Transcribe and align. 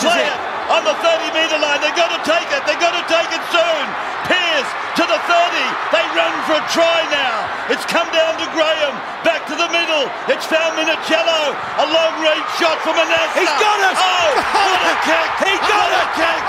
It. 0.00 0.32
On 0.72 0.80
the 0.86 0.94
30 1.02 1.34
metre 1.36 1.58
line, 1.60 1.82
they've 1.84 1.98
got 1.98 2.08
to 2.14 2.20
take 2.24 2.48
it. 2.54 2.62
They've 2.64 2.78
got 2.80 2.94
to 2.96 3.04
take 3.10 3.30
it 3.34 3.42
soon. 3.52 3.84
Pierce 4.30 4.70
to 4.96 5.04
the 5.04 5.18
30. 5.26 5.66
They 5.92 6.04
run 6.14 6.30
for 6.46 6.56
a 6.56 6.64
try 6.70 7.02
now. 7.10 7.36
It's 7.68 7.84
come 7.90 8.06
down 8.14 8.38
to 8.38 8.46
Graham. 8.54 8.94
Back 9.26 9.44
to 9.50 9.54
the 9.58 9.66
middle. 9.68 10.06
It's 10.30 10.46
found 10.46 10.78
Minichiello. 10.78 11.40
A 11.82 11.86
long 11.90 12.14
range 12.22 12.46
shot 12.56 12.78
from 12.86 12.94
Manassa. 12.96 13.34
He's 13.44 13.50
got 13.58 13.78
it. 13.82 13.96
Oh, 13.98 14.30
what 14.38 14.80
a 14.88 14.96
kick. 15.10 15.28
He 15.44 15.52
got 15.68 15.84
what 15.90 15.92
it. 15.92 16.06
a 16.06 16.08
kick. 16.16 16.44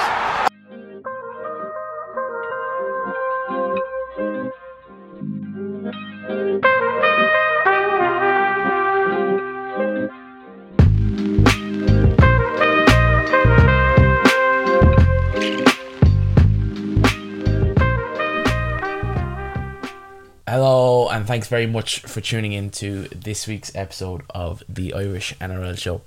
Hello, 20.52 21.08
and 21.08 21.26
thanks 21.26 21.48
very 21.48 21.66
much 21.66 22.02
for 22.02 22.20
tuning 22.20 22.52
in 22.52 22.72
to 22.72 23.04
this 23.16 23.48
week's 23.48 23.74
episode 23.74 24.24
of 24.32 24.62
the 24.68 24.94
Irish 24.94 25.34
NRL 25.40 25.78
Show. 25.78 26.02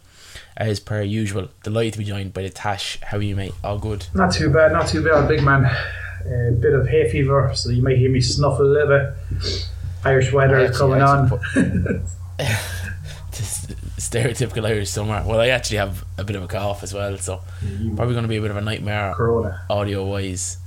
As 0.55 0.81
per 0.81 1.01
usual, 1.01 1.49
delighted 1.63 1.95
to 1.95 1.99
be 2.01 2.05
joined 2.05 2.35
by 2.35 2.43
the 2.43 2.51
Tache. 2.51 3.03
How 3.05 3.17
are 3.17 3.23
you, 3.23 3.37
mate? 3.37 3.55
All 3.65 3.79
good? 3.79 4.05
Not 4.13 4.35
too 4.35 4.51
bad, 4.51 4.73
not 4.73 4.87
too 4.87 5.03
bad, 5.03 5.29
big 5.29 5.43
man. 5.43 5.65
A 5.65 6.53
bit 6.61 6.75
of 6.75 6.87
hay 6.87 7.11
fever, 7.11 7.53
so 7.55 7.71
you 7.71 7.83
might 7.83 7.97
hear 7.97 8.11
me 8.11 8.21
snuffle 8.21 8.67
a 8.67 8.69
little 8.69 8.89
bit. 8.89 9.15
Irish 10.05 10.31
weather 10.31 10.59
is 10.59 10.77
coming 10.77 11.01
on. 11.01 11.31
stereotypical 13.97 14.67
Irish 14.67 14.91
summer. 14.91 15.25
Well, 15.27 15.41
I 15.41 15.49
actually 15.49 15.79
have 15.79 16.05
a 16.19 16.25
bit 16.25 16.37
of 16.37 16.43
a 16.43 16.49
cough 16.49 16.83
as 16.83 16.93
well, 16.93 17.17
so 17.17 17.41
mm. 17.65 17.97
probably 17.97 18.13
going 18.13 18.25
to 18.25 18.29
be 18.29 18.37
a 18.37 18.43
bit 18.43 18.51
of 18.51 18.59
a 18.59 18.61
nightmare 18.61 19.15
audio 19.71 20.05
wise. 20.05 20.59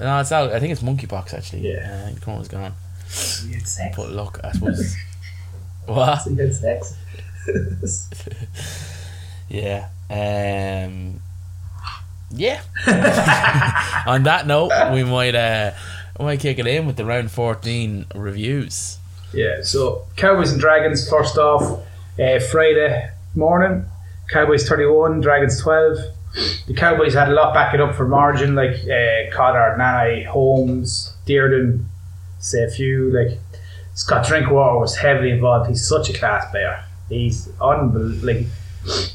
No, 0.00 0.20
it's 0.20 0.32
out. 0.32 0.52
I 0.52 0.60
think 0.60 0.72
it's 0.72 0.82
monkeypox 0.82 1.34
actually. 1.34 1.68
Yeah. 1.72 2.02
I 2.02 2.06
think 2.08 2.22
Corona's 2.22 2.48
gone. 2.48 2.72
Sex. 3.08 3.96
But 3.96 4.10
look, 4.10 4.40
I 4.44 4.52
suppose. 4.52 4.96
what? 5.86 6.22
Sex. 6.52 6.94
Yeah. 9.48 9.88
Um, 10.10 11.20
yeah. 12.30 12.60
On 14.06 14.22
that 14.24 14.46
note, 14.46 14.70
we 14.92 15.04
might 15.04 15.34
uh, 15.34 15.72
we 16.18 16.24
might 16.26 16.40
kick 16.40 16.58
it 16.58 16.66
in 16.66 16.86
with 16.86 16.96
the 16.96 17.04
round 17.06 17.30
fourteen 17.30 18.04
reviews. 18.14 18.98
yeah, 19.32 19.62
so 19.62 20.04
Cowboys 20.16 20.52
and 20.52 20.60
Dragons 20.60 21.08
first 21.08 21.38
off, 21.38 21.80
uh, 22.20 22.40
Friday 22.50 23.10
morning. 23.34 23.86
Cowboys 24.30 24.68
31, 24.68 25.22
Dragons 25.22 25.58
12. 25.62 25.96
The 26.66 26.74
Cowboys 26.74 27.14
had 27.14 27.28
a 27.28 27.32
lot 27.32 27.54
backing 27.54 27.80
up 27.80 27.94
for 27.94 28.06
margin, 28.06 28.54
like 28.54 28.76
uh, 28.84 29.30
Cotter, 29.32 29.76
Nanai, 29.78 30.26
Holmes, 30.26 31.16
Dearden, 31.26 31.84
say 32.38 32.62
a 32.62 32.70
few. 32.70 33.10
Like 33.10 33.38
Scott 33.94 34.26
Drinkwater 34.26 34.78
was 34.78 34.96
heavily 34.96 35.30
involved. 35.30 35.68
He's 35.68 35.88
such 35.88 36.08
a 36.08 36.12
class 36.12 36.48
player. 36.50 36.84
He's 37.08 37.48
unbelievable. 37.60 38.26
Like 38.26 38.46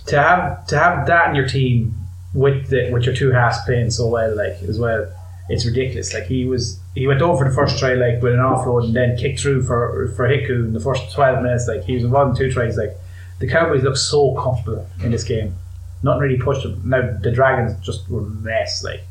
to 0.07 0.22
have 0.22 0.67
to 0.67 0.78
have 0.78 1.07
that 1.07 1.29
in 1.29 1.35
your 1.35 1.47
team 1.47 1.95
with 2.33 2.69
the 2.69 2.91
with 2.91 3.06
your 3.06 3.16
two 3.16 3.31
halves 3.31 3.57
playing 3.66 3.91
so 3.91 4.07
well, 4.07 4.35
like 4.35 4.62
as 4.63 4.79
well, 4.79 5.09
it's 5.50 5.66
ridiculous. 5.66 6.13
Like 6.13 6.25
he 6.25 6.45
was 6.45 6.79
he 6.95 7.07
went 7.07 7.22
over 7.22 7.45
the 7.45 7.56
first 7.56 7.79
try 7.79 7.94
like 7.94 8.22
with 8.22 8.33
an 8.33 8.39
offload 8.39 8.85
and 8.85 8.95
then 8.95 9.17
kicked 9.17 9.39
through 9.39 9.63
for 9.63 10.12
for 10.16 10.28
Hiku 10.28 10.66
in 10.66 10.73
the 10.73 10.79
first 10.79 11.13
twelve 11.13 11.41
minutes. 11.41 11.67
Like 11.67 11.83
he 11.83 11.95
was 11.95 12.03
involved 12.03 12.38
in 12.38 12.47
two 12.47 12.53
tries. 12.53 12.78
Like 12.78 12.97
the 13.39 13.47
Cowboys 13.47 13.83
look 13.83 13.97
so 13.97 14.35
comfortable 14.35 14.88
in 15.03 15.12
this 15.12 15.23
game. 15.23 15.56
Nothing 16.03 16.21
really 16.21 16.37
pushed 16.37 16.63
them. 16.63 16.81
Now 16.85 17.17
the 17.21 17.31
Dragons 17.31 17.79
just 17.83 18.09
were 18.09 18.21
a 18.21 18.23
mess, 18.23 18.83
like 18.83 19.03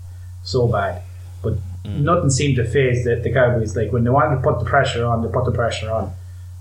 so 0.44 0.68
bad. 0.68 1.02
But 1.42 1.54
nothing 1.84 2.30
seemed 2.30 2.56
to 2.56 2.64
phase 2.64 3.04
the, 3.04 3.16
the 3.16 3.32
Cowboys. 3.32 3.74
Like 3.74 3.92
when 3.92 4.04
they 4.04 4.10
wanted 4.10 4.36
to 4.36 4.42
put 4.42 4.58
the 4.58 4.64
pressure 4.64 5.04
on, 5.04 5.22
they 5.22 5.32
put 5.32 5.44
the 5.44 5.52
pressure 5.52 5.90
on. 5.90 6.12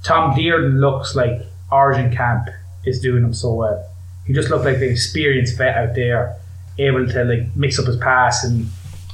Tom 0.03 0.33
Dearden 0.33 0.79
looks 0.79 1.15
like 1.15 1.41
Origin 1.71 2.11
Camp 2.15 2.49
is 2.85 2.99
doing 2.99 3.23
him 3.23 3.33
so 3.33 3.53
well. 3.53 3.85
He 4.25 4.33
just 4.33 4.49
looked 4.49 4.65
like 4.65 4.79
the 4.79 4.89
experienced 4.89 5.57
vet 5.57 5.75
out 5.75 5.95
there, 5.95 6.37
able 6.77 7.07
to 7.07 7.23
like 7.23 7.55
mix 7.55 7.77
up 7.77 7.85
his 7.85 7.97
pass 7.97 8.43
and 8.43 8.67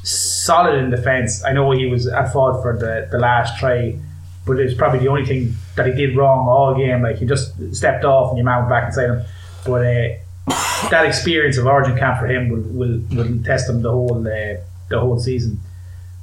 solid 0.04 0.76
in 0.78 0.90
defence. 0.90 1.44
I 1.44 1.52
know 1.54 1.72
he 1.72 1.88
was 1.88 2.08
at 2.08 2.32
fault 2.32 2.62
for 2.62 2.78
the, 2.78 3.08
the 3.12 3.18
last 3.18 3.60
try, 3.60 3.98
but 4.46 4.60
it 4.60 4.64
was 4.64 4.74
probably 4.74 5.00
the 5.00 5.08
only 5.08 5.26
thing 5.26 5.54
that 5.76 5.86
he 5.86 5.94
did 5.94 6.16
wrong 6.16 6.48
all 6.48 6.76
game. 6.76 7.02
Like 7.02 7.18
he 7.18 7.26
just 7.26 7.54
stepped 7.76 8.06
off 8.06 8.30
and 8.30 8.38
your 8.38 8.46
man 8.46 8.60
went 8.60 8.70
back 8.70 8.88
inside 8.88 9.10
him. 9.10 9.26
But 9.66 9.86
uh, 9.86 10.18
that 10.92 11.06
experience 11.06 11.58
of 11.58 11.66
Origin 11.66 11.98
Camp 11.98 12.20
for 12.20 12.28
him 12.28 12.50
will, 12.50 12.62
will, 12.62 13.02
will 13.12 13.44
test 13.44 13.70
him 13.70 13.82
the 13.82 13.92
whole 13.92 14.28
uh, 14.28 14.62
the 14.90 15.00
whole 15.00 15.20
season. 15.20 15.60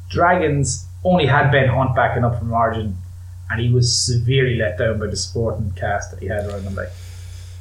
Dragons 0.09 0.87
only 1.05 1.27
had 1.27 1.51
Ben 1.51 1.69
Hunt 1.69 1.95
backing 1.95 2.25
up 2.25 2.39
from 2.39 2.53
Origin, 2.53 2.97
and 3.51 3.61
he 3.61 3.73
was 3.73 3.99
severely 3.99 4.57
let 4.57 4.79
down 4.79 4.99
by 4.99 5.07
the 5.07 5.17
sporting 5.17 5.73
cast 5.73 6.11
that 6.13 6.21
he 6.21 6.27
had 6.27 6.47
around 6.47 6.63
him. 6.63 6.75
Like, 6.75 6.91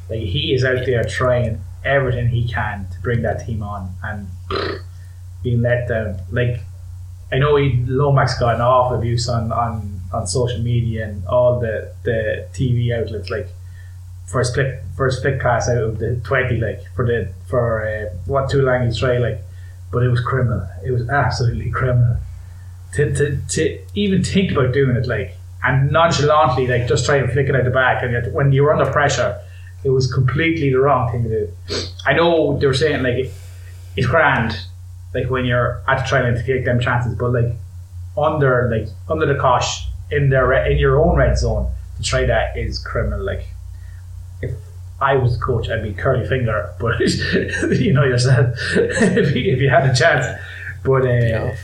like 0.09 0.19
he 0.19 0.53
is 0.53 0.63
out 0.63 0.85
there 0.85 1.03
trying 1.03 1.61
everything 1.83 2.29
he 2.29 2.47
can 2.47 2.87
to 2.91 2.99
bring 3.01 3.21
that 3.23 3.45
team 3.45 3.63
on, 3.63 3.93
and 4.03 4.27
being 5.43 5.61
let 5.61 5.87
down. 5.87 6.19
Like, 6.31 6.61
I 7.31 7.39
know 7.39 7.55
he 7.55 7.83
Lomax 7.87 8.39
got 8.39 8.55
an 8.55 8.61
awful 8.61 8.97
abuse 8.97 9.27
on, 9.27 9.51
on, 9.51 10.01
on 10.13 10.27
social 10.27 10.61
media 10.61 11.07
and 11.07 11.25
all 11.25 11.59
the, 11.59 11.93
the 12.03 12.47
TV 12.53 12.97
outlets. 12.97 13.29
Like, 13.29 13.49
first 14.33 14.55
flick 14.55 14.81
first 14.97 15.21
flick 15.21 15.39
pass 15.39 15.69
out 15.69 15.83
of 15.83 15.99
the 15.99 16.19
twenty, 16.25 16.57
like 16.57 16.81
for 16.95 17.05
the 17.05 17.31
for 17.47 17.87
uh, 17.87 18.17
what 18.25 18.51
he's 18.51 18.97
try, 18.99 19.17
like, 19.19 19.39
but 19.91 20.03
it 20.03 20.09
was 20.09 20.19
criminal. 20.19 20.67
It 20.83 20.91
was 20.91 21.07
absolutely 21.09 21.69
criminal. 21.69 22.17
To, 22.95 23.11
to, 23.15 23.37
to 23.49 23.79
even 23.95 24.23
think 24.23 24.51
about 24.51 24.71
doing 24.71 24.95
it, 24.95 25.07
like, 25.07 25.35
and 25.63 25.91
nonchalantly, 25.91 26.67
like, 26.67 26.87
just 26.87 27.05
try 27.05 27.17
and 27.17 27.31
flick 27.31 27.49
it 27.49 27.55
out 27.55 27.63
the 27.63 27.71
back, 27.71 28.03
and 28.03 28.11
yet 28.11 28.31
when 28.33 28.51
you're 28.51 28.71
under 28.71 28.91
pressure, 28.91 29.39
it 29.83 29.89
was 29.89 30.11
completely 30.11 30.69
the 30.69 30.79
wrong 30.79 31.11
thing 31.11 31.23
to 31.23 31.29
do. 31.29 31.53
I 32.05 32.13
know 32.13 32.57
they 32.59 32.67
were 32.67 32.73
saying 32.73 33.03
like 33.03 33.31
it's 33.95 34.07
grand, 34.07 34.57
like 35.13 35.29
when 35.29 35.45
you're 35.45 35.81
at 35.87 36.03
the 36.03 36.07
try 36.07 36.21
line 36.21 36.35
to 36.35 36.43
take 36.45 36.65
them 36.65 36.79
chances, 36.79 37.15
but 37.15 37.31
like 37.31 37.55
under 38.17 38.69
like 38.71 38.87
under 39.09 39.25
the 39.25 39.39
cosh 39.39 39.87
in 40.11 40.29
their 40.29 40.53
in 40.65 40.77
your 40.77 41.03
own 41.03 41.15
red 41.15 41.37
zone 41.37 41.71
to 41.97 42.03
try 42.03 42.25
that 42.25 42.57
is 42.57 42.79
criminal. 42.79 43.23
Like 43.23 43.47
I 45.03 45.15
was 45.15 45.37
the 45.37 45.43
coach, 45.43 45.69
I'd 45.69 45.83
be 45.83 45.93
curly 45.93 46.27
finger, 46.27 46.73
but 46.79 46.99
you 47.79 47.93
know 47.93 48.03
yourself 48.03 48.55
if, 48.75 49.35
you, 49.35 49.53
if 49.53 49.61
you 49.61 49.69
had 49.69 49.89
a 49.89 49.93
chance. 49.93 50.25
But 50.83 51.05
uh, 51.05 51.55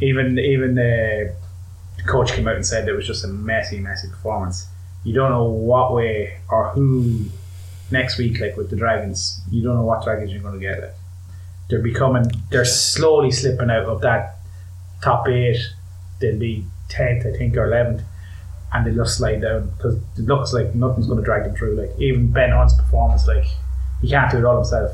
even 0.00 0.38
even 0.38 0.78
uh, 0.78 1.32
the 1.96 2.02
coach 2.06 2.32
came 2.32 2.48
out 2.48 2.56
and 2.56 2.66
said 2.66 2.88
it 2.88 2.92
was 2.92 3.06
just 3.06 3.24
a 3.24 3.28
messy, 3.28 3.78
messy 3.78 4.08
performance. 4.08 4.66
You 5.04 5.14
don't 5.14 5.30
know 5.30 5.44
what 5.44 5.94
way 5.94 6.38
or 6.50 6.70
who 6.70 7.26
next 7.90 8.18
week, 8.18 8.40
like 8.40 8.56
with 8.56 8.70
the 8.70 8.76
Dragons, 8.76 9.40
you 9.50 9.62
don't 9.62 9.76
know 9.76 9.84
what 9.84 10.04
Dragons 10.04 10.32
you're 10.32 10.42
going 10.42 10.58
to 10.58 10.60
get. 10.60 10.80
Like. 10.80 10.94
They're 11.68 11.82
becoming, 11.82 12.24
they're 12.50 12.64
slowly 12.64 13.30
slipping 13.30 13.70
out 13.70 13.84
of 13.84 14.00
that 14.02 14.38
top 15.02 15.28
eight. 15.28 15.58
They'll 16.20 16.38
be 16.38 16.66
tenth, 16.88 17.24
I 17.26 17.36
think, 17.36 17.56
or 17.56 17.66
eleventh, 17.66 18.02
and 18.72 18.86
they'll 18.86 19.04
just 19.04 19.18
slide 19.18 19.42
down 19.42 19.70
because 19.76 19.96
it 20.18 20.26
looks 20.26 20.52
like 20.52 20.74
nothing's 20.74 21.06
going 21.06 21.18
to 21.18 21.24
drag 21.24 21.44
them 21.44 21.54
through. 21.54 21.76
Like 21.76 21.90
even 21.98 22.30
Ben 22.30 22.50
Hunt's 22.50 22.74
performance, 22.74 23.26
like 23.26 23.44
he 24.00 24.08
can't 24.08 24.30
do 24.30 24.38
it 24.38 24.44
all 24.44 24.56
himself, 24.56 24.92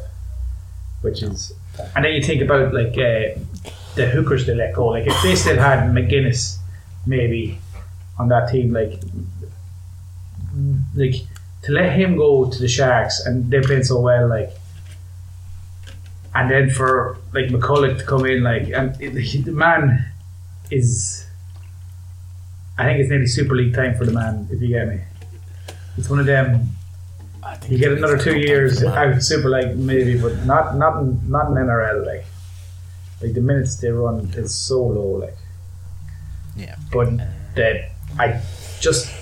which 1.03 1.23
is. 1.23 1.53
And 1.95 2.05
then 2.05 2.13
you 2.13 2.23
think 2.23 2.43
about 2.43 2.75
like 2.75 2.93
uh, 2.93 3.39
the 3.95 4.11
hookers 4.13 4.47
they 4.47 4.55
let 4.55 4.75
go. 4.75 4.89
Like 4.89 5.07
if 5.07 5.23
they 5.23 5.35
still 5.37 5.57
had 5.57 5.91
McInnes, 5.91 6.57
maybe 7.07 7.59
on 8.19 8.29
that 8.29 8.51
team, 8.51 8.73
like 8.73 9.01
like 10.95 11.15
to 11.63 11.73
let 11.73 11.93
him 11.93 12.17
go 12.17 12.51
to 12.51 12.59
the 12.59 12.69
Sharks 12.69 13.25
and 13.27 13.51
they're 13.51 13.63
playing 13.63 13.85
so 13.85 14.01
well, 14.01 14.29
like, 14.29 14.51
and 16.35 16.51
then 16.51 16.71
for 16.71 17.19
like 17.33 17.47
McCullough 17.47 17.99
to 17.99 18.05
come 18.05 18.27
in, 18.27 18.43
like, 18.43 18.69
and 18.71 19.01
it, 19.01 19.13
the 19.45 19.53
man 19.53 20.07
is, 20.71 21.27
I 22.79 22.85
think 22.85 23.01
it's 23.01 23.11
nearly 23.11 23.27
Super 23.27 23.57
League 23.57 23.75
time 23.75 23.97
for 23.97 24.07
the 24.07 24.13
man, 24.13 24.49
if 24.53 24.61
you 24.63 24.69
get 24.69 24.89
me. 24.89 25.01
It's 25.97 26.09
one 26.09 26.21
of 26.21 26.27
them. 26.27 26.69
I 27.43 27.57
think 27.57 27.73
You 27.73 27.79
get 27.79 27.93
another 27.93 28.19
two 28.19 28.39
years 28.39 28.83
out 28.85 29.21
Super 29.23 29.51
League 29.51 29.77
maybe, 29.77 30.21
but 30.21 30.45
not 30.45 30.77
not 30.77 31.01
in, 31.03 31.31
not 31.31 31.49
in 31.49 31.55
NRL. 31.55 32.07
Like 32.07 32.25
like 33.21 33.33
the 33.35 33.41
minutes 33.41 33.77
they 33.77 33.91
run 33.91 34.31
is 34.37 34.55
so 34.55 34.81
low. 34.87 35.19
Like 35.19 35.37
Yeah. 36.57 36.77
but 36.93 37.09
that 37.57 37.91
I 38.19 38.41
just 38.81 39.13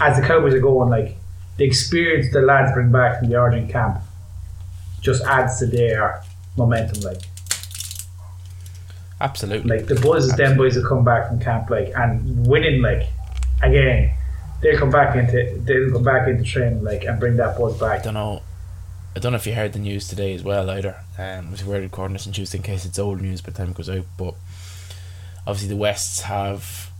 as 0.00 0.20
the 0.20 0.24
Cowboys 0.24 0.54
are 0.54 0.60
going, 0.60 0.90
like 0.90 1.16
the 1.56 1.64
experience 1.64 2.32
the 2.32 2.40
lads 2.40 2.72
bring 2.72 2.92
back 2.92 3.18
from 3.18 3.30
the 3.30 3.36
Origin 3.36 3.68
camp 3.68 4.00
just 5.00 5.24
adds 5.24 5.58
to 5.58 5.66
their 5.66 6.22
momentum. 6.56 7.00
Like 7.02 7.22
Absolutely. 9.20 9.78
like 9.78 9.86
the 9.86 9.96
buzz 9.96 10.30
them 10.36 10.56
boys 10.56 10.76
will 10.76 10.86
come 10.88 11.04
back 11.04 11.28
from 11.28 11.40
camp, 11.40 11.70
like 11.70 11.92
and 11.96 12.46
winning, 12.46 12.80
like 12.82 13.08
again, 13.62 14.14
they'll 14.62 14.78
come 14.78 14.90
back 14.90 15.16
into 15.16 15.60
they'll 15.64 15.92
come 15.92 16.04
back 16.04 16.28
into 16.28 16.44
training, 16.44 16.84
like 16.84 17.04
and 17.04 17.18
bring 17.18 17.36
that 17.36 17.58
buzz 17.58 17.78
back. 17.78 18.00
I 18.00 18.02
don't 18.04 18.14
know. 18.14 18.42
I 19.16 19.20
don't 19.20 19.32
know 19.32 19.36
if 19.36 19.46
you 19.46 19.54
heard 19.54 19.72
the 19.72 19.80
news 19.80 20.06
today 20.06 20.34
as 20.34 20.44
well 20.44 20.70
either. 20.70 20.96
Um, 21.18 21.52
we're 21.66 21.80
recording 21.80 22.12
this 22.12 22.26
on 22.28 22.32
Tuesday 22.32 22.58
in 22.58 22.62
case 22.62 22.84
it's 22.84 22.98
old 22.98 23.20
news 23.20 23.40
by 23.40 23.50
the 23.50 23.58
time 23.58 23.70
it 23.70 23.76
goes 23.76 23.90
out. 23.90 24.04
But 24.16 24.34
obviously 25.46 25.68
the 25.68 25.76
Wests 25.76 26.20
have 26.22 26.90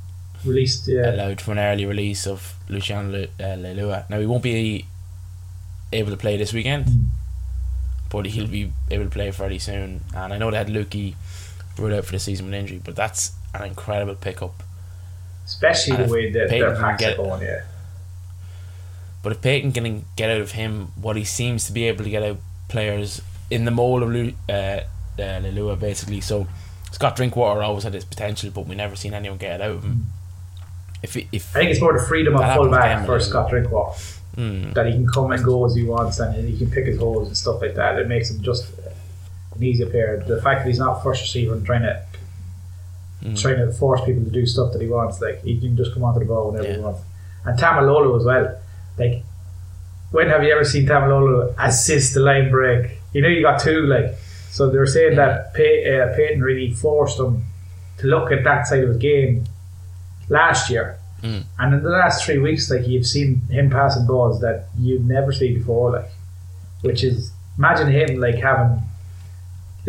Released, 0.44 0.88
yeah, 0.88 1.11
allowed 1.14 1.41
for 1.41 1.53
an 1.53 1.59
early 1.59 1.85
release 1.85 2.26
of 2.26 2.55
Luciano 2.69 3.11
Le- 3.11 3.25
uh, 3.25 3.56
Leilua. 3.56 4.09
Now 4.09 4.19
he 4.19 4.26
won't 4.26 4.43
be 4.43 4.87
able 5.93 6.11
to 6.11 6.17
play 6.17 6.37
this 6.37 6.53
weekend, 6.53 6.87
but 8.11 8.26
he'll 8.26 8.47
be 8.47 8.73
able 8.91 9.05
to 9.05 9.11
play 9.11 9.31
fairly 9.31 9.59
soon. 9.59 10.03
And 10.14 10.32
I 10.32 10.38
know 10.38 10.50
they 10.50 10.56
had 10.56 10.69
Lukey 10.69 11.14
ruled 11.79 11.93
out 11.93 12.05
for 12.05 12.13
the 12.13 12.19
season 12.19 12.47
with 12.47 12.55
injury, 12.55 12.81
but 12.83 12.97
that's 12.97 13.33
an 13.55 13.65
incredible 13.65 14.15
pickup. 14.15 14.63
especially 15.47 15.97
and 15.97 16.09
the 16.09 16.13
way 16.13 16.31
that 16.31 16.51
Payten 16.51 16.61
their 16.61 16.77
packs 16.77 17.05
are 17.05 17.17
going. 17.17 17.43
Yeah, 17.43 17.63
But 19.23 19.33
if 19.33 19.41
Payten 19.41 19.75
can 19.75 20.05
get 20.17 20.31
out 20.31 20.41
of 20.41 20.53
him 20.53 20.89
what 21.01 21.17
he 21.17 21.25
seems 21.25 21.67
to 21.67 21.73
be 21.73 21.85
able 21.85 22.05
to 22.05 22.11
get 22.11 22.23
out 22.23 22.39
players 22.69 23.23
in 23.51 23.65
the 23.65 23.71
mold 23.71 24.03
of 24.03 24.11
uh, 24.11 24.53
uh, 24.53 24.83
Leilua, 25.19 25.79
basically. 25.79 26.21
So 26.21 26.47
Scott 26.93 27.17
Drinkwater 27.17 27.63
always 27.63 27.85
had 27.85 27.95
his 27.95 28.05
potential, 28.05 28.51
but 28.51 28.67
we 28.67 28.75
never 28.75 28.97
seen 28.97 29.15
anyone 29.15 29.39
get 29.39 29.61
it 29.61 29.65
out 29.65 29.71
of 29.71 29.85
him. 29.85 30.07
If 31.03 31.17
if 31.17 31.55
I 31.55 31.61
think 31.61 31.71
it's 31.71 31.81
more 31.81 31.99
the 31.99 32.05
freedom 32.05 32.37
of 32.37 32.55
fullback 32.55 33.07
for. 33.07 33.21
Scott 33.21 33.51
Drinkwater 33.51 33.99
mm, 34.37 34.75
that 34.75 34.87
he 34.87 34.93
can 34.93 35.07
come 35.07 35.31
and 35.33 35.45
go 35.45 35.65
as 35.65 35.75
he 35.75 35.85
wants 35.85 36.19
and 36.19 36.49
he 36.49 36.57
can 36.57 36.71
pick 36.71 36.87
his 36.87 36.99
holes 36.99 37.29
and 37.29 37.37
stuff 37.37 37.61
like 37.61 37.75
that. 37.75 37.99
It 37.99 38.09
makes 38.09 38.31
him 38.31 38.43
just 38.43 38.78
an 39.59 39.65
easier 39.65 39.91
player. 39.91 40.23
The 40.27 40.41
fact 40.41 40.61
that 40.61 40.69
he's 40.69 40.79
not 40.79 41.03
first 41.03 41.21
receiver 41.21 41.55
and 41.55 41.67
trying 41.67 41.83
to 41.83 42.03
mm, 43.23 43.41
trying 43.41 43.59
to 43.59 43.73
force 43.73 44.01
people 44.05 44.25
to 44.25 44.31
do 44.31 44.47
stuff 44.47 44.73
that 44.73 44.81
he 44.81 44.89
wants. 44.89 45.21
Like 45.21 45.43
he 45.43 45.59
can 45.59 45.77
just 45.77 45.93
come 45.93 46.05
onto 46.05 46.21
the 46.21 46.27
ball 46.27 46.51
whenever 46.51 46.73
he 46.73 46.81
wants. 46.81 47.03
And 47.45 47.59
Taumalolo 47.59 48.19
as 48.19 48.25
well. 48.25 48.59
Like 48.99 49.23
when 50.11 50.29
have 50.29 50.43
you 50.43 50.53
ever 50.53 50.65
seen 50.65 50.87
Taumalolo 50.87 51.55
assist 51.59 52.15
the 52.15 52.21
line 52.21 52.51
break? 52.51 52.99
You 53.13 53.23
know 53.23 53.29
you 53.29 53.43
got 53.43 53.61
two 53.61 53.87
like. 53.87 54.15
So 54.51 54.71
they 54.71 54.79
were 54.79 54.87
saying 54.87 55.17
that 55.17 55.55
Pey- 55.55 55.85
uh, 55.85 56.17
Payten 56.17 56.43
really 56.43 56.73
forced 56.73 57.19
him 57.21 57.45
to 57.99 58.07
look 58.07 58.33
at 58.33 58.45
that 58.45 58.67
side 58.67 58.83
of 58.83 58.95
the 58.95 58.99
game 58.99 59.45
last 60.29 60.71
year. 60.71 60.99
Mm. 61.23 61.45
And 61.59 61.75
in 61.75 61.83
the 61.83 61.91
last 61.91 62.25
three 62.25 62.39
weeks, 62.39 62.71
like 62.71 62.87
you've 62.87 63.07
seen 63.07 63.43
him 63.51 63.71
passing 63.71 64.07
balls 64.07 64.41
that 64.41 64.69
you've 64.79 65.05
never 65.05 65.33
seen 65.33 65.55
before, 65.55 65.93
like 65.93 66.11
which 66.81 67.03
is 67.05 67.33
imagine 67.57 67.89
him 67.89 68.21
like 68.21 68.37
having 68.37 68.83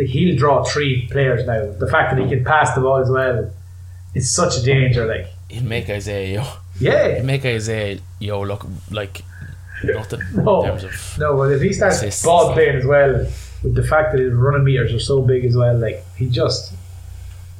he'll 0.07 0.37
draw 0.37 0.63
three 0.63 1.07
players 1.11 1.45
now. 1.45 1.71
The 1.71 1.87
fact 1.87 2.15
that 2.15 2.23
he 2.23 2.29
can 2.29 2.43
pass 2.43 2.73
the 2.75 2.81
ball 2.81 2.97
as 2.97 3.09
well 3.09 3.51
is 4.13 4.33
such 4.33 4.57
a 4.57 4.63
danger. 4.63 5.05
Like 5.05 5.27
he'll 5.49 5.63
make 5.63 5.89
Isaiah 5.89 6.41
Yeo, 6.41 6.47
yeah, 6.79 7.15
he'll 7.15 7.25
make 7.25 7.45
Isaiah 7.45 7.99
Yeo 8.19 8.45
look 8.45 8.65
like 8.91 9.23
nothing 9.83 10.21
No. 10.33 10.61
in 10.61 10.69
terms 10.69 10.83
of 10.83 11.17
no, 11.19 11.37
but 11.37 11.51
if 11.51 11.61
he 11.61 11.73
starts 11.73 11.97
Assists. 11.97 12.25
ball 12.25 12.53
playing 12.53 12.77
as 12.77 12.85
well, 12.85 13.25
with 13.63 13.75
the 13.75 13.83
fact 13.83 14.11
that 14.13 14.19
his 14.21 14.33
running 14.33 14.63
meters 14.63 14.93
are 14.93 14.99
so 14.99 15.21
big 15.21 15.45
as 15.45 15.55
well, 15.55 15.77
like 15.77 16.03
he 16.15 16.29
just 16.29 16.73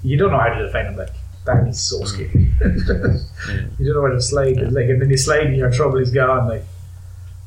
you 0.04 0.18
don't 0.18 0.32
know 0.32 0.40
how 0.40 0.54
to 0.54 0.66
defend 0.66 0.90
him. 0.90 0.98
Like 0.98 1.14
that, 1.46 1.66
he's 1.66 1.80
so 1.80 2.00
mm. 2.02 2.08
scary. 2.08 2.30
you 3.80 3.86
don't 3.86 3.96
know 3.96 4.02
where 4.02 4.12
to 4.12 4.22
slide. 4.22 4.58
Like 4.72 4.90
and 4.90 5.02
then 5.02 5.10
you 5.10 5.18
slide 5.18 5.48
and 5.48 5.56
you're 5.56 5.68
in 5.68 5.74
trouble. 5.74 6.00
He's 6.00 6.12
gone. 6.12 6.48
Like 6.48 6.64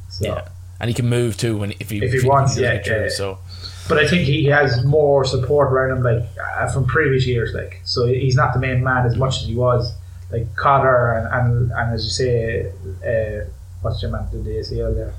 so. 0.08 0.26
yeah, 0.26 0.48
and 0.80 0.88
he 0.88 0.94
can 0.94 1.08
move 1.08 1.36
too 1.36 1.56
when 1.56 1.72
if 1.80 1.90
he 1.90 2.02
If 2.02 2.12
he 2.12 2.26
wants, 2.26 2.52
doesn't 2.52 2.64
yeah, 2.64 2.82
get 2.82 3.02
yeah. 3.02 3.08
So 3.08 3.38
But 3.88 3.99
I 3.99 4.06
think 4.06 4.23
he 4.26 4.44
has 4.46 4.84
more 4.84 5.25
support 5.25 5.73
around 5.73 5.99
him, 5.99 6.02
like 6.05 6.25
uh, 6.56 6.69
from 6.73 6.87
previous 6.87 7.26
years. 7.26 7.52
Like, 7.52 7.81
so 7.84 8.06
he's 8.06 8.37
not 8.37 8.55
the 8.55 8.61
main 8.61 8.82
man 8.82 9.05
as 9.06 9.17
much 9.17 9.38
as 9.43 9.46
he 9.49 9.55
was. 9.55 9.93
Like 10.31 10.55
Cotter 10.56 11.12
and 11.14 11.26
and, 11.34 11.73
and 11.73 11.93
as 11.94 12.05
you 12.05 12.11
say, 12.11 12.73
uh, 13.05 13.50
what's 13.82 14.00
your 14.00 14.11
man 14.12 14.29
did 14.31 14.44
the 14.44 14.50
ACL 14.50 14.94
there? 14.94 15.14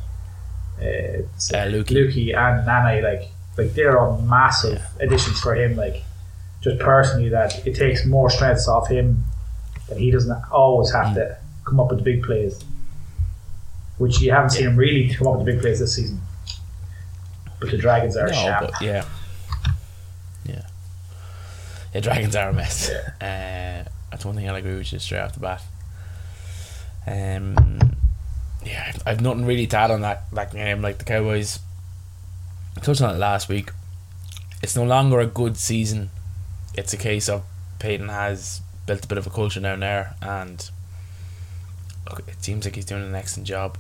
Uh, 0.80 1.20
it's, 1.36 1.54
Uh, 1.54 1.66
Lukey. 1.66 1.92
Lukey 1.92 2.36
and 2.36 2.66
Nani, 2.66 3.02
like 3.02 3.30
like 3.58 3.74
they're 3.76 4.00
all 4.00 4.22
massive 4.22 4.82
additions 5.00 5.40
for 5.40 5.54
him. 5.56 5.76
Like 5.76 6.04
just 6.62 6.80
personally, 6.80 7.30
that 7.30 7.68
it 7.68 7.76
takes 7.76 8.06
more 8.06 8.30
strength 8.30 8.68
off 8.68 8.88
him 8.88 9.26
that 9.90 9.98
he 9.98 10.10
doesn't 10.10 10.42
always 10.52 10.92
have 10.94 11.14
to 11.16 11.38
come 11.66 11.80
up 11.80 11.90
with 11.90 12.00
the 12.00 12.04
big 12.04 12.24
plays, 12.24 12.64
which 13.98 14.20
you 14.22 14.32
haven't 14.32 14.52
seen 14.52 14.68
him 14.68 14.78
really 14.78 15.14
come 15.14 15.28
up 15.28 15.38
with 15.38 15.46
the 15.46 15.52
big 15.52 15.62
plays 15.62 15.80
this 15.80 15.96
season. 15.96 16.22
But 17.64 17.72
the 17.72 17.78
Dragons 17.78 18.18
are 18.18 18.28
no, 18.28 18.34
sharp. 18.34 18.72
but 18.72 18.82
yeah, 18.82 19.06
yeah, 20.46 20.62
yeah. 21.94 22.00
Dragons 22.02 22.36
are 22.36 22.50
a 22.50 22.54
mess. 22.54 22.90
Uh, 22.90 23.86
that's 24.12 24.26
one 24.26 24.36
thing 24.36 24.50
I'll 24.50 24.56
agree 24.56 24.76
with 24.78 24.92
you 24.94 25.00
straight 25.00 25.20
off 25.22 25.34
the 25.34 25.40
bat. 25.40 25.62
Um, 27.06 27.96
yeah, 28.66 28.86
I've- 28.88 29.02
I've 29.06 29.22
nothing 29.22 29.46
really 29.46 29.68
to 29.68 29.78
add 29.78 29.92
on 29.92 30.02
that 30.02 30.24
that 30.34 30.52
game. 30.52 30.82
Like 30.82 30.98
the 31.00 31.06
Cowboys, 31.06 31.60
I 32.78 32.80
touched 32.82 33.02
on 33.02 33.16
it 33.16 33.20
last 33.20 33.50
week. 33.50 33.72
It's 34.62 34.76
no 34.76 34.84
longer 34.84 35.20
a 35.20 35.28
good 35.28 35.58
season. 35.58 36.10
It's 36.74 36.94
a 36.94 36.98
case 36.98 37.28
of 37.30 37.44
Payten 37.80 38.10
has 38.10 38.62
built 38.86 39.04
a 39.04 39.08
bit 39.08 39.18
of 39.18 39.28
a 39.28 39.30
culture 39.30 39.60
down 39.60 39.82
there, 39.82 40.16
and 40.22 40.70
look, 42.10 42.20
it 42.28 42.44
seems 42.44 42.66
like 42.66 42.76
he's 42.76 42.86
doing 42.86 43.04
an 43.04 43.16
excellent 43.16 43.48
job. 43.48 43.78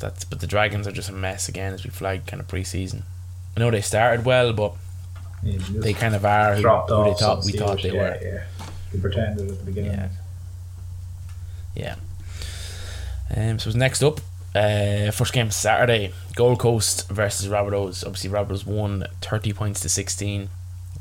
But 0.00 0.14
that's 0.14 0.24
but 0.24 0.40
the 0.40 0.46
Dragons 0.46 0.86
are 0.86 0.92
just 0.92 1.08
a 1.08 1.12
mess 1.12 1.48
again, 1.48 1.72
as 1.74 1.84
we 1.84 1.90
flagged 1.90 2.26
kind 2.26 2.40
of 2.40 2.48
pre-season. 2.48 3.04
I 3.56 3.60
know 3.60 3.70
they 3.70 3.80
started 3.80 4.24
well, 4.24 4.52
but 4.52 4.74
Yeah, 5.42 5.58
they 5.70 5.92
kind 5.92 6.14
of 6.14 6.24
are 6.24 6.56
who, 6.56 6.62
who 6.68 7.04
they 7.04 7.14
thought 7.14 7.44
we 7.44 7.52
thought 7.52 7.82
they 7.82 7.92
yeah, 7.92 8.00
were. 8.02 8.18
Yeah, 8.22 8.44
they 8.92 8.98
pretended 8.98 9.50
at 9.50 9.58
the 9.58 9.64
beginning. 9.64 9.92
Yeah. 9.92 10.08
Yeah. 11.74 11.96
Um, 13.34 13.58
so 13.58 13.70
next 13.70 14.02
up, 14.02 14.20
uh, 14.54 15.10
first 15.12 15.32
game 15.32 15.50
Saturday, 15.50 16.12
Gold 16.34 16.58
Coast 16.58 17.08
versus 17.08 17.48
Rabbitohs. 17.48 18.04
Obviously, 18.04 18.30
Rabbitohs 18.30 18.66
won 18.66 19.04
30 19.22 19.52
points 19.52 19.80
to 19.80 19.88
16. 19.88 20.42
It 20.42 20.48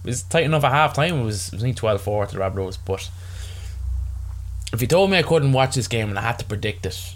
was 0.04 0.24
tight 0.24 0.44
enough 0.44 0.64
at 0.64 0.72
half 0.72 0.94
time. 0.94 1.22
It 1.22 1.24
was, 1.24 1.48
it 1.48 1.56
was 1.56 1.64
only 1.64 1.74
12 1.74 2.02
4 2.02 2.28
to 2.28 2.36
the 2.36 2.42
Rabbitohs. 2.42 2.78
But 2.86 3.10
if 4.72 4.82
you 4.82 4.88
told 4.88 5.10
me 5.10 5.18
I 5.18 5.24
couldn't 5.24 5.52
watch 5.52 5.76
this 5.76 5.88
game 5.88 6.10
and 6.10 6.20
I 6.20 6.22
had 6.22 6.40
to 6.40 6.46
predict 6.46 6.86
it, 6.86 7.16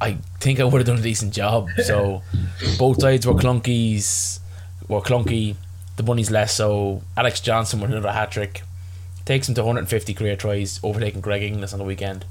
I 0.00 0.18
think 0.40 0.60
I 0.60 0.64
would 0.64 0.74
have 0.78 0.86
done 0.86 0.98
a 0.98 1.02
decent 1.02 1.32
job. 1.32 1.68
So 1.84 2.22
both 2.78 3.00
sides 3.00 3.26
were 3.26 3.34
clunkies, 3.34 4.40
were 4.88 5.00
clunky. 5.00 5.56
The 5.96 6.02
Bunnies 6.02 6.30
less 6.30 6.52
so. 6.54 7.02
Alex 7.16 7.40
Johnson 7.40 7.80
with 7.80 7.90
another 7.90 8.12
hat 8.12 8.30
trick 8.30 8.62
takes 9.24 9.48
him 9.48 9.54
to 9.54 9.62
150 9.62 10.12
career 10.14 10.36
tries, 10.36 10.78
overtaking 10.82 11.20
Greg 11.22 11.42
Inglis 11.42 11.72
on 11.72 11.78
the 11.78 11.84
weekend. 11.84 12.24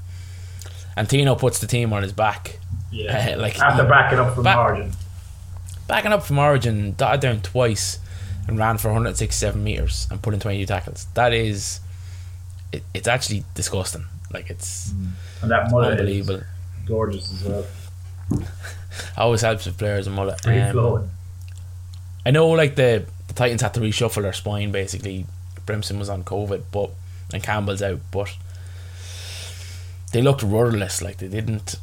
And 0.96 1.10
Tino 1.10 1.34
puts 1.34 1.58
the 1.58 1.66
team 1.66 1.92
on 1.92 2.02
his 2.02 2.12
back, 2.12 2.58
Yeah. 2.92 3.34
Uh, 3.34 3.40
like 3.40 3.58
After 3.58 3.84
backing 3.84 4.18
up 4.20 4.34
from 4.34 4.44
Back- 4.44 4.56
margin. 4.56 4.92
backing 5.88 6.12
up 6.12 6.22
from 6.24 6.38
Origin, 6.38 6.94
dotted 6.96 7.20
down 7.20 7.40
twice, 7.40 7.98
and 8.48 8.56
ran 8.58 8.78
for 8.78 8.88
167 8.88 9.62
meters 9.62 10.06
and 10.10 10.22
put 10.22 10.32
in 10.32 10.40
22 10.40 10.64
tackles. 10.66 11.06
That 11.14 11.34
is, 11.34 11.80
it, 12.72 12.82
it's 12.94 13.08
actually 13.08 13.44
disgusting. 13.54 14.04
Like 14.32 14.48
it's 14.50 14.92
And 15.42 15.50
that 15.50 15.64
unbelievable. 15.72 16.36
is 16.36 16.44
gorgeous 16.86 17.32
as 17.32 17.44
well. 17.44 17.66
Always 19.16 19.42
helps 19.42 19.66
with 19.66 19.78
players 19.78 20.06
and 20.06 20.16
mullet. 20.16 20.40
Free 20.40 20.58
Um, 20.60 20.72
flowing. 20.72 21.10
I 22.24 22.30
know 22.30 22.48
like 22.48 22.74
the, 22.76 23.06
the 23.28 23.34
Titans 23.34 23.62
had 23.62 23.74
to 23.74 23.80
reshuffle 23.80 24.22
their 24.22 24.32
spine 24.32 24.72
basically. 24.72 25.26
Brimson 25.66 25.98
was 25.98 26.08
on 26.08 26.24
COVID, 26.24 26.62
but 26.72 26.90
and 27.32 27.42
Campbell's 27.42 27.82
out, 27.82 28.00
but 28.10 28.34
they 30.12 30.22
looked 30.22 30.42
rudderless. 30.42 31.02
Like 31.02 31.18
they 31.18 31.28
didn't. 31.28 31.76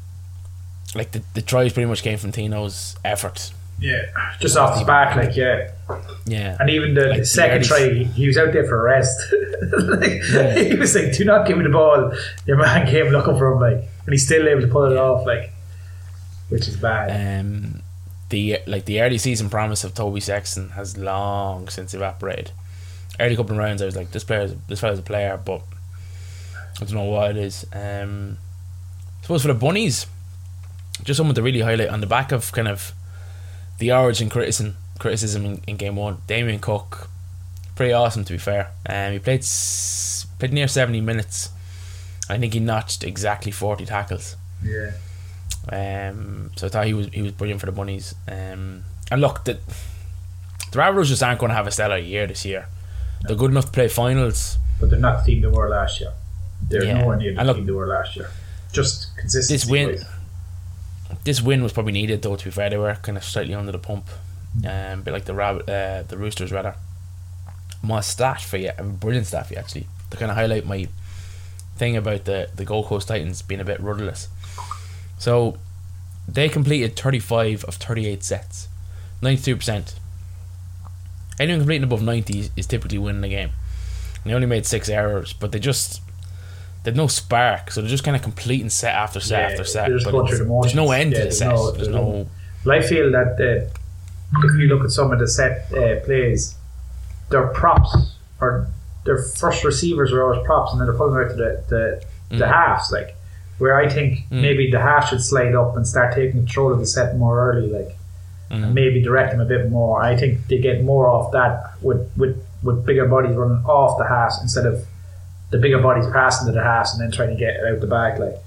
Like 0.96 1.12
the, 1.12 1.24
the 1.34 1.42
tries 1.42 1.74
pretty 1.74 1.88
much 1.90 2.04
came 2.04 2.18
from 2.18 2.32
Tino's 2.32 2.96
effort. 3.04 3.52
Yeah. 3.80 4.04
Just 4.40 4.56
off 4.56 4.78
his 4.78 4.86
back, 4.86 5.16
like, 5.16 5.36
yeah. 5.36 5.72
Yeah, 6.26 6.56
And 6.60 6.70
even 6.70 6.94
the, 6.94 7.08
Like 7.08 7.20
the 7.22 7.26
second 7.26 7.64
the 7.64 7.68
try, 7.68 7.90
he 8.14 8.28
was 8.28 8.38
out 8.38 8.54
there 8.54 8.66
for 8.66 8.80
a 8.80 8.84
rest. 8.84 9.20
like, 9.78 10.22
He 10.68 10.76
was 10.76 10.96
like, 10.96 11.14
do 11.14 11.26
not 11.26 11.48
give 11.48 11.58
me 11.58 11.64
the 11.64 11.70
ball. 11.70 12.14
Your 12.46 12.58
man 12.58 12.88
came 12.88 13.08
looking 13.08 13.38
for 13.38 13.52
him, 13.54 13.60
like, 13.60 13.90
and 14.06 14.14
he's 14.14 14.26
still 14.26 14.48
able 14.48 14.62
to 14.62 14.68
pull 14.68 14.92
it 14.92 14.98
off, 14.98 15.26
like, 15.26 15.52
which 16.50 16.68
is 16.68 16.76
bad. 16.78 17.40
um, 17.40 17.82
the 18.30 18.60
like 18.66 18.86
the 18.86 19.02
early 19.02 19.18
season 19.18 19.50
promise 19.50 19.84
of 19.84 19.94
Toby 19.94 20.20
Sexton 20.20 20.70
has 20.70 20.98
long 20.98 21.70
since 21.70 21.94
evaporated. 21.94 22.52
Early 23.20 23.36
couple 23.36 23.52
of 23.52 23.58
rounds, 23.58 23.82
I 23.82 23.86
was 23.86 23.96
like, 23.96 24.12
this 24.12 24.24
player, 24.24 24.48
this 24.68 24.80
fella's 24.80 25.00
a 25.00 25.04
player, 25.04 25.40
but 25.44 25.62
I 26.82 26.86
don't 26.86 26.94
know 26.94 27.04
what 27.04 27.32
it 27.32 27.38
is. 27.38 27.66
Um, 27.72 28.38
I 29.20 29.22
suppose 29.22 29.44
for 29.44 29.50
the 29.50 29.54
bunnies, 29.54 30.08
just 31.04 31.18
someone 31.18 31.36
to 31.36 31.44
really 31.44 31.62
highlight 31.62 31.90
on 31.90 32.02
the 32.02 32.08
back 32.08 32.32
of 32.32 32.52
kind 32.52 32.68
of 32.68 32.92
the 33.78 33.92
origin 33.92 34.30
criticism 34.30 34.78
criticism 35.00 35.46
in, 35.46 35.62
in 35.68 35.78
game 35.78 35.96
one. 35.96 36.18
Damien 36.28 36.60
Cook, 36.60 37.10
pretty 37.76 37.94
awesome 37.94 38.24
to 38.26 38.34
be 38.34 38.40
fair. 38.40 38.72
Um, 38.90 39.14
he 39.14 39.20
played 39.20 39.46
played 40.40 40.54
near 40.54 40.68
seventy 40.68 41.02
minutes. 41.02 41.50
I 42.30 42.38
think 42.38 42.54
he 42.54 42.60
notched 42.60 43.04
exactly 43.04 43.52
forty 43.52 43.86
tackles. 43.86 44.36
Yeah. 44.64 44.92
Um, 45.72 46.52
so 46.56 46.68
I 46.68 46.70
thought 46.70 46.86
he 46.88 46.94
was 46.94 47.08
he 47.08 47.22
was 47.22 47.32
brilliant 47.34 47.60
for 47.60 47.66
the 47.68 47.72
bunnies. 47.72 48.16
Um, 48.28 48.84
and 49.12 49.22
look, 49.22 49.44
the 49.46 49.54
the 50.72 50.80
Rabbitohs 50.80 51.06
just 51.06 51.22
aren't 51.24 51.40
going 51.40 51.50
to 51.52 51.56
have 51.56 51.68
a 51.68 51.72
stellar 51.72 51.98
year 51.98 52.26
this 52.28 52.46
year. 52.46 52.68
They're 53.22 53.36
good 53.38 53.52
enough 53.52 53.66
to 53.66 53.72
play 53.72 53.88
finals. 53.88 54.58
But 54.80 54.90
they're 54.90 55.00
not 55.00 55.24
the 55.24 55.32
team 55.32 55.42
they 55.42 55.48
were 55.48 55.70
last 55.70 56.02
year. 56.02 56.12
They're 56.68 56.84
Yeah. 56.84 57.00
nowhere 57.00 57.18
near 57.18 57.34
the 57.36 57.44
look- 57.44 57.58
team 57.58 57.66
they 57.66 57.72
were 57.72 57.88
last 57.88 58.16
year. 58.16 58.30
Just 58.72 59.16
consistency. 59.18 59.54
This 59.54 59.66
win, 59.70 59.88
wise. 59.90 60.06
this 61.24 61.42
win 61.42 61.62
was 61.64 61.72
probably 61.74 61.92
needed 61.94 62.22
though. 62.22 62.36
To 62.36 62.46
be 62.46 62.52
fair, 62.52 62.70
they 62.70 62.78
were 62.78 62.96
kind 62.96 63.18
of 63.18 63.24
slightly 63.24 63.54
under 63.54 63.72
the 63.72 63.78
pump, 63.78 64.08
um, 64.66 64.70
a 64.72 64.98
bit 64.98 65.12
like 65.14 65.26
the 65.26 65.34
rabbit, 65.36 65.70
uh, 65.70 66.04
the 66.08 66.18
Roosters 66.18 66.52
rather. 66.52 66.76
My 67.84 68.02
stat 68.02 68.42
for 68.42 68.58
you, 68.58 68.72
a 68.78 68.84
brilliant 68.84 69.28
stat 69.28 69.48
for 69.48 69.54
you 69.54 69.60
actually, 69.60 69.88
to 70.10 70.18
kind 70.18 70.32
of 70.32 70.38
highlight 70.38 70.66
my 70.66 70.88
thing 71.76 71.96
about 71.98 72.26
the 72.26 72.50
the 72.56 72.66
Gold 72.66 72.86
Coast 72.88 73.08
Titans 73.08 73.42
being 73.42 73.62
a 73.62 73.66
bit 73.66 73.80
rudderless. 73.82 74.28
So 75.18 75.58
they 76.28 76.50
completed 76.50 76.96
thirty 76.96 77.20
five 77.20 77.64
of 77.66 77.76
thirty 77.76 78.08
eight 78.08 78.24
sets, 78.24 78.68
ninety 79.22 79.42
two 79.42 79.56
percent. 79.56 79.96
Anyone 81.40 81.62
completing 81.62 81.84
above 81.84 82.02
ninety 82.04 82.40
is- 82.40 82.50
is 82.56 82.68
typically 82.68 82.98
winning 82.98 83.22
the 83.22 83.30
game. 83.30 83.50
And 84.24 84.32
they 84.32 84.36
only 84.36 84.48
made 84.48 84.66
six 84.66 84.88
errors, 84.90 85.34
but 85.34 85.52
they 85.52 85.60
just 85.60 86.02
they 86.84 86.92
had 86.92 86.98
no 86.98 87.08
spark, 87.08 87.72
so 87.72 87.82
they're 87.82 87.90
just 87.90 88.04
kind 88.04 88.16
of 88.16 88.22
completing 88.22 88.70
set 88.70 88.94
after 88.94 89.20
set 89.20 89.40
Yeah, 89.42 89.50
after 89.52 89.64
set. 89.66 89.88
they're 89.90 90.00
but 90.12 90.28
the 90.30 90.60
there's 90.62 90.76
no 90.76 90.92
end 90.92 91.14
Yeah, 91.14 91.20
to 91.20 91.26
the 91.26 91.32
set. 91.32 91.50
no- 91.50 91.66
there's 91.72 91.76
there's 91.78 91.88
no. 91.90 92.02
no- 92.12 92.28
Well, 92.66 92.78
I 92.78 92.82
feel 92.82 93.12
that 93.12 93.34
uh, 93.40 94.40
if 94.48 94.60
you 94.60 94.68
look 94.68 94.84
at 94.84 94.92
some 94.92 95.12
of 95.12 95.20
the 95.20 95.28
set 95.28 95.72
uh, 95.74 96.00
plays, 96.06 96.56
their 97.30 97.48
props 97.48 97.96
or 98.40 98.68
their 99.06 99.18
first 99.22 99.64
receivers 99.64 100.12
are 100.14 100.24
always 100.24 100.46
props, 100.46 100.72
and 100.72 100.80
then 100.80 100.88
they're 100.88 100.98
pulling 100.98 101.24
out 101.24 101.30
to 101.32 101.36
the 101.36 101.64
the, 101.68 102.04
the 102.38 102.46
Mm. 102.46 102.52
halves. 102.52 102.92
Like 102.92 103.16
where 103.60 103.78
I 103.78 103.88
think 103.88 104.20
maybe 104.32 104.72
the 104.72 104.80
half 104.80 105.10
should 105.10 105.24
slide 105.24 105.54
up 105.56 105.76
and 105.78 105.88
start 105.88 106.14
taking 106.16 106.32
control 106.40 106.74
of 106.74 106.80
the 106.80 106.86
set 106.88 107.16
more 107.18 107.40
early. 107.50 107.70
Like 107.70 107.96
Mm. 108.52 108.64
and 108.66 108.74
maybe 108.76 109.02
direct 109.02 109.32
them 109.32 109.40
a 109.42 109.46
bit 109.46 109.70
more. 109.72 110.02
I 110.04 110.16
think 110.18 110.48
they 110.48 110.58
get 110.60 110.84
more 110.84 111.08
off 111.08 111.32
that 111.32 111.74
with 111.82 112.10
with 112.18 112.36
with 112.64 112.86
bigger 112.86 113.06
bodies 113.08 113.36
running 113.36 113.64
off 113.66 113.98
the 113.98 114.06
halves 114.08 114.40
instead 114.42 114.66
of 114.66 114.86
the 115.52 115.58
bigger 115.58 115.80
bodies 115.82 116.06
passing 116.14 116.48
to 116.48 116.54
the 116.54 116.64
halves 116.64 116.94
and 116.94 117.02
then 117.02 117.12
trying 117.12 117.30
to 117.30 117.36
get 117.36 117.56
it 117.56 117.66
out 117.66 117.80
the 117.82 117.88
back. 117.88 118.18
Like 118.20 118.38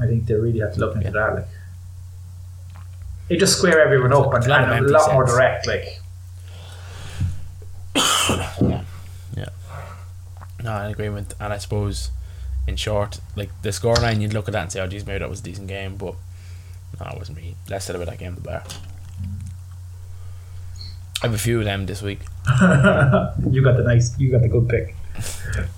I 0.00 0.06
think 0.06 0.26
they 0.26 0.34
really 0.34 0.60
have 0.60 0.74
to 0.74 0.80
look 0.80 0.94
into 0.96 1.10
that. 1.10 1.34
Like 1.34 1.48
they 3.28 3.36
just 3.36 3.56
square 3.58 3.80
everyone 3.84 4.12
up 4.12 4.32
and, 4.34 4.44
a 4.44 4.48
lot 4.48 4.72
and 4.72 4.86
a 4.86 4.88
lot 4.92 5.12
more 5.12 5.24
direct. 5.24 5.66
Like 5.66 6.00
Yeah, 8.28 8.52
yeah. 8.60 8.71
No, 10.62 10.76
in 10.82 10.90
agreement. 10.90 11.34
And 11.40 11.52
I 11.52 11.58
suppose, 11.58 12.10
in 12.66 12.76
short, 12.76 13.20
like 13.36 13.50
the 13.62 13.70
scoreline, 13.70 14.20
you'd 14.20 14.34
look 14.34 14.48
at 14.48 14.52
that 14.52 14.62
and 14.62 14.72
say, 14.72 14.80
"Oh, 14.80 14.86
geez, 14.86 15.06
maybe 15.06 15.18
that 15.18 15.30
was 15.30 15.40
a 15.40 15.44
decent 15.44 15.68
game," 15.68 15.96
but 15.96 16.14
no, 17.00 17.06
it 17.10 17.18
wasn't 17.18 17.38
really. 17.38 17.56
Less 17.68 17.84
said 17.84 17.96
about 17.96 18.08
that 18.08 18.18
game, 18.18 18.34
the 18.34 18.40
bar. 18.40 18.62
I 21.22 21.26
have 21.26 21.34
a 21.34 21.38
few 21.38 21.58
of 21.60 21.64
them 21.64 21.86
this 21.86 22.02
week. 22.02 22.20
you 22.60 23.62
got 23.62 23.76
the 23.76 23.84
nice, 23.86 24.18
you 24.18 24.30
got 24.30 24.42
the 24.42 24.48
good 24.48 24.68
pick. 24.68 24.94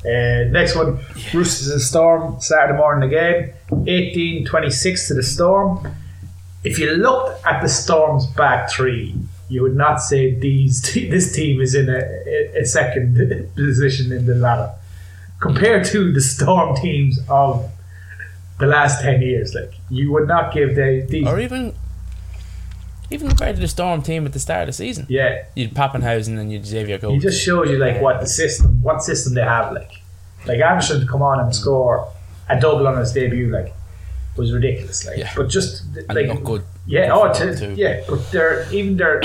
Uh, 0.06 0.44
next 0.50 0.76
one, 0.76 0.98
Roosters 1.32 1.68
and 1.68 1.80
Storm, 1.80 2.40
Saturday 2.40 2.78
morning 2.78 3.08
again, 3.08 3.52
18-26 3.70 5.08
to 5.08 5.14
the 5.14 5.22
Storm. 5.22 5.94
If 6.62 6.78
you 6.78 6.92
looked 6.92 7.44
at 7.44 7.60
the 7.60 7.68
Storm's 7.68 8.26
back 8.26 8.70
three, 8.70 9.14
you 9.48 9.62
would 9.62 9.76
not 9.76 10.00
say 10.00 10.34
these 10.34 10.80
this 10.94 11.32
team 11.34 11.60
is 11.60 11.74
in 11.74 11.88
a, 11.88 12.58
a 12.58 12.64
second 12.64 13.14
position 13.54 14.12
in 14.12 14.26
the 14.26 14.34
ladder 14.34 14.72
compared 15.40 15.84
to 15.86 16.12
the 16.12 16.20
Storm 16.20 16.74
teams 16.76 17.18
of 17.28 17.70
the 18.58 18.66
last 18.66 19.02
ten 19.02 19.20
years. 19.22 19.54
Like 19.54 19.72
you 19.90 20.12
would 20.12 20.26
not 20.28 20.52
give 20.54 20.74
the 20.76 21.06
these. 21.08 21.26
Or 21.26 21.38
even, 21.40 21.74
even 23.10 23.28
compared 23.28 23.56
to 23.56 23.60
the 23.62 23.68
Storm 23.68 24.02
team 24.02 24.24
at 24.26 24.32
the 24.32 24.38
start 24.40 24.62
of 24.62 24.66
the 24.68 24.72
season. 24.72 25.06
Yeah, 25.08 25.44
You'd 25.54 25.74
Papenhuyzen 25.74 26.38
and 26.38 26.50
you'd 26.52 26.64
Xavier 26.66 26.96
He 26.96 27.00
Gold. 27.02 27.20
just 27.20 27.40
shows 27.42 27.68
you 27.70 27.78
like 27.78 28.00
what 28.00 28.20
the 28.20 28.26
system, 28.26 28.80
what 28.82 29.02
system 29.02 29.34
they 29.34 29.42
have. 29.42 29.72
Like, 29.72 29.90
like 30.46 30.60
Anderson 30.60 31.00
to 31.00 31.06
come 31.06 31.22
on 31.22 31.40
and 31.40 31.54
score 31.54 32.08
a 32.48 32.58
double 32.60 32.86
on 32.86 32.98
his 32.98 33.12
debut, 33.12 33.50
like, 33.50 33.72
was 34.36 34.52
ridiculous. 34.52 35.06
Like, 35.06 35.18
Yeah. 35.18 35.32
but 35.36 35.48
just 35.48 35.82
and 35.96 36.08
like, 36.14 36.26
look 36.28 36.44
good. 36.44 36.64
Yeah, 36.86 37.10
oh, 37.12 37.28
Different 37.32 37.58
to, 37.58 37.66
too. 37.68 37.74
yeah. 37.80 38.02
But 38.08 38.30
they're 38.30 38.70
even 38.72 38.96
their, 38.96 39.22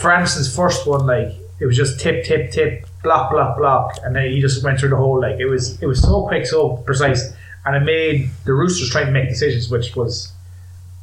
for 0.00 0.12
Anderson's 0.12 0.54
first 0.54 0.86
one, 0.86 1.06
like 1.06 1.34
it 1.60 1.66
was 1.66 1.76
just 1.76 1.98
tip, 2.00 2.24
tip, 2.24 2.50
tip, 2.50 2.86
block, 3.02 3.30
block, 3.30 3.56
block, 3.56 3.96
and 4.04 4.14
then 4.14 4.30
he 4.30 4.40
just 4.40 4.62
went 4.62 4.78
through 4.78 4.90
the 4.90 4.96
whole. 4.96 5.20
Like 5.20 5.38
it 5.40 5.46
was, 5.46 5.80
it 5.82 5.86
was 5.86 6.02
so 6.02 6.26
quick, 6.26 6.44
so 6.46 6.76
precise, 6.78 7.32
and 7.64 7.76
it 7.76 7.80
made 7.80 8.30
the 8.44 8.52
Roosters 8.52 8.90
trying 8.90 9.06
to 9.06 9.12
make 9.12 9.28
decisions, 9.28 9.70
which 9.70 9.96
was. 9.96 10.32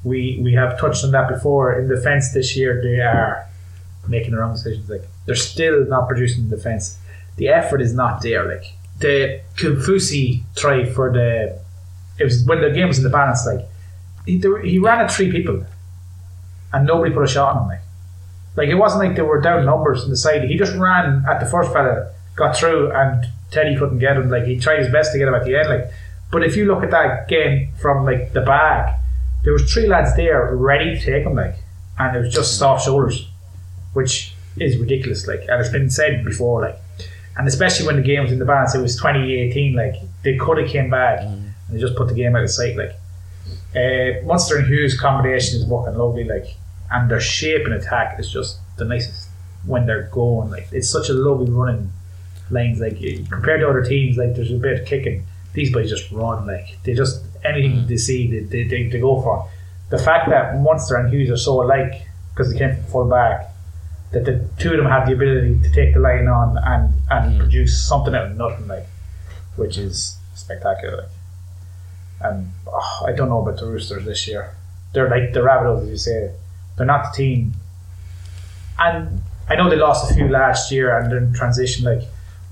We, 0.06 0.40
we 0.42 0.54
have 0.54 0.80
touched 0.80 1.04
on 1.04 1.12
that 1.12 1.28
before 1.28 1.78
in 1.78 1.90
defence 1.90 2.32
this 2.32 2.56
year. 2.56 2.82
They 2.82 3.02
are 3.02 3.46
making 4.08 4.32
the 4.32 4.38
wrong 4.38 4.54
decisions. 4.54 4.90
Like 4.90 5.04
they're 5.26 5.36
still 5.36 5.86
not 5.88 6.08
producing 6.08 6.46
in 6.46 6.50
defence. 6.50 6.98
The 7.36 7.50
effort 7.50 7.82
is 7.82 7.94
not 7.94 8.22
there. 8.22 8.46
Like 8.48 8.64
the 9.00 9.42
Kaufusi 9.58 10.44
try 10.56 10.86
for 10.86 11.12
the 11.12 11.60
it 12.18 12.24
was 12.24 12.46
when 12.46 12.62
the 12.62 12.70
game 12.70 12.88
was 12.88 12.98
in 12.98 13.04
the 13.04 13.10
balance. 13.10 13.46
Like 13.46 13.66
he, 14.26 14.40
he 14.64 14.80
ran 14.80 15.02
at 15.02 15.12
three 15.12 15.30
people, 15.34 15.66
and 16.74 16.86
nobody 16.86 17.14
put 17.14 17.24
a 17.24 17.28
shot 17.28 17.56
on 17.56 17.64
him. 17.64 17.68
Like 17.70 17.82
like 18.56 18.70
it 18.70 18.76
wasn't 18.76 19.04
like 19.04 19.16
they 19.16 19.22
were 19.22 19.42
down 19.42 19.66
numbers 19.66 20.04
in 20.04 20.10
the 20.10 20.18
side. 20.18 20.44
He 20.44 20.58
just 20.58 20.76
ran 20.76 21.24
at 21.30 21.40
the 21.40 21.46
first 21.46 21.72
fella, 21.72 22.12
got 22.36 22.58
through, 22.58 22.92
and 22.92 23.26
Teddy 23.52 23.78
couldn't 23.78 24.00
get 24.00 24.18
him. 24.18 24.30
Like 24.30 24.46
he 24.46 24.60
tried 24.60 24.80
his 24.80 24.92
best 24.92 25.12
to 25.14 25.18
get 25.18 25.28
him 25.28 25.34
at 25.34 25.46
the 25.46 25.56
end. 25.56 25.70
Like 25.70 25.92
but 26.32 26.44
if 26.44 26.56
you 26.56 26.66
look 26.66 26.84
at 26.84 26.92
that 26.92 27.28
game 27.28 27.74
from 27.82 28.06
like 28.06 28.34
the 28.34 28.42
back, 28.42 29.00
there 29.44 29.54
was 29.54 29.72
three 29.72 29.88
lads 29.88 30.16
there 30.16 30.56
ready 30.56 30.98
to 30.98 31.06
take 31.06 31.26
him. 31.26 31.36
Like 31.36 31.56
and 31.98 32.16
it 32.16 32.20
was 32.20 32.34
just 32.34 32.58
soft 32.58 32.86
shoulders 32.86 33.28
which 33.94 34.34
is 34.58 34.78
ridiculous. 34.78 35.28
Like, 35.28 35.42
and 35.48 35.60
it's 35.62 35.70
been 35.70 35.90
said 35.90 36.24
before, 36.24 36.62
like, 36.62 36.78
and 37.38 37.48
especially 37.48 37.88
when 37.88 37.96
the 37.96 38.02
game 38.02 38.24
was 38.24 38.32
in 38.32 38.40
the 38.40 38.46
balance, 38.46 38.76
it 38.76 38.82
was 38.82 38.96
2018. 38.96 39.76
Like, 39.76 39.96
they 40.24 40.38
could 40.38 40.58
have 40.58 40.70
came 40.70 40.90
back 40.90 41.22
mm. 41.22 41.34
and 41.34 41.54
they 41.70 41.80
just 41.80 41.96
put 41.96 42.08
the 42.08 42.14
game 42.14 42.36
out 42.36 42.44
of 42.44 42.52
sight. 42.52 42.76
Like, 42.76 42.94
uh, 43.76 44.26
Munster 44.26 44.58
and 44.58 44.68
Hughes 44.68 45.00
combination 45.00 45.60
is 45.60 45.66
working 45.66 45.98
lovely. 45.98 46.24
Like, 46.24 46.46
and 46.92 47.10
their 47.10 47.20
shape 47.20 47.66
and 47.66 47.74
attack 47.74 48.20
is 48.20 48.32
just 48.32 48.58
the 48.78 48.86
nicest 48.86 49.30
when 49.66 49.86
they're 49.86 50.10
going. 50.12 50.50
Like, 50.50 50.68
it's 50.72 50.90
such 50.90 51.10
a 51.10 51.14
lovely 51.14 51.50
running 51.52 51.92
lanes. 52.50 52.80
Like, 52.80 53.00
compared 53.30 53.62
to 53.62 53.70
other 53.70 53.84
teams, 53.84 54.18
like 54.18 54.36
there's 54.36 54.52
a 54.52 54.56
bit 54.56 54.82
of 54.82 54.88
kicking. 54.88 55.26
These 55.54 55.72
boys 55.72 55.90
just 55.90 56.12
run. 56.12 56.48
Like, 56.48 56.78
they 56.84 56.94
just 56.94 57.24
anything 57.44 57.88
they 57.88 57.98
see, 57.98 58.30
they, 58.30 58.40
they, 58.40 58.68
they, 58.68 58.90
they 58.90 59.00
go 59.00 59.22
for. 59.22 59.50
The 59.90 59.98
fact 59.98 60.30
that 60.30 60.60
Munster 60.62 60.96
and 60.96 61.12
Hughes 61.12 61.30
are 61.32 61.38
so 61.38 61.64
alike 61.64 62.08
because 62.32 62.52
they 62.52 62.60
came 62.60 62.76
from 62.76 62.84
full 62.86 63.10
back 63.10 63.50
that 64.12 64.26
the 64.26 64.48
two 64.58 64.72
of 64.72 64.78
them 64.78 64.88
have 64.88 65.08
the 65.08 65.14
ability 65.14 65.60
to 65.62 65.72
take 65.72 65.94
the 65.94 66.00
line 66.00 66.28
on 66.28 66.58
and, 66.58 66.94
and 67.10 67.40
produce 67.40 67.88
something 67.88 68.16
out 68.16 68.32
of 68.32 68.38
nothing, 68.38 68.68
like, 68.68 68.88
which 69.56 69.78
is 69.78 70.18
spectacular. 70.36 70.98
Like. 70.98 71.10
And 72.22 72.52
oh, 72.68 73.06
I 73.08 73.12
don't 73.14 73.30
know 73.30 73.42
about 73.42 73.60
the 73.60 73.66
Roosters 73.66 74.06
this 74.06 74.28
year. 74.28 74.56
They're 74.94 75.10
like 75.10 75.34
the 75.34 75.40
Rabbitohs, 75.40 75.84
as 75.84 75.90
you 75.90 75.98
say. 75.98 76.32
They're 76.78 76.86
not 76.86 77.12
the 77.12 77.18
team. 77.18 77.54
And 78.78 79.22
I 79.50 79.56
know 79.56 79.70
they 79.70 79.76
lost 79.76 80.12
a 80.12 80.14
few 80.14 80.28
last 80.28 80.72
year 80.72 80.98
and 80.98 81.12
they're 81.12 81.18
in 81.18 81.34
transition, 81.34 81.86
like, 81.86 82.04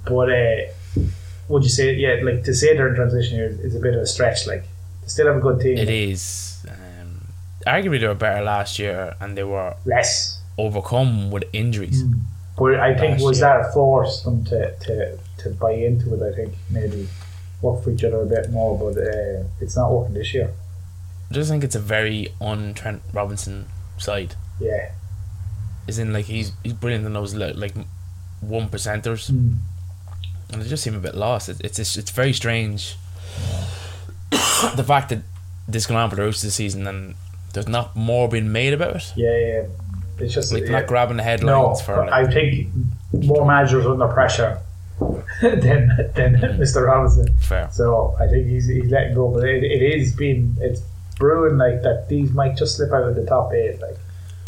but 0.05 0.29
uh, 0.31 0.55
would 1.47 1.63
you 1.63 1.69
say, 1.69 1.93
yeah, 1.95 2.19
like 2.23 2.43
to 2.43 2.53
say 2.53 2.75
they're 2.75 2.89
in 2.89 2.95
transition 2.95 3.37
here 3.37 3.57
is 3.61 3.75
a 3.75 3.79
bit 3.79 3.93
of 3.93 4.01
a 4.01 4.05
stretch. 4.05 4.47
Like, 4.47 4.63
they 5.01 5.07
still 5.07 5.27
have 5.27 5.37
a 5.37 5.39
good 5.39 5.61
team. 5.61 5.77
It 5.77 5.89
is. 5.89 6.65
Um, 6.69 7.27
arguably, 7.65 7.99
they 7.99 8.07
were 8.07 8.15
better 8.15 8.43
last 8.43 8.79
year, 8.79 9.15
and 9.21 9.37
they 9.37 9.43
were 9.43 9.75
Less. 9.85 10.41
overcome 10.57 11.31
with 11.31 11.43
injuries. 11.53 12.03
But 12.57 12.79
I 12.79 12.97
think 12.97 13.21
was 13.21 13.39
year. 13.39 13.47
that 13.47 13.69
a 13.69 13.71
force 13.71 14.23
them 14.23 14.43
to, 14.45 14.75
to, 14.75 15.17
to 15.39 15.49
buy 15.51 15.71
into 15.73 16.13
it. 16.15 16.33
I 16.33 16.35
think 16.35 16.55
maybe 16.69 17.07
work 17.61 17.83
for 17.83 17.91
each 17.91 18.03
other 18.03 18.21
a 18.21 18.25
bit 18.25 18.49
more, 18.51 18.77
but 18.77 18.97
uh, 19.01 19.43
it's 19.61 19.75
not 19.75 19.91
working 19.91 20.13
this 20.15 20.33
year. 20.33 20.51
I 21.29 21.33
just 21.33 21.49
think 21.49 21.63
it's 21.63 21.75
a 21.75 21.79
very 21.79 22.29
un 22.39 22.73
Trent 22.73 23.01
Robinson 23.13 23.67
side. 23.97 24.35
Yeah, 24.59 24.91
Is 25.87 25.99
in 25.99 26.13
like 26.13 26.25
he's 26.25 26.51
he's 26.63 26.73
brilliant 26.73 27.05
in 27.05 27.13
those 27.13 27.33
li- 27.35 27.53
like 27.53 27.73
one 28.41 28.69
percenters, 28.69 29.27
Hmm. 29.29 29.53
and 30.51 30.61
they 30.61 30.67
just 30.69 30.83
seem 30.83 30.95
a 30.95 30.99
bit 30.99 31.15
lost. 31.15 31.49
It, 31.49 31.57
it's 31.63 31.79
it's 31.79 31.97
it's 31.97 32.11
very 32.11 32.33
strange. 32.33 32.95
the 34.75 34.83
fact 34.85 35.09
that 35.09 35.19
this 35.67 35.85
going 35.85 35.99
on 35.99 36.09
for 36.09 36.15
the 36.15 36.21
Roosters 36.21 36.43
this 36.43 36.55
season 36.55 36.87
and 36.87 37.15
there's 37.53 37.67
not 37.67 37.95
more 37.95 38.27
being 38.29 38.51
made 38.51 38.73
about 38.73 38.95
it. 38.97 39.13
yeah, 39.15 39.37
yeah. 39.37 39.63
It's 40.19 40.33
just 40.33 40.51
Like 40.51 40.63
yeah. 40.63 40.71
not 40.71 40.87
grabbing 40.87 41.17
the 41.17 41.23
no. 41.23 41.29
headlines 41.29 41.81
for 41.81 41.97
like, 41.97 42.11
I 42.11 42.25
think 42.31 42.69
more 43.13 43.45
managers 43.45 43.85
under 43.85 44.07
pressure 44.07 44.59
than 45.41 45.89
than 46.15 46.33
Mr. 46.59 46.85
Robinson. 46.85 47.35
fair. 47.39 47.69
So 47.71 48.15
I 48.19 48.27
think 48.27 48.47
he's 48.47 48.67
he's 48.67 48.89
letting 48.89 49.13
go, 49.15 49.29
but 49.29 49.43
it, 49.47 49.63
it 49.63 49.81
is 49.81 50.15
being 50.15 50.55
it's 50.59 50.81
brewing 51.17 51.57
like 51.57 51.81
that. 51.83 52.07
These 52.09 52.31
might 52.31 52.57
just 52.57 52.77
slip 52.77 52.91
out 52.91 53.03
of 53.03 53.15
the 53.15 53.25
top 53.25 53.53
eight, 53.53 53.79
like, 53.81 53.97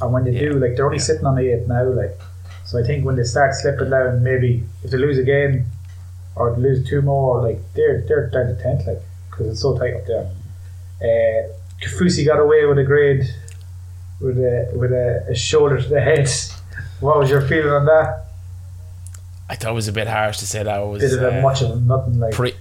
and 0.02 0.12
when 0.14 0.24
they 0.26 0.32
Yeah. 0.32 0.50
do, 0.50 0.60
like 0.60 0.76
they're 0.76 0.86
only 0.86 0.98
Yeah. 0.98 1.04
sitting 1.04 1.26
on 1.26 1.36
the 1.36 1.48
eight 1.54 1.68
now, 1.68 1.84
like. 1.84 2.18
So 2.66 2.80
I 2.80 2.84
think 2.84 3.04
when 3.06 3.16
they 3.16 3.24
start 3.24 3.56
slipping 3.56 3.90
down, 3.90 4.22
maybe 4.24 4.64
if 4.84 4.92
they 4.92 4.98
lose 4.98 5.18
again 5.18 5.66
or 6.36 6.56
lose 6.56 6.88
two 6.88 7.02
more, 7.02 7.42
like 7.42 7.60
they're 7.74 8.02
they're 8.08 8.30
down 8.30 8.48
to 8.48 8.62
tenth, 8.62 8.86
like 8.88 9.02
because 9.30 9.48
it's 9.48 9.62
so 9.62 9.78
tight 9.78 9.96
up 9.96 10.06
there. 10.06 10.30
Uh, 11.02 11.54
Kaufusi 11.82 12.26
got 12.26 12.40
away 12.40 12.66
with 12.66 12.78
a 12.78 12.84
grade 12.84 13.24
with 14.20 14.38
a 14.38 14.70
with 14.76 14.92
a, 14.92 15.26
a 15.30 15.36
shoulder 15.36 15.82
to 15.82 15.88
the 15.88 16.02
head. 16.02 16.28
What 17.02 17.18
was 17.18 17.30
your 17.30 17.40
feeling 17.42 17.72
on 17.72 17.86
that? 17.86 18.26
I 19.50 19.56
thought 19.56 19.72
it 19.72 19.76
was 19.76 19.88
a 19.88 19.92
bit 19.94 20.08
harsh 20.08 20.38
to 20.38 20.48
say 20.48 20.64
that 20.64 20.78
was 20.78 21.02
Did 21.02 21.14
it 21.14 21.22
have 21.22 21.34
uh, 21.34 21.42
much 21.42 21.62
of 21.62 21.82
nothing 21.84 22.20
like? 22.20 22.34
pre. 22.34 22.54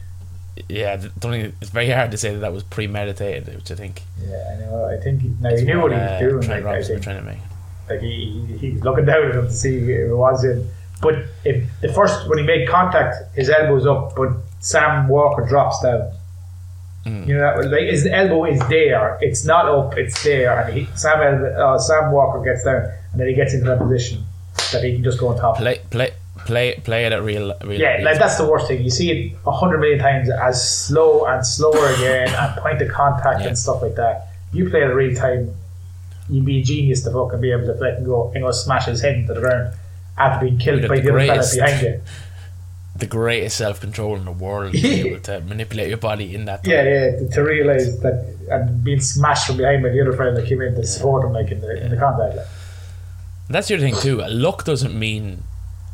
Yeah, 0.69 0.97
don't 1.21 1.35
it's 1.35 1.71
very 1.71 1.89
hard 1.91 2.11
to 2.11 2.19
say 2.19 2.33
that 2.33 2.41
that 2.41 2.53
was 2.53 2.65
premeditated, 2.65 3.55
which 3.55 3.71
I 3.71 3.75
think 3.77 4.03
yeah, 4.21 4.57
I 4.57 4.61
know. 4.61 4.87
I 4.87 5.01
think 5.01 5.23
he, 5.23 5.29
now 5.41 5.55
he 5.55 5.63
knew 5.63 5.81
what 5.81 5.93
he 5.93 5.99
uh, 5.99 6.11
was 6.11 6.21
doing. 6.21 6.43
Trent 6.43 6.49
Like, 6.49 6.65
I 6.65 6.67
Robinson 6.67 6.95
think 6.95 7.05
trying 7.05 7.19
to 7.19 7.23
make. 7.23 7.39
like 7.89 8.01
he, 8.01 8.45
he, 8.47 8.59
he 8.59 8.71
was 8.73 8.83
looking 8.83 9.05
down 9.05 9.29
at 9.29 9.35
him 9.37 9.47
to 9.47 9.53
see 9.53 9.77
if 9.77 9.89
it 9.89 10.15
was 10.15 10.45
in. 10.45 10.69
But 11.01 11.15
if 11.45 11.65
the 11.81 11.93
first 11.93 12.29
when 12.29 12.39
he 12.39 12.45
made 12.45 12.69
contact, 12.69 13.37
his 13.37 13.51
elbow's 13.51 13.87
up, 13.87 14.17
but 14.17 14.31
Sam 14.59 15.09
Walker 15.09 15.47
drops 15.47 15.81
down. 15.83 16.11
Mm. 17.07 17.29
You 17.29 17.35
know, 17.35 17.63
that, 17.63 17.71
like 17.71 17.83
his 17.83 18.07
elbow 18.07 18.47
is 18.47 18.61
there. 18.69 19.17
It's 19.21 19.45
not 19.45 19.67
up. 19.67 19.97
It's 19.97 20.21
there, 20.25 20.61
and 20.61 20.77
he, 20.77 20.89
Sam 20.97 21.45
uh, 21.57 21.79
Sam 21.79 22.11
Walker 22.11 22.43
gets 22.43 22.65
down, 22.65 22.91
and 23.13 23.21
then 23.21 23.29
he 23.29 23.35
gets 23.35 23.55
into 23.55 23.67
that 23.67 23.79
position 23.79 24.25
that 24.73 24.83
he 24.83 24.95
can 24.95 25.05
just 25.05 25.21
go 25.21 25.29
on 25.29 25.37
top. 25.39 25.57
Play, 25.57 25.81
play, 25.91 26.13
play, 26.49 26.81
play 26.83 27.05
it 27.05 27.13
at 27.13 27.23
real, 27.23 27.55
real. 27.63 27.79
Yeah, 27.79 27.99
like 28.03 28.19
that's 28.19 28.39
the 28.39 28.49
worst 28.49 28.67
thing. 28.69 28.83
You 28.83 28.91
see 28.91 29.11
it 29.13 29.37
a 29.47 29.53
hundred 29.53 29.79
million 29.79 29.99
times 29.99 30.31
as 30.31 30.57
slow 30.87 31.27
and 31.27 31.47
slower 31.47 31.89
again, 31.95 32.29
and 32.29 32.57
point 32.57 32.81
of 32.81 32.89
contact 32.89 33.43
Yeah. 33.43 33.49
and 33.49 33.59
stuff 33.59 33.83
like 33.83 33.95
that. 33.97 34.29
You 34.53 34.69
play 34.71 34.81
it 34.81 34.87
real 34.87 35.15
time, 35.15 35.55
you'd 36.31 36.47
be 36.47 36.61
a 36.61 36.63
genius 36.63 37.05
to 37.05 37.11
fucking 37.11 37.41
be 37.43 37.53
able 37.53 37.67
to 37.67 37.75
let 37.75 37.99
and 37.99 38.07
go 38.07 38.33
and 38.35 38.43
go 38.43 38.51
smash 38.51 38.87
his 38.87 39.03
head 39.03 39.17
into 39.17 39.35
the 39.35 39.41
ground 39.41 39.75
after 40.17 40.47
being 40.47 40.59
killed 40.59 40.89
by 40.89 40.97
the 40.97 41.03
the 41.03 41.11
other 41.11 41.27
fella 41.27 41.45
behind 41.55 41.83
you. 41.83 42.01
the 42.97 43.07
greatest 43.07 43.59
self 43.59 43.81
control 43.81 44.17
in 44.17 44.25
the 44.25 44.33
world 44.33 44.73
to 44.73 44.83
be 44.83 45.01
able 45.07 45.21
to 45.21 45.41
manipulate 45.43 45.89
your 45.89 45.99
body 45.99 46.35
in 46.35 46.47
that. 46.47 46.67
Yeah, 46.67 46.83
yeah, 46.83 47.29
to, 47.35 47.43
realise 47.43 47.95
that 48.01 48.17
and 48.51 48.83
being 48.83 49.01
smashed 49.01 49.47
from 49.47 49.59
behind 49.59 49.83
by 49.83 49.91
the 49.91 50.01
other 50.01 50.15
fella 50.17 50.33
that 50.35 50.49
came 50.49 50.63
in 50.63 50.75
to 50.77 50.87
support 50.87 51.27
him 51.27 51.35
like 51.35 51.51
in 51.53 51.61
the 51.61 51.85
in 51.85 51.91
the 51.91 51.99
contact. 51.99 52.37
Like. 52.37 52.47
That's 53.51 53.69
the 53.69 53.75
other 53.75 53.85
thing 53.85 53.97
too. 53.97 54.17
Luck 54.27 54.65
doesn't 54.65 54.99
mean 54.99 55.45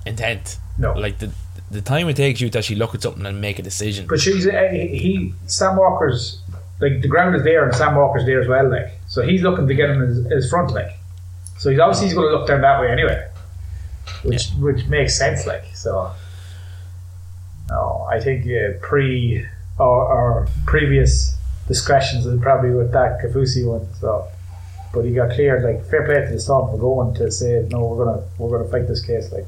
intent. 0.07 0.59
No. 0.79 0.93
Like 0.93 1.19
the 1.19 1.31
the 1.71 1.81
time 1.81 2.09
it 2.09 2.17
takes 2.17 2.41
you 2.41 2.49
to 2.51 2.59
actually 2.59 2.77
look 2.77 2.95
at 2.95 3.03
something 3.03 3.25
and 3.27 3.41
make 3.41 3.59
a 3.59 3.63
decision. 3.63 4.07
But 4.07 4.21
she's 4.21 4.47
uh, 4.47 4.69
he, 4.71 5.35
Sam 5.47 5.77
Walker's 5.77 6.41
like 6.81 7.03
the 7.03 7.09
ground 7.09 7.37
is 7.37 7.43
there 7.43 7.65
and 7.65 7.75
Sam 7.75 7.97
Walker's 7.97 8.25
there 8.27 8.41
as 8.41 8.49
well. 8.49 8.69
Like 8.71 8.93
so, 9.09 9.23
he's 9.23 9.43
looking 9.43 9.67
to 9.67 9.75
get 9.75 9.91
him 9.91 10.01
his, 10.01 10.27
his 10.27 10.51
front 10.51 10.73
leg. 10.73 10.93
So 11.59 11.71
he's 11.71 11.81
obviously 11.81 12.07
he's 12.07 12.15
going 12.15 12.29
to 12.29 12.37
look 12.37 12.47
down 12.47 12.61
that 12.61 12.81
way 12.81 12.91
anyway, 12.91 13.29
which 14.23 14.51
which 14.59 14.87
makes 14.87 15.17
sense. 15.17 15.47
Like 15.47 15.65
so, 15.75 16.13
no, 17.71 18.07
I 18.11 18.21
think 18.21 18.47
uh, 18.47 18.79
pre 18.81 19.47
or, 19.79 19.87
or 19.87 20.49
previous 20.67 21.37
discretions 21.67 22.27
and 22.27 22.43
probably 22.43 22.71
with 22.71 22.93
that 22.93 23.21
Kaufusi 23.21 23.67
one. 23.67 23.89
So, 24.01 24.29
but 24.93 25.05
he 25.05 25.15
got 25.15 25.31
cleared. 25.31 25.65
Like 25.65 25.89
fair 25.89 26.05
play 26.05 26.27
to 26.27 26.33
the 26.33 26.41
Storm 26.41 26.71
for 26.71 26.79
going 26.79 27.15
to 27.15 27.31
say 27.31 27.67
no, 27.71 27.85
we're 27.85 28.05
gonna 28.05 28.23
we're 28.39 28.59
gonna 28.59 28.71
fight 28.71 28.87
this 28.89 29.05
case. 29.05 29.33
Like 29.33 29.47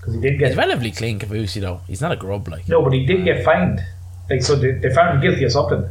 because 0.00 0.14
he 0.14 0.20
did 0.20 0.38
get 0.38 0.48
He's 0.48 0.56
relatively 0.56 0.90
clean, 0.92 1.18
Kaufusi 1.18 1.60
though. 1.60 1.80
He's 1.86 2.00
not 2.00 2.12
a 2.12 2.16
grub 2.16 2.48
like. 2.48 2.68
no, 2.68 2.82
but 2.82 2.92
he 2.92 3.04
did 3.04 3.24
get 3.24 3.44
fined. 3.44 3.84
Like 4.28 4.42
so, 4.42 4.56
they, 4.56 4.72
they 4.72 4.92
found 4.94 5.16
him 5.16 5.20
guilty 5.20 5.44
of 5.44 5.52
something. 5.52 5.88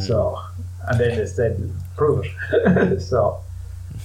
So, 0.00 0.38
and 0.86 1.00
then 1.00 1.18
they 1.18 1.26
said 1.26 1.72
prove 1.96 2.24
it. 2.24 3.00
so, 3.00 3.40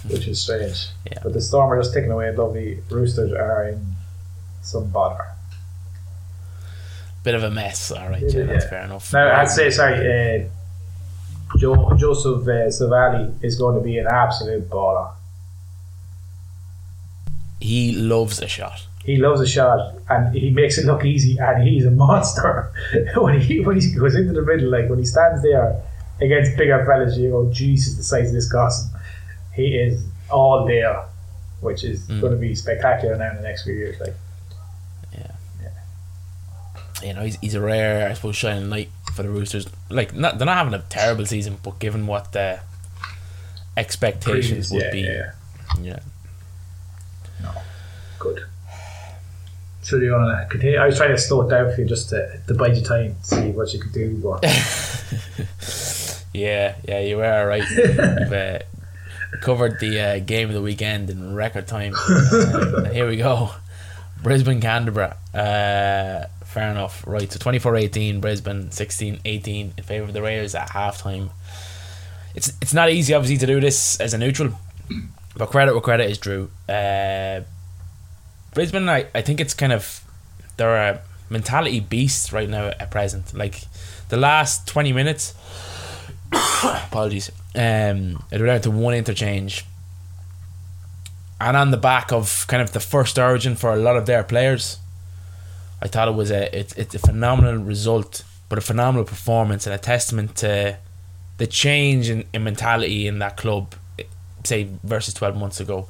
which 0.08 0.28
is 0.28 0.42
strange. 0.42 0.88
Yeah. 1.12 1.20
But 1.22 1.34
the 1.34 1.42
Storm 1.42 1.72
are 1.72 1.80
just 1.80 1.94
taking 1.94 2.12
away 2.12 2.36
lovely 2.36 2.80
Roosters 2.90 3.32
are 3.32 3.68
in 3.68 3.86
some 4.62 4.90
bother. 4.90 5.26
Bit 7.24 7.36
of 7.36 7.44
a 7.44 7.52
mess. 7.52 7.92
All 7.92 8.10
right, 8.10 8.22
Yeah, 8.22 8.40
yeah, 8.40 8.46
that's 8.46 8.66
fair 8.66 8.84
enough. 8.84 9.14
Now 9.14 9.40
I'd 9.40 9.50
say 9.50 9.70
sorry. 9.70 10.46
Uh, 10.46 10.50
Joe, 11.58 11.94
Joseph 11.96 12.42
uh, 12.48 12.68
Suaalii 12.70 13.44
is 13.44 13.56
going 13.56 13.76
to 13.76 13.82
be 13.82 14.00
an 14.00 14.08
absolute 14.08 14.68
baller. 14.70 15.12
He 17.64 17.94
loves 17.96 18.42
a 18.42 18.48
shot. 18.48 18.80
He 19.06 19.16
loves 19.18 19.40
a 19.42 19.48
shot 19.48 19.80
and 20.10 20.34
he 20.36 20.50
makes 20.50 20.78
it 20.78 20.86
look 20.86 21.04
easy 21.06 21.38
and 21.38 21.68
he's 21.68 21.86
a 21.86 21.92
monster. 22.06 22.72
when 23.16 23.40
he 23.40 23.60
when 23.62 23.80
he 23.80 23.94
goes 23.94 24.16
into 24.16 24.34
the 24.34 24.42
middle, 24.42 24.70
like 24.70 24.90
when 24.90 25.00
he 25.00 25.06
stands 25.06 25.42
there 25.42 25.82
against 26.22 26.58
bigger 26.58 26.86
fellas, 26.86 27.18
you 27.18 27.30
go, 27.32 27.50
Jesus, 27.52 27.96
the 27.96 28.04
size 28.04 28.28
of 28.28 28.34
this 28.34 28.50
Gosson. 28.52 28.90
He 29.54 29.68
is 29.86 30.04
all 30.30 30.66
there, 30.66 31.06
which 31.62 31.84
is 31.84 31.98
Mm. 32.08 32.22
going 32.22 32.34
to 32.34 32.40
be 32.40 32.54
spectacular 32.56 33.16
now 33.18 33.30
in 33.32 33.36
the 33.38 33.42
next 33.50 33.64
few 33.64 33.74
years. 33.74 34.00
Like, 34.00 34.16
yeah, 35.18 35.32
yeah. 35.62 35.70
You 37.08 37.14
know, 37.14 37.22
he's, 37.24 37.38
he's 37.42 37.56
a 37.56 37.62
rare, 37.62 38.10
I 38.10 38.14
suppose, 38.14 38.36
shining 38.36 38.70
light 38.70 38.90
for 39.14 39.24
the 39.24 39.30
Roosters. 39.30 39.68
Like, 39.90 40.14
not, 40.14 40.38
they're 40.38 40.46
not 40.54 40.58
having 40.58 40.74
a 40.74 40.84
terrible 40.90 41.26
season, 41.26 41.58
but 41.64 41.78
given 41.80 42.08
what 42.08 42.32
the 42.34 42.60
expectations 43.78 44.72
would 44.72 44.82
yeah, 44.84 44.92
be, 44.92 45.02
yeah, 45.02 45.32
yeah. 45.82 46.00
Yeah. 47.44 47.62
good. 48.20 48.44
So 49.82 50.00
do 50.00 50.06
you 50.06 50.14
want 50.14 50.40
to 50.40 50.48
continue? 50.50 50.78
I 50.78 50.86
was 50.86 50.98
trying 50.98 51.12
to 51.12 51.18
slow 51.18 51.42
it 51.42 51.50
down 51.50 51.74
for 51.74 51.82
you 51.82 51.88
just 51.88 52.10
to, 52.10 52.40
to 52.48 52.54
bide 52.54 52.76
your 52.76 52.86
time, 52.86 53.18
see 53.22 53.52
what 53.52 53.74
you 53.74 53.82
could 53.82 53.92
do. 53.92 54.18
But 54.18 54.44
Yeah, 56.34 56.76
yeah, 56.88 57.00
you 57.00 57.18
were 57.18 57.32
all 57.32 57.46
right. 57.46 57.64
You've 57.70 58.34
uh, 58.34 58.60
covered 59.42 59.80
the 59.80 60.00
uh, 60.00 60.20
game 60.20 60.48
of 60.48 60.56
the 60.56 60.62
weekend 60.62 61.10
in 61.10 61.36
record 61.36 61.68
time. 61.68 61.94
Uh, 61.96 62.86
here 62.92 63.08
we 63.08 63.18
go. 63.18 63.52
Brisbane 64.24 64.60
Canberra. 64.60 65.18
Uh, 65.34 66.26
fair 66.46 66.72
enough. 66.72 67.06
Right, 67.06 67.32
so 67.32 67.38
24 67.38 67.76
18, 67.76 68.20
Brisbane 68.20 68.72
16 68.72 69.20
18 69.24 69.74
in 69.78 69.84
favour 69.84 70.06
of 70.06 70.14
the 70.14 70.22
Raiders 70.24 70.56
at 70.56 70.72
half 70.72 70.98
time. 70.98 71.30
It's, 72.34 72.52
it's 72.62 72.74
not 72.74 72.90
easy, 72.90 73.14
obviously, 73.14 73.38
to 73.38 73.46
do 73.46 73.60
this 73.60 74.00
as 74.00 74.16
a 74.16 74.18
neutral, 74.18 74.54
but 75.36 75.50
credit 75.50 75.74
where 75.74 75.82
credit 75.82 76.10
is 76.10 76.18
due. 76.18 76.50
Uh, 76.70 77.42
Brisbane, 78.54 78.88
I, 78.88 79.08
I 79.16 79.22
think 79.22 79.40
it's 79.40 79.54
kind 79.54 79.74
of. 79.74 80.02
They're 80.58 80.76
a 80.76 81.02
mentality 81.30 81.80
beast 81.80 82.32
right 82.32 82.48
now 82.48 82.68
at 82.68 82.92
present. 82.92 83.34
Like, 83.34 83.62
the 84.10 84.18
last 84.18 84.68
20 84.68 84.94
minutes 84.94 85.34
apologies. 86.64 87.32
Um, 87.56 88.24
it 88.32 88.40
went 88.40 88.46
down 88.46 88.62
to 88.62 88.72
one 88.72 88.94
interchange, 88.94 89.66
and 91.40 91.58
on 91.58 91.72
the 91.72 91.78
back 91.78 92.12
of 92.12 92.46
kind 92.48 92.62
of 92.62 92.72
the 92.74 92.80
first 92.80 93.20
origin 93.20 93.56
for 93.56 93.74
a 93.74 93.76
lot 93.76 93.96
of 93.96 94.06
their 94.06 94.24
players, 94.24 94.78
I 95.82 95.88
thought 95.88 96.08
it 96.08 96.16
was 96.16 96.32
a 96.32 96.56
it's 96.58 96.74
it's 96.74 96.96
a 96.96 97.00
phenomenal 97.00 97.58
result, 97.58 98.24
but 98.50 98.58
a 98.58 98.62
phenomenal 98.62 99.06
performance 99.06 99.68
and 99.68 99.74
a 99.74 99.78
testament 99.78 100.36
to 100.38 100.78
the 101.38 101.48
change 101.48 102.10
in, 102.10 102.26
in 102.34 102.44
mentality 102.44 103.08
in 103.08 103.20
that 103.20 103.38
club, 103.38 103.76
say 104.44 104.68
versus 104.84 105.14
twelve 105.14 105.36
months 105.38 105.60
ago. 105.60 105.88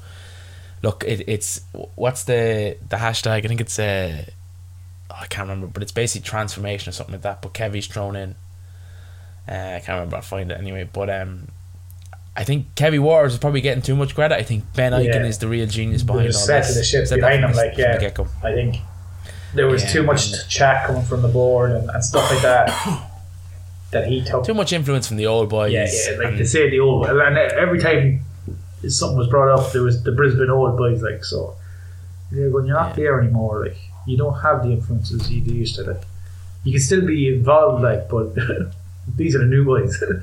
Look, 0.82 1.04
it, 1.08 1.24
it's 1.28 1.62
what's 1.96 2.24
the 2.24 2.78
the 2.90 2.98
hashtag? 2.98 3.46
I 3.46 3.48
think 3.48 3.62
it's 3.62 3.80
uh, 3.80 4.26
oh, 5.12 5.16
I 5.22 5.28
can't 5.28 5.48
remember, 5.48 5.68
but 5.68 5.82
it's 5.84 5.92
basically 5.94 6.28
transformation 6.28 6.90
or 6.90 6.94
something 6.94 7.14
like 7.14 7.22
that. 7.22 7.42
But 7.42 7.54
Kevvie's 7.54 7.88
thrown 7.88 8.16
in. 8.16 8.36
Uh, 9.48 9.54
I 9.76 9.80
can't 9.80 9.90
remember. 9.98 10.18
I'll 10.18 10.22
find 10.22 10.52
it 10.52 10.58
anyway. 10.58 10.90
But 10.92 11.10
um, 11.10 11.48
I 12.36 12.44
think 12.44 12.76
Kevvie 12.76 13.00
Walters 13.00 13.34
is 13.34 13.40
probably 13.40 13.62
getting 13.62 13.82
too 13.84 13.96
much 13.96 14.16
credit. 14.16 14.36
I 14.36 14.44
think 14.44 14.64
Ben 14.76 14.92
Ikin 14.92 15.06
Yeah. 15.06 15.26
is 15.26 15.38
the 15.38 15.48
real 15.48 15.68
genius 15.68 16.04
behind 16.04 16.34
all 16.36 16.48
this. 16.48 16.76
the 16.76 16.84
ship 16.84 17.10
behind 17.10 17.44
him, 17.44 17.54
like 17.54 17.78
yeah. 17.78 17.96
I 18.44 18.54
think 18.54 18.78
there 19.54 19.68
was 19.68 19.84
Yeah, 19.84 19.90
too 19.92 20.04
much 20.04 20.32
and- 20.34 20.50
chat 20.50 20.86
coming 20.88 21.04
from 21.04 21.22
the 21.22 21.28
board 21.28 21.72
and, 21.72 21.90
and 21.90 22.04
stuff 22.04 22.30
like 22.32 22.42
that 22.42 23.10
that 23.92 24.08
he 24.08 24.24
took. 24.24 24.44
Too 24.46 24.54
much 24.56 24.74
influence 24.74 25.08
from 25.08 25.18
the 25.18 25.28
old 25.28 25.50
boys. 25.50 25.72
Yeah, 25.72 25.88
yeah, 25.92 26.18
like 26.18 26.38
they 26.38 26.44
say 26.46 26.70
the 26.70 26.80
old 26.80 27.06
and 27.08 27.38
every 27.38 27.80
time 27.80 28.22
something 28.90 29.18
was 29.18 29.28
brought 29.28 29.58
up, 29.58 29.72
there 29.72 29.84
was 29.84 30.04
the 30.04 30.12
Brisbane 30.12 30.50
old 30.50 30.78
boys 30.78 31.02
like 31.02 31.24
so. 31.24 31.56
They're 32.32 32.50
going, 32.50 32.66
you're 32.66 32.76
not 32.76 32.96
there 32.96 33.20
anymore. 33.22 33.66
Like 33.66 33.78
you 34.06 34.18
don't 34.18 34.40
have 34.42 34.64
the 34.64 34.72
influences 34.72 35.32
you 35.32 35.42
used 35.42 35.76
to. 35.76 35.84
Like 35.84 36.04
you 36.64 36.74
can 36.74 36.82
still 36.82 37.06
be 37.06 37.34
involved, 37.34 37.84
like, 37.84 38.10
but 38.10 38.36
these 39.16 39.36
are 39.36 39.40
the 39.40 39.46
new 39.46 39.66
boys. 39.66 40.02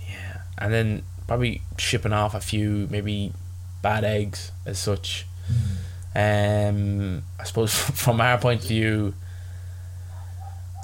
Yeah, 0.00 0.42
and 0.58 0.72
then 0.72 1.02
probably 1.26 1.62
shipping 1.78 2.12
off 2.12 2.34
a 2.34 2.40
few 2.40 2.86
maybe 2.90 3.32
bad 3.80 4.04
eggs 4.04 4.52
as 4.66 4.78
such. 4.78 5.26
Um, 6.14 7.22
I 7.38 7.44
suppose 7.44 7.74
from 7.78 8.20
our 8.20 8.38
point 8.38 8.62
of 8.62 8.68
view, 8.68 9.14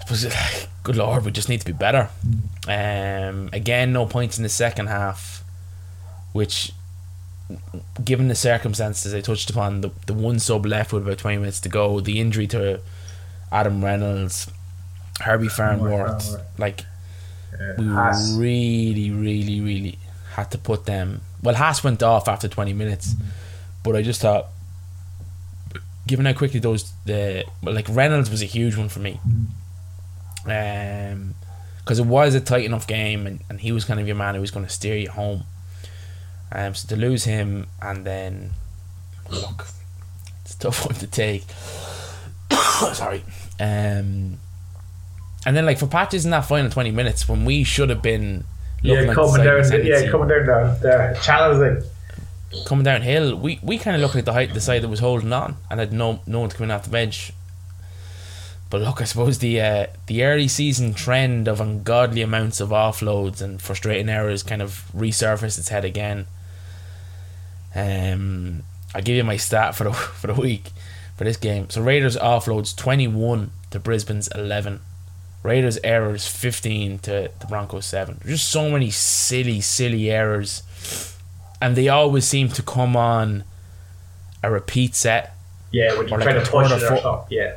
I 0.00 0.04
suppose 0.04 0.66
good 0.82 0.96
lord, 0.96 1.24
we 1.24 1.30
just 1.30 1.48
need 1.48 1.60
to 1.60 1.66
be 1.66 1.72
better. 1.72 2.08
Um, 2.66 3.50
again, 3.52 3.92
no 3.92 4.06
points 4.06 4.38
in 4.38 4.42
the 4.42 4.48
second 4.48 4.86
half, 4.86 5.44
which, 6.32 6.72
given 8.04 8.28
the 8.28 8.34
circumstances 8.34 9.14
I 9.14 9.20
touched 9.20 9.50
upon, 9.50 9.80
the 9.80 9.90
the 10.06 10.14
one 10.14 10.38
sub 10.38 10.66
left 10.66 10.92
with 10.92 11.02
about 11.04 11.18
twenty 11.18 11.38
minutes 11.38 11.60
to 11.60 11.68
go, 11.68 12.00
the 12.00 12.20
injury 12.20 12.46
to 12.48 12.80
Adam 13.50 13.82
Reynolds, 13.84 14.50
Herbie 15.20 15.48
Farnworth, 15.48 16.36
like 16.58 16.84
Yeah. 17.58 17.74
we 17.78 17.86
Haas. 17.86 18.34
really, 18.36 19.10
really, 19.10 19.60
really 19.60 19.98
had 20.34 20.50
to 20.50 20.58
put 20.58 20.84
them. 20.86 21.22
Well, 21.42 21.54
Haas 21.54 21.82
went 21.82 22.02
off 22.02 22.28
after 22.28 22.46
20 22.48 22.72
minutes, 22.72 23.14
but 23.82 23.96
I 23.96 24.02
just 24.02 24.20
thought, 24.20 24.48
given 26.06 26.26
how 26.26 26.32
quickly 26.34 26.60
those 26.60 26.92
the 27.06 27.44
well, 27.62 27.74
like 27.74 27.86
Reynolds 27.88 28.28
was 28.30 28.42
a 28.42 28.44
huge 28.44 28.76
one 28.76 28.88
for 28.88 28.98
me, 29.00 29.18
um, 30.46 31.34
because 31.78 31.98
it 31.98 32.06
was 32.06 32.34
a 32.34 32.40
tight 32.40 32.64
enough 32.64 32.86
game, 32.86 33.26
and, 33.26 33.40
and 33.48 33.60
he 33.60 33.72
was 33.72 33.84
kind 33.84 33.98
of 34.00 34.06
your 34.06 34.16
man 34.16 34.34
who 34.34 34.40
was 34.40 34.50
going 34.50 34.66
to 34.66 34.70
steer 34.72 34.96
you 34.96 35.10
home. 35.10 35.44
Um, 36.50 36.74
so 36.74 36.88
to 36.88 36.96
lose 37.00 37.24
him 37.24 37.66
and 37.82 38.04
then 38.04 38.50
look, 39.30 39.66
it's 40.42 40.54
a 40.54 40.58
tough 40.58 40.86
one 40.86 40.94
to 40.96 41.06
take. 41.06 41.44
Sorry. 42.94 43.22
Um, 43.60 44.38
and 45.46 45.56
then 45.56 45.66
like 45.66 45.78
for 45.78 45.86
patches 45.86 46.24
in 46.24 46.30
that 46.30 46.46
final 46.46 46.70
twenty 46.70 46.90
minutes 46.90 47.28
when 47.28 47.44
we 47.44 47.64
should 47.64 47.90
have 47.90 48.02
been 48.02 48.44
looking 48.82 49.04
Yeah, 49.04 49.10
at 49.10 49.14
coming 49.14 49.44
down, 49.44 49.62
the, 49.62 49.84
yeah, 49.84 50.10
coming 50.10 50.28
down 50.28 50.46
the, 50.46 50.78
the 51.14 51.18
channels. 51.22 51.84
Coming 52.66 52.84
downhill, 52.84 53.36
we, 53.36 53.60
we 53.62 53.76
kind 53.76 53.94
of 53.94 54.00
looked 54.00 54.16
at 54.16 54.24
the 54.24 54.32
height 54.32 54.54
the 54.54 54.60
side 54.60 54.82
that 54.82 54.88
was 54.88 55.00
holding 55.00 55.32
on 55.34 55.56
and 55.70 55.78
had 55.80 55.92
no 55.92 56.20
no 56.26 56.40
one 56.40 56.48
coming 56.50 56.70
off 56.70 56.84
the 56.84 56.90
bench. 56.90 57.32
But 58.70 58.80
look, 58.82 59.00
I 59.00 59.04
suppose 59.04 59.38
the 59.38 59.60
uh, 59.60 59.86
the 60.06 60.24
early 60.24 60.48
season 60.48 60.94
trend 60.94 61.46
of 61.46 61.60
ungodly 61.60 62.22
amounts 62.22 62.60
of 62.60 62.70
offloads 62.70 63.42
and 63.42 63.60
frustrating 63.60 64.08
errors 64.08 64.42
kind 64.42 64.62
of 64.62 64.90
resurfaced 64.96 65.58
its 65.58 65.68
head 65.68 65.84
again. 65.84 66.26
Um, 67.74 68.62
I'll 68.94 69.02
give 69.02 69.16
you 69.16 69.24
my 69.24 69.36
stat 69.36 69.74
for 69.74 69.84
the 69.84 69.92
for 70.20 70.26
the 70.28 70.34
week 70.40 70.70
for 71.16 71.24
this 71.24 71.36
game. 71.36 71.68
So 71.70 71.82
Raiders 71.82 72.16
offloads 72.16 72.74
twenty 72.76 73.06
one 73.08 73.50
to 73.70 73.78
Brisbane's 73.78 74.28
eleven. 74.28 74.80
Raiders 75.42 75.78
errors 75.84 76.26
fifteen 76.26 76.98
to 77.00 77.30
the 77.38 77.46
Broncos 77.46 77.86
seven. 77.86 78.18
There's 78.24 78.40
just 78.40 78.50
so 78.50 78.70
many 78.70 78.90
silly, 78.90 79.60
silly 79.60 80.10
errors, 80.10 80.62
and 81.60 81.76
they 81.76 81.88
always 81.88 82.26
seem 82.26 82.48
to 82.50 82.62
come 82.62 82.96
on 82.96 83.44
a 84.42 84.50
repeat 84.50 84.94
set. 84.94 85.34
yeah, 85.70 85.96
when 85.96 86.08
you 86.08 86.14
Or 86.14 86.18
like 86.18 86.44
to 86.44 86.50
push 86.50 86.70
it. 86.72 87.24
Yeah, 87.30 87.56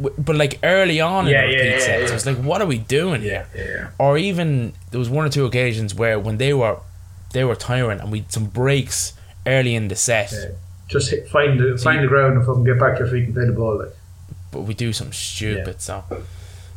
But 0.00 0.34
like 0.36 0.58
early 0.62 1.00
on 1.00 1.26
Yeah, 1.26 1.44
in 1.44 1.50
the 1.50 1.56
yeah, 1.56 1.62
repeat 1.62 1.70
yeah, 1.72 1.78
set, 1.86 2.00
yeah. 2.08 2.14
it's 2.14 2.26
like, 2.26 2.36
what 2.38 2.60
are 2.60 2.66
we 2.66 2.78
doing 2.78 3.20
here? 3.22 3.46
yeah. 3.54 3.90
Or 3.98 4.18
even 4.18 4.72
there 4.90 4.98
was 4.98 5.08
one 5.08 5.24
or 5.24 5.28
two 5.28 5.44
occasions 5.44 5.94
where 5.94 6.18
when 6.18 6.38
they 6.38 6.52
were 6.52 6.78
they 7.34 7.44
were 7.44 7.54
tiring 7.54 8.00
and 8.00 8.10
we 8.10 8.20
had 8.20 8.32
some 8.32 8.46
breaks 8.46 9.12
early 9.46 9.74
in 9.74 9.88
the 9.88 9.96
set, 9.96 10.32
yeah. 10.32 10.48
Just 10.88 11.10
hit, 11.10 11.28
find 11.28 11.60
the 11.60 11.76
find 11.78 12.02
the 12.02 12.08
ground 12.08 12.36
and 12.36 12.46
fucking 12.46 12.64
get 12.64 12.78
back 12.80 12.98
your 12.98 13.08
feet 13.08 13.24
and 13.24 13.34
play 13.34 13.44
the 13.46 13.52
ball. 13.52 13.78
Like. 13.78 13.94
but 14.50 14.62
we 14.62 14.72
do 14.74 14.92
some 14.92 15.12
stupid. 15.12 15.80
So 15.82 16.02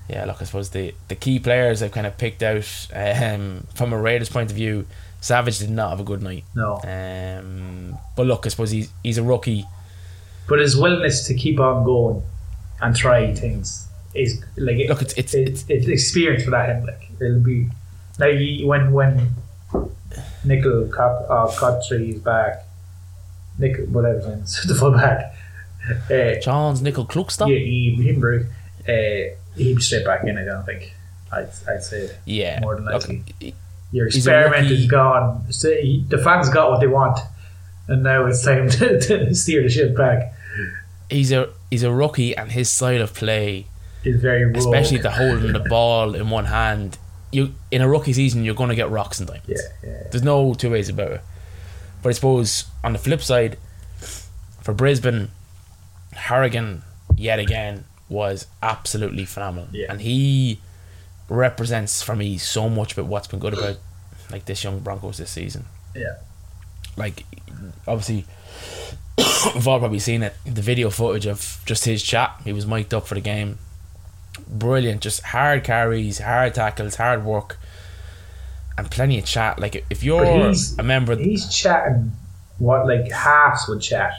yeah, 0.10 0.26
look, 0.26 0.42
I 0.42 0.46
suppose 0.46 0.70
the 0.72 0.94
the 1.08 1.16
key 1.16 1.40
players 1.40 1.82
I've 1.84 1.92
kind 1.92 2.08
of 2.08 2.18
picked 2.18 2.42
out 2.44 2.68
um, 2.94 3.68
from 3.76 3.94
a 3.94 4.00
Raiders 4.02 4.30
point 4.30 4.50
of 4.52 4.56
view. 4.58 4.86
Savage 5.20 5.60
did 5.60 5.70
not 5.72 5.90
have 5.90 6.00
a 6.00 6.04
good 6.04 6.22
night. 6.22 6.44
No, 6.56 6.80
Um, 6.86 7.98
but 8.16 8.26
look, 8.28 8.46
I 8.46 8.50
suppose 8.50 8.72
he's 8.72 8.92
he's 9.04 9.18
a 9.18 9.24
rookie. 9.24 9.66
but 10.48 10.60
his 10.60 10.78
willingness 10.78 11.28
to 11.28 11.34
keep 11.34 11.60
on 11.60 11.84
going 11.84 12.22
and 12.82 12.96
try 12.96 13.34
things 13.34 13.88
is 14.14 14.42
like 14.58 14.78
it, 14.78 14.90
Look, 14.90 15.02
it's- 15.02 15.18
it's- 15.18 15.34
it's, 15.36 15.66
it's 15.70 15.88
experience 15.88 16.44
for 16.44 16.52
that 16.52 16.70
him. 16.70 16.86
Like 16.86 17.10
it'll 17.20 17.40
be 17.40 17.68
now 18.20 18.28
you, 18.28 18.68
when 18.68 18.92
when 18.94 19.36
Nickel 20.44 20.88
Cop 20.88 21.26
uh, 21.30 21.48
Cottrey 21.60 22.14
is 22.16 22.22
back, 22.22 22.64
Nickel 23.60 23.86
whatever 23.86 24.18
his 24.18 24.28
name 24.28 24.40
is, 24.40 24.64
the 24.68 24.76
full 24.76 24.92
back. 24.92 25.34
Uh, 25.90 26.36
Charnze 26.44 26.82
Nicoll-Klokstad. 26.82 27.48
yeah, 27.50 27.58
he, 27.60 27.96
him, 28.02 28.20
Brew, 28.20 28.46
uh, 28.88 28.92
he'd 29.56 29.76
be 29.76 29.82
straight 29.82 30.06
back 30.06 30.24
in. 30.26 30.38
I 30.38 30.44
don't 30.44 30.66
think. 30.66 30.94
I'd, 31.32 31.50
I'd 31.68 31.84
say 31.84 32.10
Yeah, 32.26 32.60
More 32.62 32.76
than 32.76 32.86
likely. 32.86 33.24
he- 33.40 33.54
your 33.92 34.08
experiment 34.08 34.70
is 34.70 34.86
gone. 34.88 35.46
So 35.52 35.70
he- 35.72 36.04
the 36.10 36.18
fans 36.18 36.50
got 36.50 36.72
what 36.72 36.80
they 36.82 36.88
want, 36.88 37.20
and 37.88 38.04
now 38.04 38.26
it's 38.26 38.44
time 38.44 38.70
to, 38.80 39.00
to 39.00 39.34
steer 39.36 39.64
the 39.64 39.70
ship 39.70 39.96
back. 39.96 40.34
he's 41.10 41.32
a 41.32 41.50
he's 41.70 41.84
a 41.84 41.92
rookie, 41.92 42.36
and 42.36 42.52
his 42.52 42.70
style 42.70 43.02
of 43.02 43.14
play 43.14 43.68
Is 44.04 44.20
very 44.22 44.44
rogue. 44.46 44.58
especially 44.58 44.98
the 44.98 45.12
holding 45.12 45.54
the 45.54 45.60
ball 45.60 46.16
in 46.16 46.30
one 46.30 46.46
hand. 46.46 46.98
You 47.38 47.54
in 47.72 47.82
a 47.82 47.88
rookie 47.88 48.14
season, 48.14 48.44
you're 48.44 48.56
going 48.56 48.70
to 48.70 48.76
get 48.76 48.90
rocks 48.90 49.20
and 49.20 49.28
time. 49.30 49.42
Yeah, 49.46 49.58
yeah. 49.84 50.04
There's 50.12 50.24
no 50.24 50.54
two 50.54 50.72
ways 50.72 50.90
about 50.90 51.12
it. 51.12 51.22
But 52.02 52.10
I 52.10 52.12
suppose 52.14 52.66
on 52.84 52.94
the 52.94 53.00
flip 53.00 53.22
side, 53.22 53.58
for 54.62 54.74
Brisbane, 54.74 55.30
Carrigan 56.16 56.82
yet 57.16 57.40
again 57.40 57.86
was 58.10 58.48
absolutely 58.64 59.26
phenomenal, 59.26 59.68
Yeah. 59.72 59.88
and 59.90 60.02
he 60.02 60.60
represents 61.30 62.02
for 62.02 62.16
me 62.16 62.38
so 62.38 62.70
much 62.70 62.94
about 62.94 63.06
what's 63.08 63.28
been 63.28 63.40
good 63.40 63.54
about 63.54 63.78
like 64.32 64.46
this 64.46 64.64
young 64.64 64.80
Broncos 64.80 65.18
this 65.18 65.30
season. 65.32 65.66
Yeah. 65.96 66.16
Like 66.96 67.26
obviously, 67.88 68.26
we've 69.54 69.68
all 69.68 69.80
probably 69.80 70.00
seen 70.00 70.24
it. 70.24 70.36
The 70.46 70.62
video 70.62 70.90
footage 70.90 71.26
of 71.26 71.62
just 71.66 71.86
his 71.86 72.02
chat. 72.02 72.40
He 72.46 72.54
was 72.54 72.66
mic'd 72.66 72.94
up 72.94 73.08
for 73.08 73.16
the 73.16 73.22
game. 73.22 73.58
Brilliant, 74.50 75.02
just 75.02 75.22
hard 75.24 75.64
carries, 75.64 76.20
hard 76.20 76.54
tackles, 76.56 76.96
hard 76.96 77.26
work, 77.26 77.58
and 78.78 78.90
plenty 78.90 79.20
of 79.20 79.26
chat. 79.26 79.60
Like 79.60 79.86
if 79.90 80.04
you're 80.04 80.24
a 80.24 80.84
member, 80.84 81.14
of 81.14 81.20
He's 81.20 81.48
chatting 81.54 82.12
what 82.60 82.88
like 82.88 83.12
halves 83.12 83.68
would 83.68 83.82
chat 83.82 84.14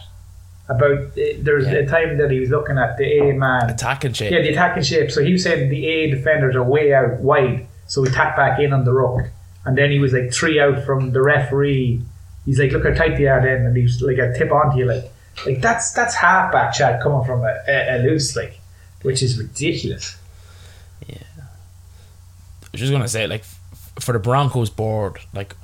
about. 0.69 0.99
Uh, 0.99 1.39
there's 1.41 1.67
Yeah. 1.67 1.75
a 1.79 1.87
time 1.87 2.19
that 2.19 2.31
he 2.31 2.41
was 2.41 2.51
looking 2.51 2.77
at 2.79 2.97
the 2.99 3.05
A 3.05 3.33
man. 3.33 3.71
attacking 3.71 4.13
shape. 4.13 4.33
Yeah, 4.33 4.43
the 4.43 4.51
attacking 4.51 4.83
shape. 4.83 5.11
So 5.11 5.25
he 5.25 5.33
was 5.33 5.43
saying 5.43 5.71
the 5.71 5.87
A 5.87 6.11
defenders 6.11 6.55
are 6.57 6.63
way 6.63 6.93
out 6.93 7.21
wide, 7.21 7.67
so 7.87 8.03
we 8.03 8.09
tack 8.11 8.37
back 8.37 8.61
in 8.61 8.73
on 8.73 8.85
the 8.85 8.93
ruck, 8.93 9.29
and 9.65 9.77
then 9.79 9.91
he 9.91 9.99
was 9.99 10.13
like 10.13 10.33
three 10.33 10.61
out 10.61 10.85
from 10.85 11.13
the 11.13 11.23
referee. 11.23 12.03
He's 12.45 12.59
like, 12.59 12.73
look 12.73 12.85
how 12.85 12.93
tight 12.95 13.17
they 13.17 13.27
are 13.27 13.41
then, 13.43 13.67
and 13.67 13.77
he's 13.77 14.01
like 14.03 14.19
a 14.19 14.33
tip 14.37 14.53
onto 14.53 14.79
you, 14.79 14.85
like, 14.87 15.11
like 15.47 15.61
that's 15.63 15.93
that's 15.93 16.15
halfback 16.15 16.75
chat 16.75 17.01
coming 17.03 17.25
from 17.25 17.43
a, 17.43 17.59
a, 17.67 17.97
a 17.97 17.99
loose 18.03 18.35
like, 18.37 18.59
which 19.03 19.23
is 19.23 19.39
ridiculous. 19.39 20.17
Yeah, 21.07 21.19
I 21.39 22.69
was 22.73 22.81
just 22.81 22.93
gonna 22.93 23.09
say, 23.09 23.27
like, 23.27 23.45
for 24.01 24.13
the 24.13 24.19
Broncos 24.19 24.71
board, 24.71 25.19
like, 25.33 25.55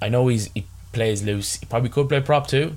I 0.00 0.08
know 0.08 0.28
he's 0.28 0.50
he 0.54 0.66
plays 0.92 1.22
loose. 1.22 1.56
He 1.56 1.66
probably 1.66 1.90
could 1.90 2.08
play 2.08 2.20
prop 2.20 2.46
too. 2.46 2.76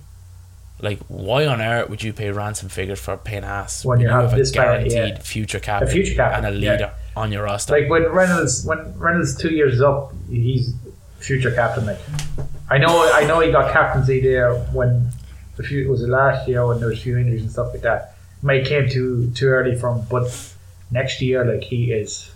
Like, 0.81 0.99
why 1.07 1.45
on 1.45 1.61
earth 1.61 1.89
would 1.89 2.01
you 2.01 2.11
pay 2.11 2.31
ransom 2.31 2.67
figures 2.69 2.99
for 2.99 3.15
Payne 3.15 3.43
Haas 3.43 3.85
When 3.85 3.99
you 3.99 4.09
have 4.09 4.33
a 4.33 4.43
guaranteed 4.43 4.91
yeah. 4.93 5.19
future 5.19 5.59
captain, 5.59 5.89
future 5.89 6.15
captain, 6.15 6.43
and 6.43 6.55
a 6.55 6.59
yeah. 6.59 6.71
leader 6.71 6.93
on 7.15 7.31
your 7.31 7.43
roster? 7.43 7.79
Like 7.79 7.89
when 7.89 8.11
Reynolds, 8.11 8.65
when 8.65 8.97
Reynolds 8.97 9.37
two 9.37 9.53
years 9.53 9.79
up, 9.79 10.11
he's 10.27 10.73
future 11.19 11.51
captain. 11.51 11.85
Like, 11.85 11.99
I 12.69 12.79
know, 12.79 13.11
I 13.13 13.25
know 13.25 13.39
he 13.41 13.51
got 13.51 13.71
captaincy 13.71 14.21
there 14.21 14.55
when 14.73 15.11
a 15.59 15.63
few 15.63 15.87
was 15.87 16.01
it 16.01 16.09
last 16.09 16.47
year 16.47 16.65
when 16.65 16.79
there 16.79 16.89
was 16.89 16.97
a 16.97 17.01
few 17.01 17.17
injuries 17.17 17.43
and 17.43 17.51
stuff 17.51 17.71
like 17.73 17.83
that. 17.83 18.10
May 18.43 18.63
came 18.63 18.89
too 18.89 19.31
too 19.35 19.47
early 19.47 19.75
from, 19.75 20.05
but 20.09 20.53
next 20.89 21.21
year, 21.21 21.45
like 21.45 21.63
he 21.63 21.91
is, 21.91 22.31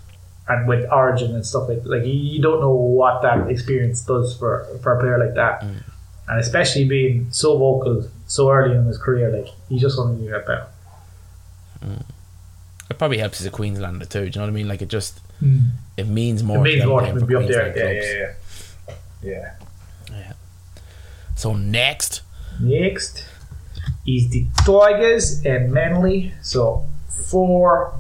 and 0.48 0.68
with 0.68 0.90
Origin 0.92 1.34
and 1.34 1.46
stuff 1.46 1.70
like 1.70 1.82
like 1.86 2.06
you, 2.06 2.42
don't 2.42 2.62
know 2.62 2.74
what 2.74 3.22
that 3.24 3.50
experience 3.50 4.02
does 4.02 4.38
for 4.38 4.66
for 4.82 4.98
a 4.98 5.00
player 5.00 5.18
like 5.18 5.36
that, 5.36 5.62
mm. 5.62 5.84
and 6.28 6.40
especially 6.40 6.86
being 6.86 7.28
so 7.32 7.58
vocal 7.58 8.08
so 8.28 8.52
early 8.52 8.76
in 8.76 8.86
his 8.86 8.98
career, 8.98 9.30
like 9.36 9.48
he 9.70 9.80
just 9.80 9.98
want 9.98 10.20
to 10.20 10.26
get 10.26 10.46
better. 10.46 10.68
Mm. 11.84 12.04
it 12.90 12.98
probably 12.98 13.18
helps 13.18 13.42
as 13.42 13.48
a 13.48 13.52
Queenslander 13.52 14.06
too. 14.06 14.22
Do 14.22 14.26
you 14.26 14.32
know 14.36 14.42
what 14.42 14.50
I 14.50 14.52
mean? 14.52 14.68
Like, 14.68 14.82
it 14.82 14.90
just 14.90 15.20
mm. 15.42 15.70
it 15.98 16.08
means 16.08 16.44
more. 16.44 16.58
It 16.58 16.62
means 16.62 16.82
to 16.82 16.88
more 16.88 17.02
to 17.02 17.26
be 17.26 17.36
up 17.36 17.48
there. 17.48 17.76
Yeah, 17.76 18.34
yeah, 19.24 19.32
yeah. 19.32 19.54
yeah. 20.12 20.34
So 21.36 21.54
next, 21.54 22.22
Next 22.60 23.26
is 24.06 24.30
the 24.30 24.48
Tigers 24.66 25.44
and 25.46 25.72
Manly. 25.72 26.34
So 26.42 26.86
four 27.30 27.98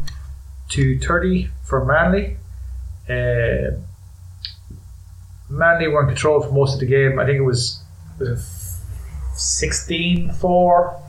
to 0.69 0.99
thirty 0.99 1.49
for 1.63 1.83
Manly. 1.85 2.37
Uh, 3.09 3.77
Manly 5.49 5.87
were 5.87 6.01
in 6.01 6.07
control 6.07 6.41
for 6.41 6.51
most 6.51 6.73
of 6.75 6.79
the 6.79 6.85
game. 6.85 7.19
I 7.19 7.25
think 7.25 7.37
it 7.37 7.43
was, 7.43 7.81
was 8.19 8.29
it 8.29 8.39
16-4 9.35 11.01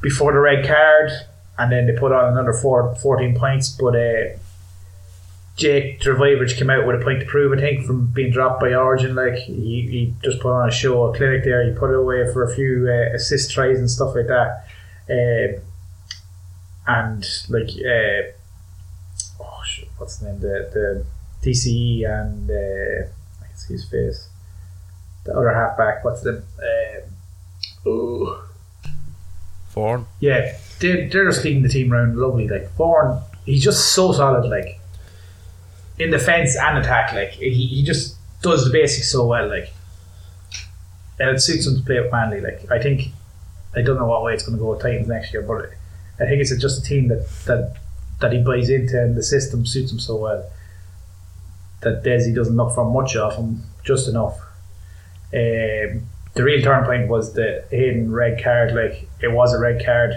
before 0.00 0.32
the 0.32 0.38
red 0.38 0.66
card, 0.66 1.10
and 1.58 1.72
then 1.72 1.86
they 1.86 1.92
put 1.92 2.12
on 2.12 2.32
another 2.32 2.52
four, 2.52 2.94
14 2.96 3.34
points. 3.36 3.68
But 3.68 3.96
uh, 3.96 4.38
Jake 5.58 6.00
Trbojevic 6.00 6.56
came 6.56 6.70
out 6.70 6.86
with 6.86 7.00
a 7.00 7.04
point 7.04 7.18
to 7.18 7.26
prove, 7.26 7.52
I 7.52 7.60
think, 7.60 7.84
from 7.84 8.06
being 8.06 8.30
dropped 8.30 8.60
by 8.60 8.74
Origin. 8.74 9.16
Like 9.16 9.34
he, 9.34 9.82
he 9.90 10.14
just 10.22 10.38
put 10.38 10.52
on 10.52 10.68
a 10.68 10.72
show, 10.72 11.06
a 11.06 11.16
clinic 11.16 11.42
there. 11.42 11.68
He 11.68 11.76
put 11.76 11.90
it 11.90 11.98
away 11.98 12.32
for 12.32 12.44
a 12.44 12.54
few 12.54 12.88
uh, 12.88 13.14
assist 13.14 13.50
tries 13.50 13.80
and 13.80 13.90
stuff 13.90 14.14
like 14.14 14.28
that. 14.28 14.64
Uh, 15.10 15.60
and 16.86 17.26
like, 17.48 17.70
uh, 17.70 18.30
oh 19.42 19.60
shit, 19.66 19.88
what's 19.98 20.18
the 20.18 20.30
name? 20.30 20.38
The 20.38 20.70
the 21.42 21.50
DCE 21.50 22.08
and 22.08 22.48
uh, 22.48 23.08
I 23.42 23.46
can 23.48 23.56
see 23.56 23.74
his 23.74 23.88
face. 23.88 24.28
The 25.24 25.36
other 25.36 25.52
halfback, 25.52 26.04
what's 26.04 26.22
the? 26.22 26.44
Uh, 26.62 27.88
ooh. 27.88 28.38
Yeah, 30.20 30.56
they're, 30.78 31.08
they're 31.08 31.28
just 31.28 31.44
leading 31.44 31.64
the 31.64 31.68
team 31.68 31.92
around 31.92 32.16
lovely. 32.16 32.46
Like 32.46 32.76
Bourne, 32.76 33.20
he's 33.44 33.64
just 33.64 33.92
so 33.92 34.12
solid. 34.12 34.48
Like 34.48 34.77
in 35.98 36.10
defence 36.10 36.56
and 36.56 36.78
attack. 36.78 37.12
Like 37.12 37.30
he, 37.30 37.50
he 37.50 37.82
just 37.82 38.16
does 38.42 38.64
the 38.64 38.70
basics 38.70 39.10
so 39.10 39.26
well. 39.26 39.48
Like 39.48 39.72
and 41.18 41.30
it 41.30 41.40
suits 41.40 41.66
him 41.66 41.76
to 41.76 41.82
play 41.82 42.00
with 42.00 42.12
Manly. 42.12 42.40
Like 42.40 42.70
I 42.70 42.78
think 42.78 43.08
I 43.74 43.82
don't 43.82 43.96
know 43.96 44.06
what 44.06 44.22
way 44.22 44.34
it's 44.34 44.44
going 44.44 44.56
to 44.56 44.62
go 44.62 44.70
with 44.70 44.82
Titans 44.82 45.08
next 45.08 45.32
year, 45.32 45.42
but 45.42 45.70
I 46.20 46.28
think 46.28 46.40
it's 46.40 46.56
just 46.56 46.80
a 46.80 46.82
team 46.82 47.08
that 47.08 47.28
that 47.46 47.76
that 48.20 48.32
he 48.32 48.42
buys 48.42 48.70
into 48.70 49.00
and 49.00 49.16
the 49.16 49.22
system 49.22 49.64
suits 49.66 49.92
him 49.92 49.98
so 49.98 50.16
well 50.16 50.50
that 51.80 52.02
Desi 52.02 52.34
doesn't 52.34 52.56
look 52.56 52.74
for 52.74 52.84
much 52.84 53.14
of 53.14 53.36
him, 53.36 53.62
just 53.84 54.08
enough. 54.08 54.36
Um, 55.32 56.02
the 56.34 56.42
real 56.42 56.60
turning 56.60 56.86
point 56.86 57.08
was 57.08 57.34
the 57.34 57.64
Hayden 57.70 58.10
red 58.12 58.42
card. 58.42 58.74
Like 58.74 59.08
it 59.20 59.32
was 59.32 59.52
a 59.54 59.58
red 59.58 59.84
card. 59.84 60.14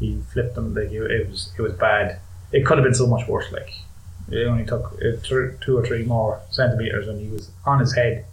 He 0.00 0.20
flipped 0.32 0.56
him. 0.56 0.74
Like 0.74 0.90
it 0.90 1.28
was 1.28 1.52
it 1.58 1.62
was 1.62 1.72
bad. 1.72 2.18
It 2.52 2.66
could 2.66 2.78
have 2.78 2.84
been 2.84 2.94
so 2.94 3.06
much 3.06 3.26
worse. 3.28 3.50
Like 3.52 3.72
it 4.30 4.46
only 4.46 4.64
took 4.64 4.94
uh, 4.94 5.20
th- 5.22 5.60
two 5.60 5.76
or 5.76 5.86
three 5.86 6.04
more 6.04 6.40
centimeters, 6.50 7.08
and 7.08 7.20
he 7.20 7.28
was 7.28 7.50
on 7.66 7.80
his 7.80 7.94
head, 7.94 8.24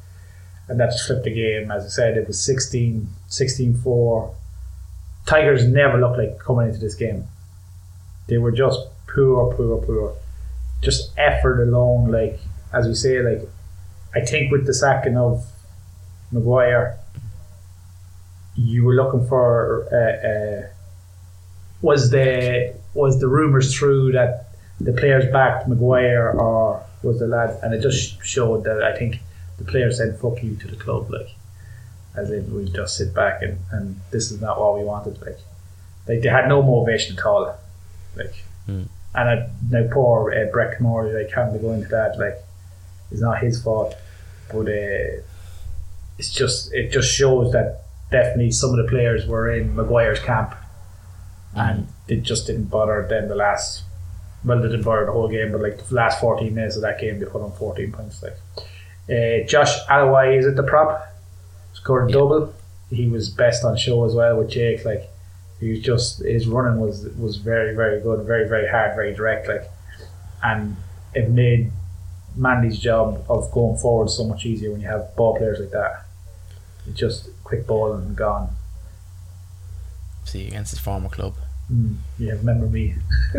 and 0.67 0.79
that 0.79 0.97
flipped 0.99 1.23
the 1.23 1.33
game. 1.33 1.71
As 1.71 1.85
I 1.85 1.89
said, 1.89 2.17
it 2.17 2.27
was 2.27 2.41
16, 2.41 3.07
16-4. 3.29 4.33
Tigers 5.25 5.65
never 5.67 5.99
looked 5.99 6.17
like 6.17 6.39
coming 6.39 6.67
into 6.67 6.79
this 6.79 6.95
game. 6.95 7.27
They 8.27 8.37
were 8.37 8.51
just 8.51 8.79
poor, 9.07 9.53
poor, 9.55 9.77
poor. 9.81 10.15
Just 10.81 11.11
effort 11.17 11.61
alone, 11.61 12.11
like 12.11 12.39
as 12.71 12.87
we 12.87 12.93
say, 12.93 13.21
like 13.21 13.49
I 14.15 14.21
think 14.21 14.51
with 14.51 14.65
the 14.65 14.73
sacking 14.73 15.17
of 15.17 15.45
Maguire, 16.31 16.97
you 18.55 18.83
were 18.83 18.93
looking 18.93 19.27
for 19.27 19.87
uh, 19.91 20.27
uh, 20.27 20.73
was 21.81 22.11
the 22.11 22.75
was 22.93 23.19
the 23.19 23.27
rumours 23.27 23.73
true 23.73 24.11
that 24.11 24.48
the 24.79 24.93
players 24.93 25.25
backed 25.31 25.67
Maguire 25.67 26.31
or 26.31 26.83
was 27.03 27.19
the 27.19 27.27
lad 27.27 27.57
and 27.63 27.73
it 27.73 27.81
just 27.81 28.23
showed 28.23 28.63
that 28.63 28.83
I 28.83 28.95
think 28.97 29.17
the 29.57 29.65
players 29.65 29.97
said 29.97 30.17
fuck 30.19 30.41
you 30.43 30.55
to 30.57 30.67
the 30.67 30.75
club 30.75 31.09
like 31.11 31.29
as 32.15 32.31
if 32.31 32.45
we 32.49 32.65
just 32.71 32.97
sit 32.97 33.13
back 33.13 33.41
and, 33.41 33.57
and 33.71 33.99
this 34.11 34.31
is 34.31 34.41
not 34.41 34.59
what 34.59 34.77
we 34.77 34.83
wanted 34.83 35.21
like 35.21 35.37
like 36.07 36.21
they 36.21 36.29
had 36.29 36.47
no 36.47 36.61
motivation 36.61 37.17
at 37.17 37.25
all 37.25 37.55
like 38.15 38.33
Hmm. 38.65 38.83
and 39.15 39.29
I, 39.29 39.49
now 39.71 39.87
poor 39.91 40.31
uh, 40.31 40.51
Brett 40.51 40.79
like 40.79 41.31
having 41.31 41.53
to 41.53 41.59
go 41.59 41.71
into 41.73 41.87
that 41.87 42.19
like 42.19 42.37
it's 43.11 43.21
not 43.21 43.39
his 43.39 43.61
fault 43.63 43.95
but 44.51 44.67
uh, 44.67 45.21
it's 46.19 46.31
just 46.31 46.71
it 46.73 46.91
just 46.91 47.11
shows 47.11 47.51
that 47.51 47.85
definitely 48.11 48.51
some 48.51 48.71
of 48.71 48.77
the 48.77 48.83
players 48.89 49.25
were 49.25 49.51
in 49.51 49.75
Maguire's 49.75 50.19
camp 50.19 50.53
and 51.55 51.87
it 52.07 52.21
just 52.21 52.45
didn't 52.45 52.65
bother 52.65 53.05
them 53.09 53.27
the 53.27 53.35
last 53.35 53.83
well 54.45 54.61
they 54.61 54.69
didn't 54.69 54.83
bother 54.83 55.05
the 55.05 55.11
whole 55.11 55.27
game 55.27 55.51
but 55.51 55.61
like 55.61 55.85
the 55.87 55.95
last 55.95 56.19
14 56.19 56.53
minutes 56.53 56.75
of 56.75 56.81
that 56.81 56.99
game 56.99 57.19
they 57.19 57.25
put 57.25 57.41
on 57.41 57.51
14 57.53 57.91
points 57.91 58.23
like. 58.23 58.37
Uh, 59.09 59.43
Josh 59.47 59.75
Aloiai 59.87 60.37
is 60.37 60.45
it 60.45 60.55
the 60.55 60.63
prop? 60.63 61.03
Scored 61.73 62.09
a 62.09 62.13
double. 62.13 62.53
He 62.91 63.07
was 63.07 63.29
best 63.29 63.65
on 63.65 63.75
show 63.75 64.05
as 64.05 64.13
well 64.13 64.37
with 64.37 64.49
Jake 64.49 64.85
like 64.85 65.09
he 65.59 65.71
was 65.71 65.79
just 65.79 66.23
his 66.23 66.47
running 66.47 66.79
was 66.79 67.05
was 67.17 67.37
very 67.37 67.75
very 67.75 67.99
good 68.01 68.25
very 68.25 68.47
very 68.47 68.67
hard 68.69 68.95
very 68.95 69.13
direct 69.13 69.47
like. 69.47 69.69
And 70.43 70.77
it 71.13 71.29
made 71.29 71.71
Mandy's 72.35 72.79
job 72.79 73.25
of 73.29 73.51
going 73.51 73.77
forward 73.77 74.09
so 74.09 74.23
much 74.23 74.45
easier 74.45 74.71
when 74.71 74.81
you 74.81 74.87
have 74.87 75.15
ball 75.15 75.37
players 75.37 75.59
like 75.59 75.71
that. 75.71 76.05
It's 76.87 76.97
just 76.97 77.29
quick 77.43 77.67
ball 77.67 77.93
and 77.93 78.15
gone. 78.15 78.55
See 80.23 80.47
against 80.47 80.71
his 80.71 80.79
former 80.79 81.09
club. 81.09 81.35
Mm, 81.71 81.97
yeah, 82.17 82.33
remember 82.33 82.67
me. 82.67 82.95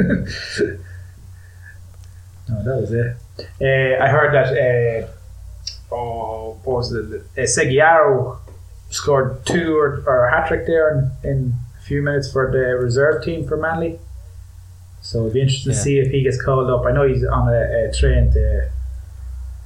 no, 2.50 2.62
that 2.64 2.80
was 2.80 2.92
it. 2.92 3.16
Uh, 3.60 4.02
I 4.02 4.08
heard 4.08 4.34
that. 4.34 4.52
Uh, 4.52 5.94
oh, 5.94 6.60
what 6.64 6.76
was 6.76 6.92
it? 6.92 7.22
Uh, 7.36 7.42
Seguiaro 7.42 8.38
scored 8.90 9.44
two 9.46 9.76
or, 9.76 10.02
or 10.06 10.26
a 10.26 10.30
hat 10.30 10.48
trick 10.48 10.66
there 10.66 11.12
in, 11.22 11.30
in 11.30 11.54
a 11.78 11.82
few 11.82 12.02
minutes 12.02 12.30
for 12.30 12.50
the 12.50 12.76
reserve 12.84 13.24
team 13.24 13.46
for 13.46 13.56
Manly. 13.56 13.98
So 15.02 15.20
it'd 15.20 15.32
be 15.32 15.40
interesting 15.40 15.72
to 15.72 15.78
see 15.78 15.98
if 15.98 16.10
he 16.10 16.22
gets 16.22 16.40
called 16.42 16.68
up. 16.68 16.84
I 16.84 16.92
know 16.92 17.08
he's 17.08 17.24
on 17.24 17.48
a, 17.48 17.88
a 17.88 17.92
train 17.92 18.30
to, 18.32 18.70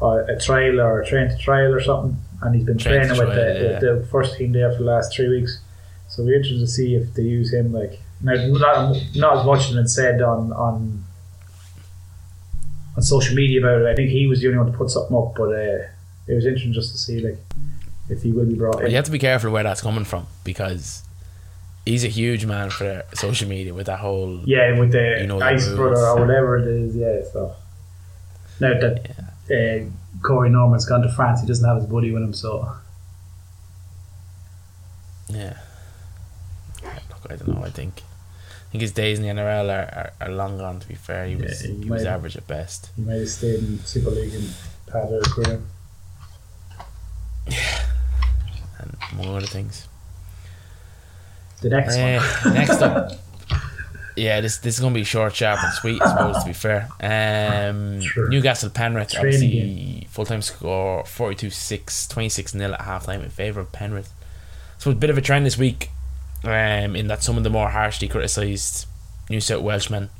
a 0.00 0.38
trial 0.38 0.80
or 0.80 1.00
a 1.00 1.06
train 1.06 1.28
to 1.28 1.36
trial 1.36 1.74
or 1.74 1.80
something, 1.80 2.16
and 2.42 2.54
he's 2.54 2.64
been 2.64 2.78
Train 2.78 3.06
training 3.06 3.18
with, 3.18 3.34
trial, 3.34 3.36
the, 3.36 3.60
yeah. 3.60 3.70
with 3.72 3.80
the 3.80 4.08
first 4.10 4.36
team 4.36 4.52
there 4.52 4.70
for 4.72 4.78
the 4.78 4.84
last 4.84 5.14
three 5.14 5.28
weeks. 5.28 5.60
So 6.08 6.22
it'll 6.22 6.30
be 6.30 6.36
interesting 6.36 6.60
to 6.60 6.70
see 6.70 6.94
if 6.94 7.14
they 7.14 7.22
use 7.22 7.52
him 7.52 7.72
like 7.72 7.98
now, 8.20 8.34
not, 8.34 8.96
not 9.16 9.38
as 9.38 9.46
much 9.46 9.66
has 9.66 9.74
been 9.74 9.88
said 9.88 10.22
on 10.22 10.52
on 10.52 11.04
on 12.96 13.02
social 13.02 13.34
media 13.34 13.60
about 13.60 13.80
it. 13.82 13.86
I 13.86 13.94
think 13.94 14.10
he 14.10 14.26
was 14.26 14.40
the 14.40 14.46
only 14.48 14.58
one 14.58 14.70
to 14.72 14.76
put 14.78 14.90
something 14.90 15.16
up, 15.16 15.34
but 15.36 15.50
uh, 15.50 15.86
it 16.26 16.34
was 16.34 16.46
interesting 16.46 16.72
just 16.72 16.92
to 16.92 16.98
see 16.98 17.20
like 17.20 17.38
if 18.08 18.22
he 18.22 18.32
will 18.32 18.46
be 18.46 18.54
brought 18.54 18.82
in. 18.82 18.90
you 18.90 18.96
have 18.96 19.04
to 19.06 19.10
be 19.10 19.18
careful 19.18 19.50
where 19.50 19.62
that's 19.62 19.80
coming 19.80 20.04
from 20.04 20.26
because 20.44 21.02
he's 21.86 22.04
a 22.04 22.08
huge 22.08 22.44
man 22.46 22.70
for 22.70 23.02
social 23.14 23.48
media 23.48 23.72
with 23.74 23.86
that 23.86 23.98
whole 24.00 24.40
Yeah, 24.44 24.78
with 24.78 24.92
the 24.92 25.18
You 25.20 25.26
know 25.26 25.40
Ice. 25.40 25.68
Brother 25.70 26.00
or 26.06 26.20
whatever 26.20 26.58
it 26.58 26.66
is. 26.68 26.94
Yeah, 26.96 27.22
so 27.32 27.54
now 28.60 28.78
that 28.78 29.10
uh, 29.50 29.86
Corey 30.22 30.50
Norman's 30.50 30.86
gone 30.86 31.02
to 31.02 31.08
France, 31.12 31.40
he 31.40 31.46
doesn't 31.46 31.66
have 31.68 31.78
his 31.78 31.86
buddy 31.86 32.12
with 32.12 32.22
him, 32.22 32.32
so 32.34 32.70
Yeah. 35.28 35.56
Look, 36.82 37.30
I 37.30 37.36
don't 37.36 37.48
know. 37.48 37.64
I 37.64 37.70
think 37.70 38.02
think 38.74 38.82
his 38.82 38.92
days 38.92 39.20
in 39.20 39.24
the 39.24 39.30
NRL 39.42 39.68
are, 39.70 40.12
are, 40.20 40.26
are 40.28 40.32
long 40.34 40.58
gone. 40.58 40.80
To 40.80 40.88
be 40.88 40.94
fair, 40.96 41.26
he 41.26 41.36
was 41.36 41.62
Yeah, 41.62 41.68
he 41.74 41.82
he 41.84 41.90
was 41.90 42.02
might- 42.02 42.10
average 42.10 42.36
at 42.36 42.46
best. 42.48 42.90
he 42.96 43.02
might 43.02 43.14
have 43.20 43.28
stayed 43.28 43.60
in 43.60 43.78
Super 43.84 44.10
League 44.10 44.34
and 44.34 44.52
had 44.92 45.12
a 45.12 45.20
career. 45.20 45.60
Yeah, 47.46 47.84
and 48.80 48.96
among 49.12 49.36
other 49.36 49.46
things. 49.46 49.86
The 51.60 51.68
next 51.70 51.94
Eh, 51.96 52.18
one. 52.44 52.54
next 52.54 52.82
up, 52.82 53.12
yeah, 54.16 54.40
this 54.40 54.58
this 54.58 54.74
is 54.74 54.80
gonna 54.80 54.94
be 54.94 55.04
short, 55.04 55.34
sharp, 55.36 55.62
and 55.62 55.72
sweet. 55.74 56.02
I 56.02 56.08
suppose 56.10 56.38
to 56.42 56.46
be 56.46 56.52
fair. 56.52 56.88
Um, 57.00 58.00
Sure. 58.00 58.28
Newcastle 58.28 58.70
Penrith, 58.70 59.10
Training 59.10 59.34
obviously 59.34 60.08
full 60.10 60.26
time 60.26 60.42
score 60.42 61.04
42-6, 61.04 62.08
26 62.08 62.52
0 62.52 62.72
at 62.72 62.80
half 62.82 63.06
time 63.06 63.22
in 63.22 63.30
favour 63.30 63.60
of 63.60 63.70
Penrith. 63.72 64.10
So 64.78 64.90
a 64.90 64.94
bit 64.94 65.10
of 65.10 65.16
a 65.18 65.22
trend 65.22 65.46
this 65.46 65.56
week, 65.56 65.90
um, 66.46 66.96
in 66.96 67.08
that 67.08 67.22
some 67.22 67.36
of 67.36 67.44
the 67.44 67.50
more 67.50 67.68
harshly 67.70 68.08
criticised 68.08 68.86
New 69.30 69.40
South 69.40 69.62
Welshmen 69.62 70.10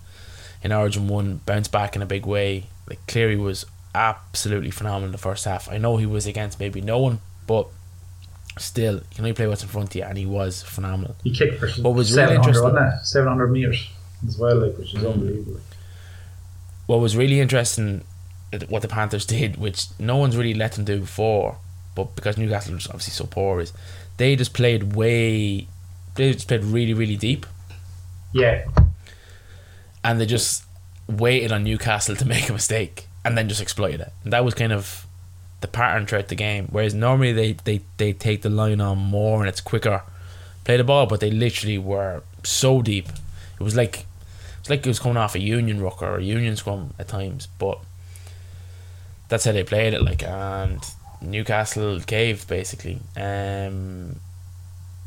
in 0.63 0.73
Origin 0.73 1.09
One 1.09 1.41
bounced 1.47 1.71
back 1.73 1.95
in 1.97 2.03
a 2.03 2.07
big 2.07 2.27
way. 2.27 2.67
Like 2.89 2.99
Cleary 3.07 3.37
was 3.37 3.65
absolutely 3.95 4.71
phenomenal 4.71 5.07
in 5.07 5.13
the 5.13 5.19
first 5.19 5.45
half. 5.45 5.71
I 5.71 5.79
know 5.79 5.97
he 5.97 6.07
was 6.07 6.27
against 6.27 6.59
maybe 6.61 6.81
no 6.81 6.99
one, 6.99 7.21
but 7.47 7.69
still, 8.59 8.95
you 8.97 9.03
can 9.15 9.25
only 9.25 9.33
play 9.33 9.47
what's 9.47 9.63
in 9.63 9.69
front 9.69 9.91
of 9.91 9.95
you, 9.97 10.03
and 10.03 10.17
he 10.19 10.27
was 10.27 10.63
phenomenal. 10.63 11.17
He 11.25 11.33
kicked 11.33 11.59
for 11.61 11.69
What 11.83 11.95
was 11.95 12.11
really 12.13 12.29
700, 12.35 12.37
interesting- 12.37 12.63
wasn't 12.75 12.95
it? 13.03 13.07
700 13.07 13.47
metres 13.51 13.89
as 14.27 14.39
well, 14.39 14.57
like, 14.57 14.77
which 14.79 14.95
is 14.95 15.03
Mm. 15.03 15.13
unbelievable. 15.13 15.61
what 16.87 17.01
was 17.01 17.17
really 17.17 17.41
interesting 17.41 18.05
what 18.69 18.83
the 18.83 18.89
Panthers 18.89 19.25
did, 19.27 19.57
which 19.57 19.87
no 19.99 20.17
one's 20.17 20.37
really 20.37 20.53
let 20.55 20.73
them 20.73 20.85
do 20.85 21.01
before, 21.01 21.57
but 21.95 22.15
because 22.15 22.37
Newcastle 22.37 22.75
was 22.75 22.87
obviously 22.87 23.13
so 23.13 23.25
poor, 23.25 23.61
is 23.61 23.73
they 24.19 24.37
just 24.37 24.53
played 24.53 24.95
way, 24.95 25.67
they 26.15 26.33
just 26.33 26.49
played 26.49 26.65
really 26.65 26.95
really 26.95 27.17
deep, 27.17 27.47
Yeah, 28.33 28.65
and 30.03 30.21
they 30.21 30.27
just 30.27 30.65
waited 31.09 31.53
on 31.53 31.65
Newcastle 31.65 32.17
to 32.17 32.25
make 32.35 32.49
a 32.49 32.53
mistake 32.53 33.07
and 33.25 33.37
then 33.39 33.49
just 33.49 33.61
exploited 33.61 34.01
it. 34.01 34.13
And 34.23 34.33
that 34.33 34.45
was 34.45 34.55
kind 34.55 34.73
of 34.73 35.07
the 35.61 35.69
pattern 35.69 36.07
throughout 36.07 36.29
the 36.29 36.35
game. 36.35 36.69
Whereas 36.71 36.95
normally 36.95 37.33
they 37.33 37.53
they 37.65 37.81
they 37.97 38.13
take 38.13 38.43
the 38.43 38.51
line 38.51 38.81
on 38.81 38.99
more 38.99 39.41
and 39.41 39.49
it's 39.49 39.61
quicker, 39.61 40.03
play 40.65 40.77
the 40.77 40.85
ball, 40.85 41.07
but 41.07 41.21
they 41.21 41.31
literally 41.31 41.79
were 41.79 42.23
so 42.43 42.83
deep. 42.83 43.09
It 43.59 43.63
was 43.63 43.77
like 43.77 44.07
it's 44.61 44.71
like 44.71 44.81
it 44.81 44.87
was 44.87 44.99
coming 44.99 45.17
off 45.17 45.35
a 45.35 45.41
union 45.41 45.81
ruck 45.81 46.03
or 46.03 46.19
a 46.19 46.23
union 46.23 46.57
scrum 46.57 46.95
at 46.99 47.09
times, 47.09 47.49
but 47.59 47.79
that's 49.29 49.45
how 49.45 49.53
they 49.53 49.65
played 49.65 49.95
it. 49.95 50.03
Like 50.03 50.23
and 50.23 50.81
Newcastle 51.23 52.01
caved 52.01 52.47
basically. 52.49 53.01
Um, 53.17 54.17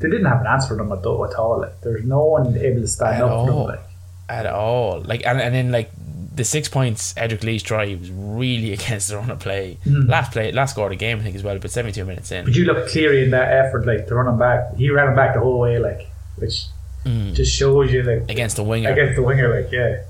they 0.00 0.08
didn't 0.08 0.26
have 0.26 0.40
an 0.40 0.46
answer 0.46 0.68
for 0.68 0.76
them 0.76 0.92
at 0.92 1.04
all. 1.04 1.24
At 1.24 1.34
all. 1.34 1.60
Like, 1.60 1.80
there's 1.80 2.04
no 2.04 2.24
one 2.24 2.56
able 2.56 2.80
to 2.82 2.86
stand 2.88 3.16
At 3.16 3.22
up 3.22 3.30
for 3.30 3.46
them. 3.46 3.54
all. 3.56 3.66
Like, 3.66 3.80
at 4.28 4.46
all. 4.46 5.00
Like 5.00 5.24
and, 5.26 5.40
and 5.40 5.54
then 5.54 5.72
like 5.72 5.90
the 6.34 6.44
six 6.44 6.68
points 6.68 7.14
Edrick 7.14 7.42
Lee's 7.42 7.62
try 7.62 7.94
was 7.96 8.10
really 8.12 8.72
against 8.78 9.08
the 9.08 9.16
run 9.16 9.30
of 9.30 9.40
play. 9.40 9.78
Last 9.86 10.32
play 10.32 10.52
last 10.52 10.72
score 10.72 10.84
of 10.86 10.90
the 10.90 10.96
game 10.96 11.18
I 11.18 11.22
think 11.22 11.34
as 11.34 11.42
well, 11.42 11.58
but 11.58 11.70
seventy 11.70 11.92
two 11.94 12.04
minutes 12.04 12.30
in. 12.30 12.44
but 12.44 12.54
you 12.54 12.64
look 12.64 12.88
Cleary 12.88 13.24
in 13.24 13.30
that 13.30 13.50
effort, 13.52 13.86
like 13.86 14.06
to 14.08 14.14
run 14.14 14.28
him 14.28 14.38
back. 14.38 14.74
He 14.76 14.90
ran 14.90 15.08
him 15.08 15.16
back 15.16 15.34
the 15.34 15.40
whole 15.40 15.58
way, 15.58 15.78
like, 15.78 16.08
which 16.36 16.66
Mm. 17.04 17.32
just 17.32 17.54
shows 17.54 17.92
you, 17.92 18.02
like, 18.02 18.28
against 18.28 18.56
the 18.56 18.62
winger. 18.64 18.90
against 18.90 19.14
the 19.14 19.22
winger, 19.22 19.48
like, 19.62 19.70
yeah. 19.72 20.00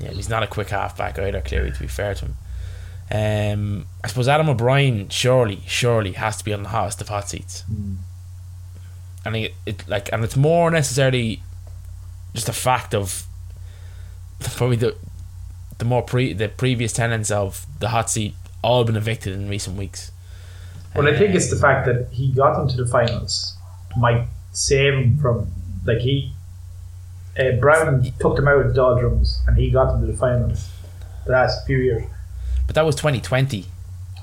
Yeah, 0.00 0.10
he's 0.12 0.30
not 0.30 0.42
a 0.42 0.46
quick 0.46 0.70
half 0.70 0.96
back 0.96 1.18
either, 1.18 1.42
clearly 1.42 1.70
to 1.72 1.78
be 1.80 1.86
fair 1.86 2.14
to 2.14 2.24
him. 2.24 2.36
Um 3.12 3.86
I 4.02 4.08
suppose 4.08 4.26
Adam 4.26 4.48
O'Brien 4.48 5.08
surely, 5.10 5.60
surely 5.66 6.12
has 6.12 6.36
to 6.38 6.44
be 6.44 6.52
on 6.54 6.62
the 6.62 6.70
hottest 6.70 7.00
of 7.02 7.08
hot 7.10 7.28
seats. 7.28 7.64
And 9.24 9.36
it, 9.36 9.54
it 9.66 9.88
like 9.88 10.10
and 10.12 10.24
it's 10.24 10.36
more 10.36 10.70
necessarily 10.70 11.42
just 12.34 12.48
a 12.48 12.52
fact 12.52 12.94
of 12.94 13.24
probably 14.40 14.76
the 14.76 14.96
the 15.78 15.84
more 15.84 16.02
pre 16.02 16.32
the 16.32 16.48
previous 16.48 16.92
tenants 16.92 17.30
of 17.30 17.66
the 17.80 17.88
hot 17.88 18.10
seat 18.10 18.34
all 18.62 18.84
been 18.84 18.96
evicted 18.96 19.32
in 19.32 19.48
recent 19.48 19.76
weeks. 19.76 20.12
Well, 20.94 21.08
I 21.08 21.16
think 21.16 21.34
it's 21.34 21.50
the 21.50 21.56
fact 21.56 21.86
that 21.86 22.08
he 22.10 22.32
got 22.32 22.56
them 22.56 22.68
to 22.68 22.76
the 22.76 22.90
finals 22.90 23.56
might 23.96 24.26
save 24.52 24.94
him 24.94 25.18
from 25.18 25.50
like 25.84 25.98
he. 25.98 26.32
Uh, 27.38 27.52
Brown 27.60 28.02
took 28.18 28.36
them 28.36 28.48
out 28.48 28.60
of 28.60 28.68
the 28.68 28.74
doldrums, 28.74 29.40
and 29.46 29.56
he 29.56 29.70
got 29.70 29.92
them 29.92 30.00
to 30.00 30.12
the 30.12 30.18
finals 30.18 30.68
the 31.26 31.32
last 31.32 31.64
few 31.66 31.78
years. 31.78 32.04
But 32.66 32.74
that 32.74 32.84
was 32.84 32.96
2020, 32.96 33.66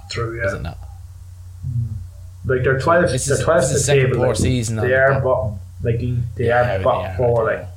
True, 0.09 0.41
was 0.41 0.53
it 0.53 0.61
not? 0.61 0.77
Like 2.47 2.63
they're 2.63 2.79
twelfth, 2.79 3.11
This 3.11 3.25
they're 3.25 3.37
this 3.45 3.71
is 3.71 3.85
the 3.85 3.93
table. 3.93 4.19
Like, 4.19 4.35
season 4.37 4.77
they 4.77 4.93
are 4.93 5.19
bottom. 5.21 5.59
Like 5.83 5.99
they, 5.99 6.45
Yeah, 6.47 6.77
are 6.77 6.83
bottom 6.83 7.15
four. 7.17 7.43
Like 7.45 7.67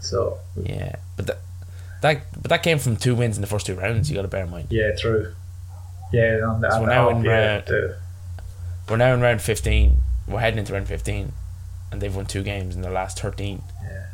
so, 0.00 0.38
Yeah, 0.62 0.96
but 1.16 1.26
that 1.26 1.38
that 2.02 2.22
but 2.40 2.48
that 2.50 2.62
came 2.62 2.78
from 2.78 2.96
two 2.96 3.14
wins 3.14 3.36
in 3.36 3.40
the 3.40 3.46
first 3.46 3.66
two 3.66 3.74
rounds. 3.74 4.10
You 4.10 4.16
got 4.16 4.22
to 4.22 4.28
bear 4.28 4.44
in 4.44 4.50
mind. 4.50 4.68
yeah, 4.70 4.94
true. 4.96 5.32
Yeah, 6.12 6.40
on 6.46 6.60
the, 6.60 6.70
So 6.70 6.76
on 6.76 6.82
we're 6.82 6.88
the 6.88 6.94
now 6.94 7.08
in 7.08 7.22
round- 7.22 7.64
the- 7.66 7.96
We're 8.88 8.96
now 8.96 9.14
in 9.14 9.20
round 9.20 9.40
15. 9.40 9.96
We're 10.28 10.40
heading 10.40 10.58
into 10.58 10.72
round 10.74 10.88
15, 10.88 11.32
and 11.90 12.00
they've 12.02 12.14
won 12.14 12.26
two 12.26 12.42
games 12.42 12.76
in 12.76 12.82
their 12.82 12.92
last 12.92 13.18
13. 13.20 13.62
Yeah. 13.82 14.06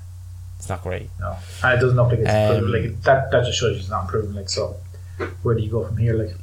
It's 0.58 0.68
not 0.68 0.82
great. 0.82 1.10
no, 1.18 1.36
and 1.64 1.78
it 1.78 1.80
doesn't 1.80 1.96
look 1.96 2.10
like 2.10 2.20
it's 2.20 2.28
Um, 2.30 2.56
improving. 2.64 2.90
Like 2.92 3.02
that, 3.02 3.30
that 3.32 3.44
just 3.46 3.58
shows 3.58 3.72
you 3.74 3.80
it's 3.80 3.88
not 3.90 4.02
improving. 4.04 4.34
Like 4.34 4.48
so, 4.48 4.76
where 5.42 5.54
do 5.56 5.62
you 5.62 5.70
go 5.70 5.84
from 5.84 5.96
here? 5.96 6.14
Like 6.14 6.36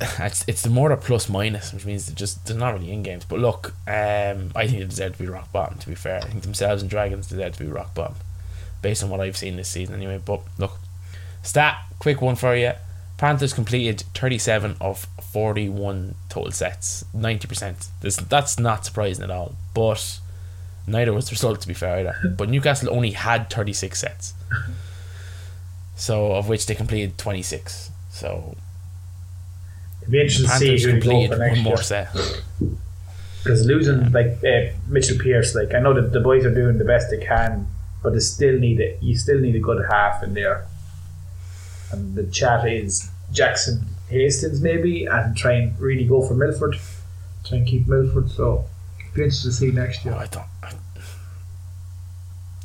It's 0.20 0.44
it's 0.48 0.62
the 0.62 0.70
more 0.70 0.88
the 0.88 0.96
plus 0.96 1.28
minus, 1.28 1.72
which 1.72 1.84
means 1.84 2.06
they're 2.06 2.14
just 2.14 2.46
they're 2.46 2.56
not 2.56 2.74
really 2.74 2.92
in 2.92 3.02
games. 3.02 3.24
But 3.24 3.40
look, 3.40 3.74
um, 3.86 4.50
I 4.54 4.66
think 4.66 4.78
they 4.78 4.84
deserve 4.84 5.16
to 5.16 5.22
be 5.22 5.28
rock 5.28 5.52
bottom. 5.52 5.78
To 5.78 5.88
be 5.88 5.94
fair, 5.94 6.18
I 6.18 6.28
think 6.28 6.42
themselves 6.42 6.82
and 6.82 6.90
Dragons 6.90 7.28
deserve 7.28 7.56
to 7.56 7.64
be 7.64 7.70
rock 7.70 7.94
bottom, 7.94 8.16
based 8.82 9.02
on 9.02 9.10
what 9.10 9.20
I've 9.20 9.36
seen 9.36 9.56
this 9.56 9.68
season 9.68 9.94
anyway. 9.94 10.20
But 10.24 10.40
look, 10.58 10.78
stat 11.42 11.82
quick 11.98 12.22
one 12.22 12.36
for 12.36 12.56
you: 12.56 12.72
Panthers 13.18 13.52
completed 13.52 14.04
thirty 14.14 14.38
seven 14.38 14.76
of 14.80 15.06
forty 15.32 15.68
one 15.68 16.14
total 16.30 16.52
sets, 16.52 17.04
ninety 17.12 17.46
percent. 17.46 17.88
This 18.00 18.16
that's 18.16 18.58
not 18.58 18.86
surprising 18.86 19.24
at 19.24 19.30
all. 19.30 19.54
But 19.74 20.20
neither 20.86 21.12
was 21.12 21.26
the 21.26 21.34
result, 21.34 21.60
to 21.60 21.68
be 21.68 21.74
fair 21.74 21.98
either. 21.98 22.16
But 22.38 22.48
Newcastle 22.48 22.88
only 22.90 23.10
had 23.10 23.50
thirty 23.50 23.74
six 23.74 24.00
sets, 24.00 24.32
so 25.94 26.32
of 26.32 26.48
which 26.48 26.64
they 26.64 26.74
completed 26.74 27.18
twenty 27.18 27.42
six. 27.42 27.90
So 28.10 28.56
it'd 30.02 30.12
be 30.12 30.20
interesting 30.20 30.46
to 30.48 30.78
see 30.78 30.90
who 30.90 31.00
go 31.00 31.26
for 31.28 31.38
one 31.38 31.58
more 31.60 31.74
year. 31.74 31.82
set. 31.82 32.08
Because 33.42 33.64
losing 33.66 34.12
like 34.12 34.38
uh, 34.44 34.72
Mitchell 34.88 35.18
Pearce, 35.18 35.54
like 35.54 35.72
I 35.74 35.78
know 35.80 35.94
that 35.94 36.12
the 36.12 36.20
boys 36.20 36.44
are 36.44 36.54
doing 36.54 36.78
the 36.78 36.84
best 36.84 37.10
they 37.10 37.24
can, 37.24 37.66
but 38.02 38.12
they 38.12 38.18
still 38.20 38.58
need 38.58 38.80
it. 38.80 38.98
You 39.02 39.16
still 39.16 39.40
need 39.40 39.56
a 39.56 39.60
good 39.60 39.84
half 39.90 40.22
in 40.22 40.34
there. 40.34 40.66
And 41.90 42.14
the 42.14 42.24
chat 42.24 42.68
is 42.68 43.08
Jackson 43.32 43.86
Hastings 44.08 44.60
maybe, 44.60 45.06
and 45.06 45.36
try 45.36 45.52
and 45.54 45.78
really 45.80 46.04
go 46.04 46.20
for 46.26 46.34
Milford, 46.34 46.76
try 47.44 47.58
and 47.58 47.66
keep 47.66 47.86
Milford. 47.88 48.30
So 48.30 48.66
it'd 49.00 49.14
be 49.14 49.22
interesting 49.22 49.50
to 49.50 49.56
see 49.56 49.70
next 49.70 50.00
Oh, 50.06 50.10
year. 50.10 50.18
I 50.18 50.26
don't. 50.26 50.46
I, 50.62 50.72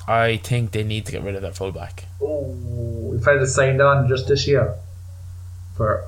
I 0.07 0.37
think 0.37 0.71
they 0.71 0.83
need 0.83 1.05
to 1.07 1.11
get 1.11 1.23
rid 1.23 1.35
of 1.35 1.41
their 1.41 1.53
fullback. 1.53 2.05
Oh, 2.21 3.13
if 3.17 3.27
I 3.27 3.33
had 3.37 3.47
signed 3.47 3.81
on 3.81 4.07
just 4.09 4.27
this 4.27 4.45
year 4.47 4.75
for 5.77 6.05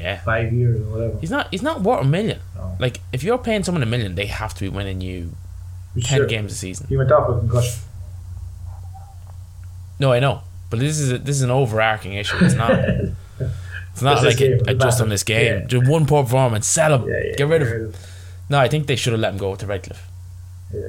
Yeah, 0.00 0.20
five 0.22 0.52
years 0.52 0.80
or 0.80 0.84
whatever, 0.90 1.18
he's 1.20 1.30
not. 1.30 1.48
He's 1.50 1.62
not 1.62 1.82
worth 1.82 2.02
a 2.02 2.08
million. 2.08 2.38
No. 2.56 2.76
Like 2.80 3.00
if 3.12 3.22
you're 3.22 3.38
paying 3.38 3.62
someone 3.64 3.82
a 3.82 3.86
million, 3.86 4.14
they 4.14 4.26
have 4.26 4.54
to 4.54 4.60
be 4.60 4.68
winning 4.68 5.00
you 5.00 5.32
ten 6.02 6.26
games 6.26 6.52
a 6.52 6.54
season. 6.56 6.86
He 6.88 6.96
went 6.96 7.12
off 7.12 7.28
with 7.28 7.40
concussion. 7.40 7.82
No, 9.98 10.12
I 10.12 10.20
know, 10.20 10.40
but 10.70 10.78
this 10.78 10.98
is 10.98 11.12
a, 11.12 11.18
this 11.18 11.36
is 11.36 11.42
an 11.42 11.50
overarching 11.50 12.14
issue. 12.14 12.36
It's 12.40 12.54
not. 12.54 12.72
It's 13.92 14.02
not 14.02 14.22
like 14.22 14.36
game, 14.38 14.60
it, 14.68 14.78
just 14.78 15.00
on 15.00 15.08
this 15.08 15.24
game. 15.24 15.62
yeah. 15.62 15.66
Just 15.66 15.90
one 15.90 16.06
poor 16.06 16.22
performance, 16.22 16.66
sell 16.66 16.94
him, 16.94 17.08
Yeah, 17.10 17.22
yeah, 17.24 17.34
get 17.34 17.48
rid 17.48 17.60
of 17.60 17.68
him. 17.68 17.92
No, 18.48 18.58
I 18.58 18.68
think 18.68 18.86
they 18.86 18.94
should 18.94 19.12
have 19.12 19.20
let 19.20 19.32
him 19.32 19.38
go 19.38 19.56
to 19.56 19.66
Redcliffe. 19.66 20.06
Yeah, 20.72 20.80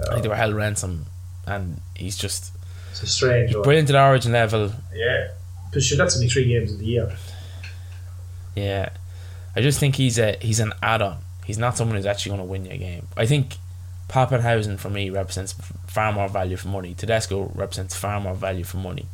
I 0.00 0.10
think 0.12 0.22
they 0.22 0.28
were 0.28 0.36
held 0.36 0.54
ransom, 0.54 1.06
and 1.46 1.80
he's 1.96 2.16
just 2.16 2.52
it's 2.92 3.02
a 3.02 3.06
strange 3.06 3.54
one. 3.54 3.64
brilliant 3.64 3.90
at 3.90 3.96
Origin 3.96 4.32
level. 4.32 4.72
Yeah, 4.94 5.32
but 5.72 5.82
sure, 5.82 5.98
that's 5.98 6.14
only 6.14 6.28
three 6.28 6.46
games 6.46 6.72
of 6.72 6.78
the 6.78 6.86
year. 6.86 7.16
Yeah, 8.54 8.90
I 9.56 9.60
just 9.60 9.78
think 9.80 9.96
he's 9.96 10.18
a 10.18 10.36
he's 10.40 10.60
an 10.60 10.72
add-on. 10.82 11.18
He's 11.44 11.58
not 11.58 11.76
someone 11.76 11.96
who's 11.96 12.06
actually 12.06 12.30
going 12.30 12.46
to 12.46 12.50
win 12.50 12.66
you 12.66 12.72
a 12.72 12.76
game. 12.76 13.08
I 13.16 13.26
think 13.26 13.56
Papenhuyzen 14.08 14.78
for 14.78 14.90
me 14.90 15.10
represents 15.10 15.54
far 15.86 16.12
more 16.12 16.28
value 16.28 16.56
for 16.56 16.68
money. 16.68 16.94
Tedesco 16.94 17.50
represents 17.54 17.96
far 17.96 18.20
more 18.20 18.34
value 18.34 18.64
for 18.64 18.76
money. 18.76 19.06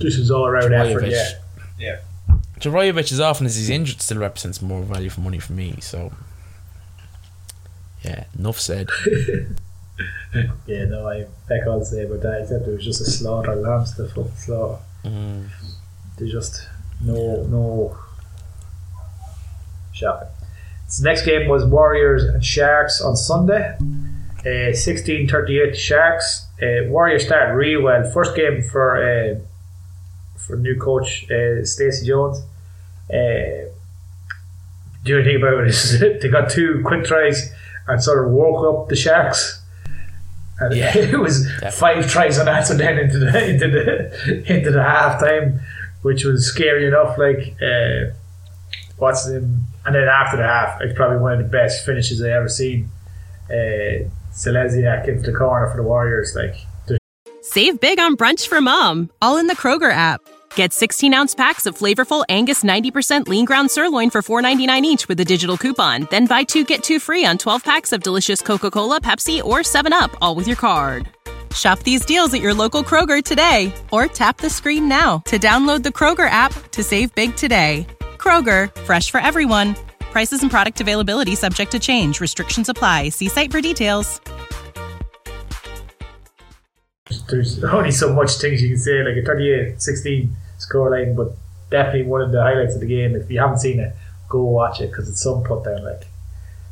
This 0.00 0.16
is 0.16 0.30
all 0.30 0.46
around 0.46 0.72
effort. 0.72 1.06
Yeah, 1.06 1.30
yeah. 1.78 2.00
Trbojevic, 2.58 3.12
as 3.12 3.20
often 3.20 3.46
as 3.46 3.56
he's 3.56 3.70
injured, 3.70 4.02
still 4.02 4.18
represents 4.18 4.60
more 4.60 4.82
value 4.82 5.10
for 5.10 5.20
money 5.20 5.38
for 5.38 5.52
me. 5.52 5.76
So, 5.80 6.12
yeah, 8.02 8.24
enough 8.38 8.58
said. 8.58 8.88
Yeah, 10.66 10.84
no, 10.86 11.08
I 11.08 11.26
back 11.48 11.66
all 11.66 11.80
to 11.80 11.84
say 11.84 12.04
about 12.04 12.22
that, 12.22 12.42
except 12.42 12.66
it 12.66 12.70
was 12.70 12.84
just 12.84 13.00
a 13.00 13.04
slaughter, 13.04 13.54
lamb 13.56 13.84
stuff, 13.86 14.10
fucking 14.10 14.32
slaughter. 14.36 14.80
Mm. 15.04 15.48
There's 16.16 16.32
just 16.32 16.68
no, 17.00 17.44
no 17.44 17.98
shocking. 20.00 20.28
So 20.88 21.04
next 21.04 21.24
game 21.24 21.48
was 21.48 21.64
Warriors 21.64 22.24
and 22.24 22.44
Sharks 22.44 23.00
on 23.00 23.16
Sunday. 23.16 23.76
Uh, 24.40 24.72
16-38 24.72 25.74
Sharks. 25.76 26.46
Uh, 26.60 26.88
Warriors 26.88 27.24
started 27.26 27.54
really 27.54 27.80
well. 27.82 28.10
First 28.10 28.34
game 28.34 28.62
for 28.62 28.96
uh, 28.96 29.38
for 30.36 30.56
new 30.56 30.76
coach 30.78 31.30
uh, 31.30 31.64
Stacey 31.64 32.06
Jones. 32.06 32.38
Uh, 33.08 33.68
the 35.04 35.12
only 35.12 35.24
thing 35.24 35.36
about 35.36 35.64
it 35.64 35.68
is 35.68 36.00
they 36.22 36.28
got 36.28 36.50
two 36.50 36.82
quick 36.84 37.04
tries 37.04 37.52
and 37.86 38.02
sort 38.02 38.24
of 38.26 38.32
woke 38.32 38.64
up 38.82 38.88
the 38.88 38.96
Sharks. 38.96 39.62
And 40.58 40.74
Yeah, 40.74 40.96
it 41.14 41.18
was 41.18 41.44
definitely. 41.46 41.70
five 42.02 42.10
tries 42.10 42.38
on 42.38 42.46
that, 42.46 42.68
and 42.70 42.80
then 42.80 42.98
into 43.04 43.18
the 43.18 43.48
into 43.50 43.68
the 43.68 44.52
into 44.54 44.70
the 44.70 44.82
half 44.82 45.20
time, 45.20 45.60
which 46.02 46.24
was 46.24 46.46
scary 46.46 46.86
enough. 46.86 47.16
Like 47.18 47.56
uh, 47.62 48.12
what's 48.96 49.24
the 49.26 49.48
and 49.84 49.94
then 49.94 50.08
after 50.08 50.36
the 50.36 50.44
half, 50.44 50.80
it's 50.80 50.94
probably 50.96 51.18
one 51.18 51.32
of 51.32 51.38
the 51.38 51.44
best 51.44 51.84
finishes 51.84 52.22
I 52.22 52.30
ever 52.30 52.48
seen. 52.48 52.90
Uh, 53.48 54.08
Zelezniak 54.32 55.08
into 55.08 55.30
the 55.30 55.36
corner 55.36 55.68
for 55.70 55.76
the 55.76 55.82
Warriors, 55.82 56.34
like 56.36 56.54
Save 57.42 57.80
big 57.80 57.98
on 57.98 58.16
brunch 58.16 58.46
for 58.46 58.60
mom, 58.60 59.10
all 59.20 59.36
in 59.38 59.48
the 59.48 59.56
Kroger 59.56 59.90
app. 59.90 60.20
Get 60.54 60.72
16 60.72 61.12
ounce 61.14 61.34
packs 61.34 61.66
of 61.66 61.76
flavorful 61.76 62.24
Angus 62.28 62.62
90% 62.62 63.28
lean 63.28 63.44
ground 63.44 63.70
sirloin 63.70 64.10
for 64.10 64.22
$4.99 64.22 64.82
each 64.82 65.08
with 65.08 65.18
a 65.18 65.24
digital 65.24 65.56
coupon. 65.56 66.06
Then 66.10 66.26
buy 66.26 66.44
two 66.44 66.64
get 66.64 66.84
two 66.84 67.00
free 67.00 67.24
on 67.24 67.38
12 67.38 67.64
packs 67.64 67.92
of 67.92 68.02
delicious 68.02 68.40
Coca 68.40 68.70
Cola, 68.70 69.00
Pepsi, 69.00 69.42
or 69.42 69.60
7UP, 69.60 70.14
all 70.20 70.34
with 70.36 70.46
your 70.46 70.56
card. 70.56 71.08
Shop 71.52 71.80
these 71.80 72.04
deals 72.04 72.32
at 72.34 72.40
your 72.40 72.54
local 72.54 72.84
Kroger 72.84 73.24
today 73.24 73.72
or 73.90 74.06
tap 74.06 74.36
the 74.36 74.50
screen 74.50 74.88
now 74.88 75.18
to 75.26 75.38
download 75.38 75.82
the 75.82 75.88
Kroger 75.88 76.30
app 76.30 76.52
to 76.70 76.84
save 76.84 77.12
big 77.16 77.34
today. 77.34 77.86
Kroger, 78.20 78.74
fresh 78.82 79.10
for 79.10 79.18
everyone. 79.20 79.74
Prices 80.12 80.42
and 80.42 80.50
product 80.50 80.80
availability 80.80 81.34
subject 81.34 81.70
to 81.72 81.78
change. 81.78 82.20
Restrictions 82.20 82.68
apply. 82.68 83.08
See 83.10 83.28
site 83.28 83.50
for 83.50 83.60
details. 83.60 84.20
there's 87.28 87.62
only 87.64 87.90
so 87.90 88.12
much 88.12 88.32
things 88.38 88.62
you 88.62 88.68
can 88.68 88.78
say, 88.78 89.02
like 89.02 89.16
a 89.16 89.22
38-16 89.22 90.30
scoreline, 90.58 91.16
but 91.16 91.32
definitely 91.70 92.02
one 92.04 92.20
of 92.22 92.30
the 92.32 92.40
highlights 92.42 92.74
of 92.74 92.80
the 92.80 92.86
game. 92.86 93.16
If 93.16 93.30
you 93.30 93.40
haven't 93.40 93.58
seen 93.58 93.80
it, 93.80 93.94
go 94.28 94.42
watch 94.44 94.80
it 94.80 94.90
because 94.90 95.08
it's 95.08 95.20
some 95.22 95.42
put 95.42 95.64
down. 95.64 95.82
Like, 95.84 96.06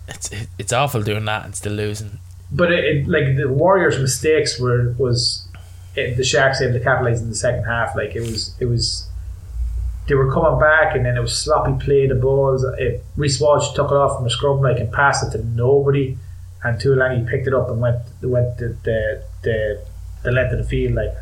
It's 0.08 0.30
it's 0.58 0.72
awful 0.72 1.02
doing 1.02 1.24
that 1.24 1.44
and 1.44 1.54
still 1.56 1.72
losing. 1.72 2.18
but 2.52 2.70
it, 2.72 2.84
it 2.84 3.08
like 3.08 3.36
the 3.36 3.48
Warriors' 3.48 3.98
mistakes 3.98 4.60
were 4.60 4.94
was 4.98 5.48
it, 5.96 6.16
the 6.16 6.24
Sharks 6.24 6.60
able 6.62 6.74
to 6.74 6.80
capitalize 6.80 7.20
in 7.20 7.28
the 7.30 7.34
second 7.36 7.64
half. 7.64 7.96
Like 7.96 8.14
it 8.14 8.20
was 8.20 8.54
it 8.60 8.66
was 8.66 9.07
they 10.08 10.14
were 10.14 10.32
coming 10.32 10.58
back 10.58 10.96
and 10.96 11.04
then 11.04 11.16
it 11.16 11.20
was 11.20 11.36
sloppy 11.36 11.72
play. 11.84 12.06
The 12.06 12.14
balls, 12.14 12.64
it, 12.78 13.04
Reece 13.16 13.40
Walsh 13.40 13.74
took 13.74 13.90
it 13.90 13.94
off 13.94 14.16
from 14.16 14.24
the 14.24 14.30
scrum 14.30 14.60
like 14.62 14.78
and 14.78 14.90
passed 14.92 15.22
it 15.26 15.36
to 15.36 15.44
nobody, 15.44 16.16
and 16.64 16.80
Tuolani 16.80 17.28
picked 17.28 17.46
it 17.46 17.54
up 17.54 17.68
and 17.70 17.80
went 17.80 17.98
went 18.22 18.56
the 18.58 18.76
the 18.82 19.22
the, 19.42 19.84
the 20.24 20.32
length 20.32 20.52
of 20.52 20.58
the 20.58 20.64
field 20.64 20.94
like. 20.94 21.14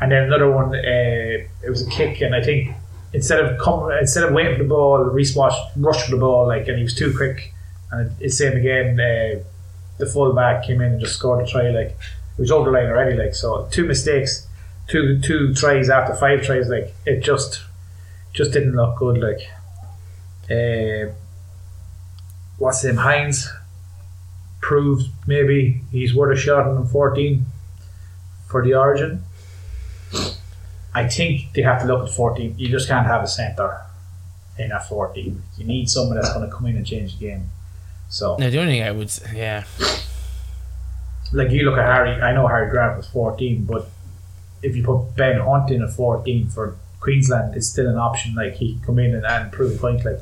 And 0.00 0.12
then 0.12 0.24
another 0.24 0.48
one, 0.50 0.74
uh, 0.76 0.78
it 0.78 1.68
was 1.68 1.84
a 1.84 1.90
kick, 1.90 2.20
and 2.20 2.32
I 2.34 2.40
think 2.42 2.74
instead 3.12 3.40
of 3.40 3.58
come, 3.58 3.90
instead 3.90 4.22
of 4.22 4.32
waiting 4.32 4.56
for 4.56 4.62
the 4.62 4.68
ball, 4.68 4.98
Reece 5.04 5.34
Walsh 5.34 5.56
rushed 5.76 6.06
for 6.06 6.12
the 6.12 6.18
ball, 6.18 6.46
like, 6.46 6.68
and 6.68 6.76
he 6.76 6.84
was 6.84 6.94
too 6.94 7.12
quick. 7.16 7.52
And 7.90 8.12
it's 8.20 8.38
same 8.38 8.56
again. 8.56 9.00
Uh, 9.00 9.42
the 9.98 10.06
fullback 10.06 10.64
came 10.64 10.80
in 10.80 10.92
and 10.92 11.00
just 11.00 11.16
scored 11.16 11.44
a 11.44 11.50
try, 11.50 11.70
like 11.70 11.88
it 11.88 12.38
was 12.38 12.52
over 12.52 12.70
the 12.70 12.76
line 12.78 12.86
already, 12.86 13.16
like 13.16 13.34
so. 13.34 13.68
Two 13.72 13.84
mistakes, 13.84 14.46
two 14.86 15.20
two 15.20 15.52
tries 15.54 15.90
after 15.90 16.14
five 16.14 16.42
tries, 16.42 16.68
like 16.68 16.94
it 17.04 17.20
just 17.20 17.60
just 18.38 18.52
didn't 18.52 18.76
look 18.76 18.96
good. 18.96 19.18
Like, 19.18 19.40
uh, 20.48 21.12
what's 22.56 22.84
him? 22.84 22.96
Hynes 22.96 23.48
proved 24.60 25.06
maybe 25.26 25.82
he's 25.90 26.14
worth 26.14 26.38
a 26.38 26.40
shot 26.40 26.66
on 26.66 26.86
14 26.86 27.44
for 28.46 28.64
the 28.64 28.74
Origin. 28.74 29.24
I 30.94 31.08
think 31.08 31.52
they 31.52 31.62
have 31.62 31.82
to 31.82 31.86
look 31.86 32.08
at 32.08 32.14
14. 32.14 32.54
You 32.56 32.68
just 32.68 32.88
can't 32.88 33.06
have 33.06 33.22
a 33.22 33.26
centre 33.26 33.82
in 34.56 34.70
a 34.72 34.80
14. 34.80 35.42
You 35.58 35.64
need 35.64 35.88
someone 35.90 36.16
that's 36.16 36.32
going 36.32 36.48
to 36.48 36.54
come 36.54 36.66
in 36.66 36.76
and 36.76 36.86
change 36.86 37.18
the 37.18 37.26
game. 37.26 37.50
So, 38.08 38.36
Now 38.36 38.50
the 38.50 38.60
only 38.60 38.74
thing 38.74 38.82
I 38.84 38.92
would, 38.92 39.12
yeah, 39.34 39.64
like 41.32 41.50
you 41.50 41.64
look 41.64 41.76
at 41.76 41.84
Harry, 41.84 42.22
I 42.22 42.32
know 42.32 42.46
Harry 42.46 42.70
Grant 42.70 42.96
was 42.96 43.08
14, 43.08 43.64
but 43.64 43.90
if 44.62 44.74
you 44.74 44.82
put 44.82 45.14
Ben 45.14 45.40
Hunt 45.40 45.70
in 45.70 45.82
at 45.82 45.90
14 45.90 46.48
for 46.48 46.76
Queensland, 47.08 47.56
is 47.56 47.70
still 47.70 47.88
an 47.88 47.96
option. 47.96 48.34
Like 48.34 48.56
he 48.56 48.74
can 48.74 48.82
come 48.82 48.98
in 48.98 49.14
and, 49.14 49.24
and 49.24 49.50
prove 49.50 49.74
a 49.74 49.78
point. 49.78 50.04
Like, 50.04 50.20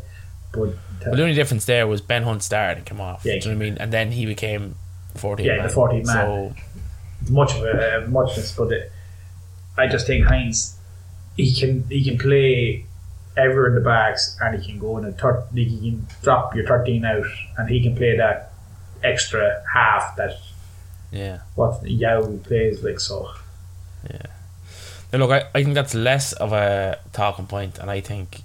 but 0.53 0.69
uh, 0.69 0.73
but 1.01 1.17
the 1.17 1.23
only 1.23 1.35
difference 1.35 1.65
there 1.65 1.87
was 1.89 2.01
Ben 2.01 2.23
Hunt 2.23 2.45
started 2.45 2.79
and 2.79 2.87
come 2.87 3.01
off. 3.01 3.25
Yeah. 3.25 3.41
do 3.41 3.49
you 3.49 3.55
know 3.55 3.59
what 3.59 3.67
I 3.67 3.71
mean? 3.71 3.79
And 3.79 3.93
then 3.93 4.13
he 4.13 4.25
became 4.25 4.77
fourteen. 5.17 5.47
Yeah, 5.47 5.63
the 5.63 5.69
14 5.69 6.07
man. 6.07 6.07
So 6.07 6.55
it's 7.23 7.31
much 7.31 7.57
of 7.57 7.63
a, 7.65 8.07
muchness, 8.09 8.55
but 8.57 8.71
it, 8.71 8.93
I 9.77 9.89
just 9.89 10.07
think 10.07 10.27
Hynes, 10.27 10.77
he 11.37 11.53
can 11.53 11.83
he 11.89 12.05
can 12.05 12.19
play 12.19 12.87
ever 13.37 13.69
in 13.69 13.75
the 13.75 13.81
backs 13.81 14.37
and 14.41 14.63
he 14.63 14.71
can 14.71 14.79
go 14.79 14.97
in 14.97 15.05
a 15.05 15.13
third, 15.13 15.45
he 15.53 15.91
can 15.91 16.07
drop 16.23 16.55
your 16.55 16.67
13 16.67 17.05
out 17.05 17.27
and 17.59 17.69
he 17.69 17.83
can 17.83 17.95
play 17.97 18.17
that 18.17 18.53
extra 19.05 19.63
half 19.75 20.17
that 20.17 20.39
yeah. 21.13 21.41
what 21.55 21.83
Yeo 21.85 22.39
plays 22.39 22.83
like 22.83 23.01
so. 23.01 23.31
Now, 25.13 25.21
look, 25.21 25.31
I, 25.31 25.45
I 25.55 25.63
think 25.63 25.75
that's 25.75 25.95
less 25.95 26.33
of 26.35 26.53
a 26.53 26.99
talking 27.13 27.47
point, 27.47 27.79
and 27.79 27.91
I 27.91 28.01
think 28.01 28.43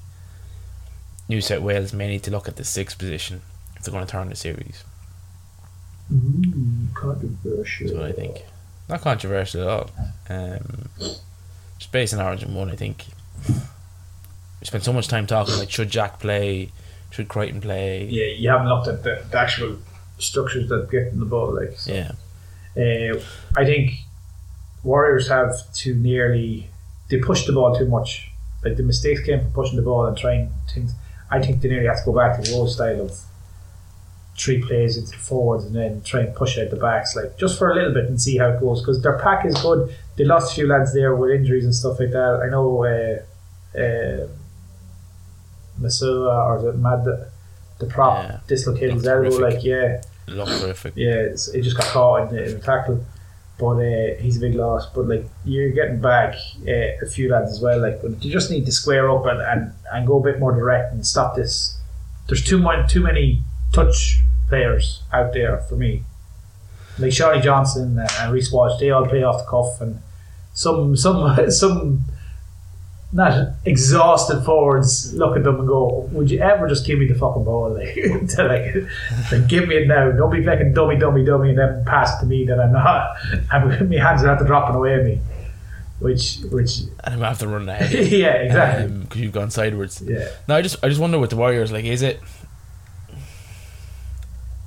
New 1.27 1.41
South 1.41 1.61
Wales 1.61 1.93
may 1.93 2.07
need 2.07 2.23
to 2.23 2.31
look 2.31 2.47
at 2.47 2.55
the 2.55 2.63
sixth 2.63 2.97
position 2.97 3.41
if 3.75 3.83
they're 3.83 3.91
going 3.91 4.05
to 4.05 4.11
turn 4.11 4.29
the 4.29 4.35
series. 4.35 4.83
controversial. 6.93 7.87
That's 7.87 7.97
what 7.99 8.09
I 8.09 8.11
think. 8.11 8.45
Not 8.89 9.01
controversial 9.01 9.61
at 9.61 9.67
all. 9.67 9.89
Um, 10.29 10.89
just 11.79 11.91
based 11.91 12.13
on 12.13 12.19
Origin 12.19 12.53
1, 12.53 12.69
I 12.69 12.75
think 12.75 13.05
we 13.47 13.55
spent 14.67 14.83
so 14.83 14.93
much 14.93 15.07
time 15.07 15.25
talking 15.25 15.57
like, 15.57 15.71
should 15.71 15.89
Jack 15.89 16.19
play? 16.19 16.71
Should 17.09 17.27
Crichton 17.27 17.59
play? 17.59 18.05
Yeah, 18.05 18.25
you 18.25 18.49
haven't 18.49 18.67
looked 18.67 18.87
at 18.87 19.03
the, 19.03 19.25
the 19.29 19.37
actual 19.37 19.77
structures 20.19 20.69
that 20.69 20.89
get 20.91 21.07
in 21.07 21.19
the 21.19 21.25
ball 21.25 21.55
like 21.55 21.77
so. 21.77 21.91
Yeah. 21.93 22.11
Uh, 22.77 23.19
I 23.57 23.65
think 23.65 23.91
Warriors 24.83 25.27
have 25.27 25.53
too 25.73 25.93
nearly 25.95 26.69
they 27.09 27.19
push 27.19 27.45
the 27.45 27.53
ball 27.53 27.75
too 27.75 27.87
much. 27.87 28.31
Like 28.63 28.77
the 28.77 28.83
mistakes 28.83 29.21
came 29.21 29.39
from 29.41 29.51
pushing 29.51 29.75
the 29.75 29.81
ball 29.81 30.05
and 30.05 30.17
trying 30.17 30.51
things. 30.73 30.93
I 31.29 31.41
think 31.41 31.61
they 31.61 31.69
nearly 31.69 31.87
have 31.87 31.97
to 31.99 32.05
go 32.05 32.13
back 32.15 32.35
to 32.41 32.49
the 32.49 32.55
old 32.55 32.69
style 32.71 33.01
of 33.01 33.19
three 34.37 34.61
plays 34.61 34.97
into 34.97 35.11
the 35.11 35.17
forwards 35.17 35.65
and 35.65 35.75
then 35.75 36.01
try 36.03 36.21
and 36.21 36.33
push 36.35 36.57
out 36.57 36.69
the 36.69 36.75
backs, 36.77 37.15
like 37.15 37.37
just 37.37 37.57
for 37.59 37.69
a 37.69 37.75
little 37.75 37.93
bit 37.93 38.05
and 38.05 38.19
see 38.21 38.37
how 38.37 38.49
it 38.49 38.59
goes. 38.59 38.81
Because 38.81 39.01
their 39.01 39.19
pack 39.19 39.45
is 39.45 39.55
good. 39.61 39.93
They 40.17 40.23
lost 40.25 40.51
a 40.51 40.55
few 40.55 40.67
lads 40.67 40.93
there 40.93 41.15
with 41.15 41.31
injuries 41.31 41.65
and 41.65 41.75
stuff 41.75 41.99
like 41.99 42.11
that. 42.11 42.41
I 42.43 42.49
know 42.49 42.83
uh, 42.85 43.79
uh, 43.79 44.27
Masua 45.79 46.45
or 46.47 46.61
the 46.61 46.73
Mad 46.73 47.05
the 47.79 47.85
prop 47.87 48.23
Yeah. 48.23 48.39
dislocated 48.47 48.93
his 48.95 49.07
elbow. 49.07 49.29
Like 49.37 49.63
yeah, 49.63 50.01
Looked 50.27 50.61
terrific. 50.61 50.93
yeah, 50.95 51.13
it's, 51.15 51.47
it 51.49 51.61
just 51.63 51.77
got 51.77 51.85
caught 51.87 52.29
in 52.29 52.35
the, 52.35 52.43
in 52.45 52.53
the 52.53 52.59
tackle. 52.59 53.03
But 53.61 53.77
uh, 53.77 54.15
he's 54.19 54.37
a 54.37 54.39
big 54.39 54.55
loss. 54.55 54.87
But 54.87 55.07
like 55.07 55.25
you're 55.45 55.69
getting 55.69 56.01
back 56.01 56.33
uh, 56.67 57.05
a 57.05 57.05
few 57.05 57.31
lads 57.31 57.51
as 57.51 57.61
well. 57.61 57.79
Like, 57.79 58.01
but 58.01 58.25
you 58.25 58.31
just 58.31 58.49
need 58.49 58.65
to 58.65 58.71
square 58.71 59.09
up 59.11 59.27
and, 59.27 59.39
and, 59.39 59.73
and 59.93 60.07
go 60.07 60.19
a 60.19 60.23
bit 60.23 60.39
more 60.39 60.51
direct 60.51 60.91
and 60.93 61.05
stop 61.05 61.35
this. 61.35 61.77
There's 62.27 62.43
too 62.43 62.57
much, 62.57 62.91
too 62.91 63.01
many 63.03 63.43
touch 63.71 64.19
players 64.49 65.03
out 65.13 65.33
there 65.33 65.59
for 65.59 65.75
me. 65.75 66.03
Like 66.97 67.13
Charlie 67.13 67.41
Johnson 67.41 68.03
and, 68.19 68.33
Reece 68.33 68.51
Walsh, 68.51 68.79
they 68.79 68.89
all 68.89 69.05
play 69.05 69.23
off 69.23 69.45
the 69.45 69.49
cuff, 69.49 69.79
and 69.79 70.01
some 70.53 70.97
some 70.97 71.49
some 71.51 72.01
not 73.13 73.49
exhausted 73.65 74.41
forwards 74.43 75.13
look 75.13 75.35
at 75.35 75.43
them 75.43 75.59
and 75.59 75.67
go, 75.67 76.07
"Would 76.11 76.31
you 76.31 76.39
ever 76.39 76.67
just 76.67 76.85
give 76.85 76.97
me 76.99 77.07
the 77.07 77.15
fucking 77.15 77.43
ball? 77.43 77.71
Like, 77.81 77.95
to 77.95 78.43
like, 78.43 79.31
like 79.31 79.47
give 79.47 79.67
me 79.67 79.75
it 79.75 79.87
now. 79.87 80.11
Don't 80.11 80.31
be 80.31 80.43
fucking 80.43 80.73
dummy, 80.73 80.97
dummy, 80.97 81.25
dummy, 81.25 81.49
and 81.49 81.57
then 81.59 81.83
pass 81.85 82.17
it 82.17 82.21
to 82.21 82.25
me 82.25 82.45
that 82.45 82.59
I'm 82.59 82.71
not. 82.73 83.15
And 83.51 83.89
my 83.89 83.97
hands 83.97 84.23
are 84.23 84.29
after 84.29 84.45
dropping 84.45 84.75
away 84.75 84.95
at 84.95 85.05
me." 85.05 85.19
Which, 85.99 86.37
which, 86.51 86.79
And 87.03 87.13
I'm 87.13 87.19
to 87.19 87.25
have 87.27 87.37
to 87.39 87.47
run 87.47 87.69
ahead. 87.69 87.91
yeah, 88.11 88.33
exactly. 88.33 88.87
Because 88.87 89.21
you've 89.21 89.33
gone 89.33 89.51
sideways. 89.51 90.01
yeah, 90.01 90.29
No, 90.47 90.55
I 90.55 90.63
just 90.63 90.83
I 90.83 90.89
just 90.89 90.99
wonder 90.99 91.19
with 91.19 91.29
the 91.29 91.35
Warriors, 91.35 91.71
like, 91.71 91.85
is 91.85 92.01
it 92.01 92.19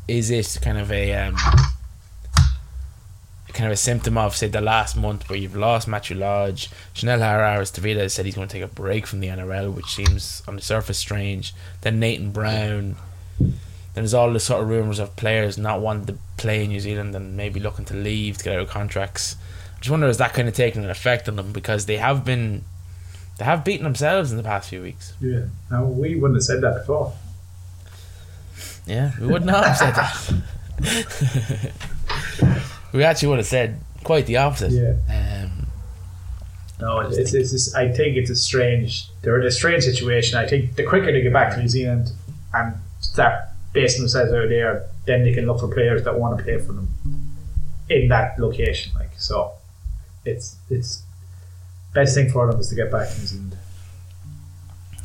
is 0.07 0.31
it 0.31 0.59
kind 0.63 0.79
of 0.79 0.93
a 0.93 1.13
um, 1.15 1.37
kind 3.55 3.67
of 3.67 3.73
a 3.73 3.77
symptom 3.77 4.19
of 4.19 4.37
say 4.37 4.49
the 4.49 4.61
last 4.61 4.97
month 4.97 5.29
where 5.29 5.39
you've 5.39 5.57
lost 5.57 5.89
Matthew 5.89 6.17
Lodge, 6.17 6.69
Chanel 6.93 7.21
Harris 7.21 7.71
Tavita 7.71 8.11
said 8.11 8.27
he's 8.27 8.35
going 8.35 8.49
to 8.49 8.53
take 8.53 8.63
a 8.63 8.69
break 8.69 9.07
from 9.07 9.21
the 9.21 9.29
NRL, 9.29 9.73
which 9.73 9.87
seems 9.87 10.43
on 10.47 10.57
the 10.57 10.63
surface 10.63 10.99
strange. 10.99 11.55
Then 11.81 12.01
Nathan 12.01 12.33
Brown. 12.33 12.97
Then 13.39 14.03
there's 14.03 14.15
all 14.15 14.33
the 14.33 14.41
sort 14.41 14.63
of 14.63 14.69
rumours 14.69 14.99
of 14.99 15.15
players 15.15 15.57
not 15.57 15.81
wanting 15.81 16.07
to 16.07 16.19
play 16.37 16.65
in 16.65 16.71
New 16.71 16.81
Zealand 16.81 17.15
and 17.15 17.37
maybe 17.37 17.61
looking 17.61 17.85
to 17.87 17.95
leave 17.95 18.39
to 18.39 18.45
get 18.45 18.57
out 18.57 18.63
of 18.63 18.69
contracts. 18.69 19.37
I 19.77 19.79
just 19.79 19.91
wonder 19.91 20.09
is 20.09 20.19
that 20.19 20.35
kind 20.35 20.49
of 20.49 20.55
taking 20.55 20.83
an 20.83 20.91
effect 20.91 21.29
on 21.29 21.37
them 21.37 21.53
because 21.53 21.87
they 21.87 21.99
have 21.99 22.25
been 22.25 22.65
they 23.39 23.45
have 23.45 23.65
beaten 23.65 23.85
themselves 23.85 24.31
in 24.31 24.37
the 24.37 24.43
past 24.43 24.71
few 24.71 24.83
weeks. 24.83 25.15
yeah. 25.21 25.45
No, 25.71 25.85
we 25.85 26.17
wouldn't 26.17 26.37
have 26.37 26.45
said 26.45 26.61
that 26.63 26.75
before. 26.81 27.13
Yeah, 28.87 29.13
we 29.21 29.29
would 29.29 29.45
not 29.45 29.65
have 29.65 29.77
said 29.77 29.95
that. 29.95 31.73
we 32.95 33.05
actually 33.05 33.29
would 33.29 33.39
have 33.39 33.47
said 33.47 33.81
quite 34.05 34.27
the 34.27 34.37
opposite. 34.39 34.73
Yeah. 34.73 35.43
Um, 35.45 35.67
No, 36.81 37.01
it's, 37.01 37.17
it's, 37.17 37.35
it's, 37.35 37.51
just- 37.53 37.77
I 37.77 37.91
think 37.93 38.17
it's 38.17 38.31
a 38.31 38.37
strange. 38.37 39.09
They're 39.23 39.41
in 39.41 39.47
a 39.47 39.51
strange 39.51 39.85
situation. 39.85 40.39
I 40.39 40.47
think 40.47 40.77
the 40.77 40.85
quicker 40.85 41.13
they 41.13 41.23
get 41.23 41.33
back 41.33 41.53
to 41.55 41.61
New 41.61 41.69
Zealand 41.69 42.13
and 42.53 42.75
start 43.01 43.35
basing 43.73 44.03
themselves 44.03 44.33
out 44.33 44.49
there, 44.49 44.87
then 45.07 45.25
they 45.25 45.33
can 45.33 45.47
look 45.47 45.61
for 45.61 45.69
players 45.69 46.05
that 46.05 46.19
want 46.19 46.39
to 46.39 46.45
play 46.45 46.59
for 46.59 46.73
them 46.73 46.89
in 47.89 48.09
that 48.09 48.39
location. 48.39 48.93
Like 48.95 49.11
so, 49.19 49.53
it's 50.25 50.57
it's 50.71 51.03
best 51.95 52.15
thing 52.15 52.31
for 52.31 52.51
them 52.51 52.61
is 52.61 52.69
to 52.69 52.75
get 52.75 52.91
back 52.93 53.09
to 53.11 53.19
New 53.21 53.27
Zealand. 53.27 53.57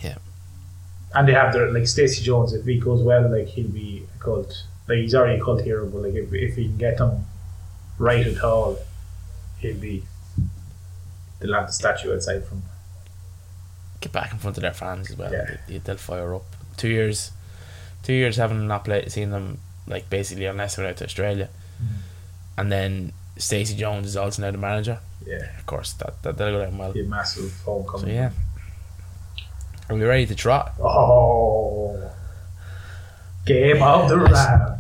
Yeah. 0.04 0.18
and 1.16 1.28
they 1.28 1.34
have 1.34 1.54
their 1.54 1.72
like 1.72 1.88
Stacey 1.88 2.24
Jones. 2.24 2.54
If 2.54 2.66
he 2.66 2.80
goes 2.80 3.02
well, 3.02 3.30
like 3.32 3.48
he'll 3.48 3.68
be 3.68 4.04
a 4.16 4.24
cult. 4.24 4.64
Like 4.88 5.00
he's 5.00 5.16
already 5.16 5.40
a 5.40 5.44
cult 5.44 5.62
hero, 5.62 5.88
but 5.88 6.02
like 6.02 6.14
if, 6.16 6.32
if 6.34 6.56
he 6.56 6.66
can 6.66 6.78
get 6.78 6.98
them 6.98 7.26
right 8.00 8.26
at 8.26 8.42
all, 8.44 8.80
he'll 9.60 9.78
be. 9.78 10.04
They'll 11.40 11.54
have 11.54 11.68
the 11.68 11.74
statue 11.74 12.14
outside 12.14 12.46
from. 12.46 12.64
get 14.02 14.12
back 14.12 14.32
in 14.32 14.40
front 14.40 14.58
of 14.58 14.62
their 14.62 14.74
fans 14.74 15.12
as 15.12 15.18
well. 15.18 15.32
Yeah. 15.32 15.58
They, 15.68 15.78
they'll 15.78 15.98
fire 15.98 16.34
up. 16.34 16.44
Two 16.76 16.90
years, 16.90 17.32
two 18.04 18.14
years 18.14 18.38
having 18.38 18.68
not 18.68 18.86
played, 18.86 19.12
seen 19.12 19.30
them 19.30 19.60
like 19.88 20.10
basically 20.10 20.46
unless 20.46 20.76
they're 20.76 20.88
out 20.88 20.98
to 20.98 21.06
Australia, 21.06 21.50
mm. 21.82 21.88
and 22.58 22.72
then 22.72 23.14
Stacey 23.38 23.76
Jones 23.76 24.08
is 24.08 24.18
also 24.18 24.42
now 24.42 24.52
the 24.52 24.58
manager. 24.58 25.00
Yeah, 25.26 25.58
Of 25.58 25.66
course, 25.66 25.94
that 25.94 26.22
that 26.24 26.38
that'll 26.38 26.60
go 26.60 26.66
down 26.66 26.78
well. 26.78 26.94
be 26.94 27.02
a 27.02 27.04
massive 27.06 27.54
homecoming. 27.66 28.08
So 28.08 28.12
yeah, 28.12 28.32
are 29.90 29.96
we 29.96 30.04
ready 30.04 30.26
to 30.26 30.36
trot? 30.36 30.74
Oh, 30.82 32.12
game 33.46 33.82
of 33.84 34.10
the 34.10 34.18
round. 34.18 34.79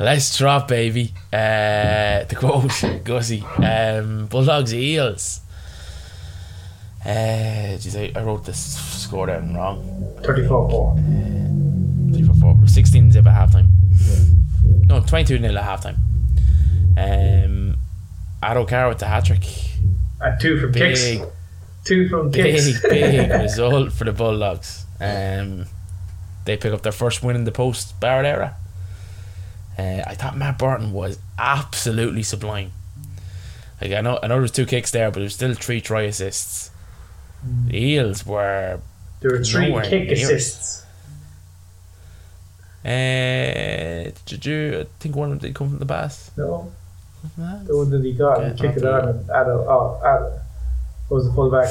Let's 0.00 0.34
trot, 0.38 0.66
baby. 0.66 1.12
Uh, 1.30 2.24
to 2.24 2.34
quote 2.34 2.72
Gussie, 3.04 3.44
um, 3.62 4.26
Bulldogs 4.28 4.72
Eels. 4.72 5.40
Uh, 7.04 7.76
geez, 7.76 7.94
I, 7.96 8.10
I 8.16 8.22
wrote 8.22 8.44
this 8.46 8.58
score 9.02 9.26
down 9.26 9.54
wrong. 9.54 10.16
Thirty-four 10.22 10.70
four. 10.70 10.96
Three 12.14 12.22
for 12.24 12.34
four. 12.34 12.58
16 12.66 13.12
zip 13.12 13.26
at 13.26 13.48
halftime. 13.50 13.68
No, 14.86 15.00
22 15.00 15.38
nil 15.38 15.58
at 15.58 15.64
halftime. 15.64 15.96
Um, 16.96 17.76
Addo-Carr 18.42 18.88
with 18.88 18.98
the 18.98 19.06
hat 19.06 19.26
trick. 19.26 19.44
And 20.20 20.40
two 20.40 20.60
from 20.60 20.72
Big, 20.72 20.96
kicks. 20.96 21.22
Two 21.84 22.08
from 22.08 22.30
big, 22.30 22.56
kicks. 22.56 22.82
big 22.82 23.30
result 23.42 23.92
for 23.92 24.04
the 24.04 24.12
Bulldogs. 24.12 24.86
Um, 24.98 25.66
they 26.46 26.56
pick 26.56 26.72
up 26.72 26.82
their 26.82 26.92
first 26.92 27.22
win 27.22 27.36
in 27.36 27.44
the 27.44 27.52
post 27.52 28.00
Barrett 28.00 28.26
era. 28.26 28.56
Uh, 29.80 30.02
I 30.06 30.14
thought 30.14 30.36
Matt 30.36 30.58
Burton 30.58 30.92
was 30.92 31.18
absolutely 31.38 32.22
sublime. 32.22 32.72
Like 33.80 33.92
I 33.92 34.02
know, 34.02 34.18
I 34.22 34.26
know 34.26 34.34
there 34.34 34.42
was 34.42 34.50
two 34.50 34.66
kicks 34.66 34.90
there, 34.90 35.10
but 35.10 35.20
it 35.20 35.24
was 35.24 35.34
still 35.34 35.54
three 35.54 35.80
try 35.80 36.02
assists. 36.02 36.70
The 37.68 37.78
Eels 37.78 38.26
were 38.26 38.80
there 39.20 39.30
were 39.30 39.42
three 39.42 39.72
kick 39.84 40.08
near 40.08 40.12
assists. 40.12 40.84
Uh, 42.84 44.10
did 44.26 44.44
you, 44.44 44.80
I 44.80 44.86
think 45.00 45.16
one 45.16 45.32
of 45.32 45.40
them 45.40 45.48
did 45.48 45.54
come 45.54 45.70
from 45.70 45.78
the 45.78 45.86
pass. 45.86 46.30
No, 46.36 46.70
the 47.36 47.76
one 47.76 47.90
that 47.90 48.02
he 48.02 48.12
got, 48.12 48.38
Okay, 48.38 48.50
he 48.52 48.58
kicked 48.58 48.78
it 48.78 48.84
on, 48.84 49.08
and 49.08 49.28
Addo, 49.28 49.66
oh, 49.68 50.40
what 51.08 51.16
was 51.16 51.26
the 51.26 51.32
fullback? 51.34 51.68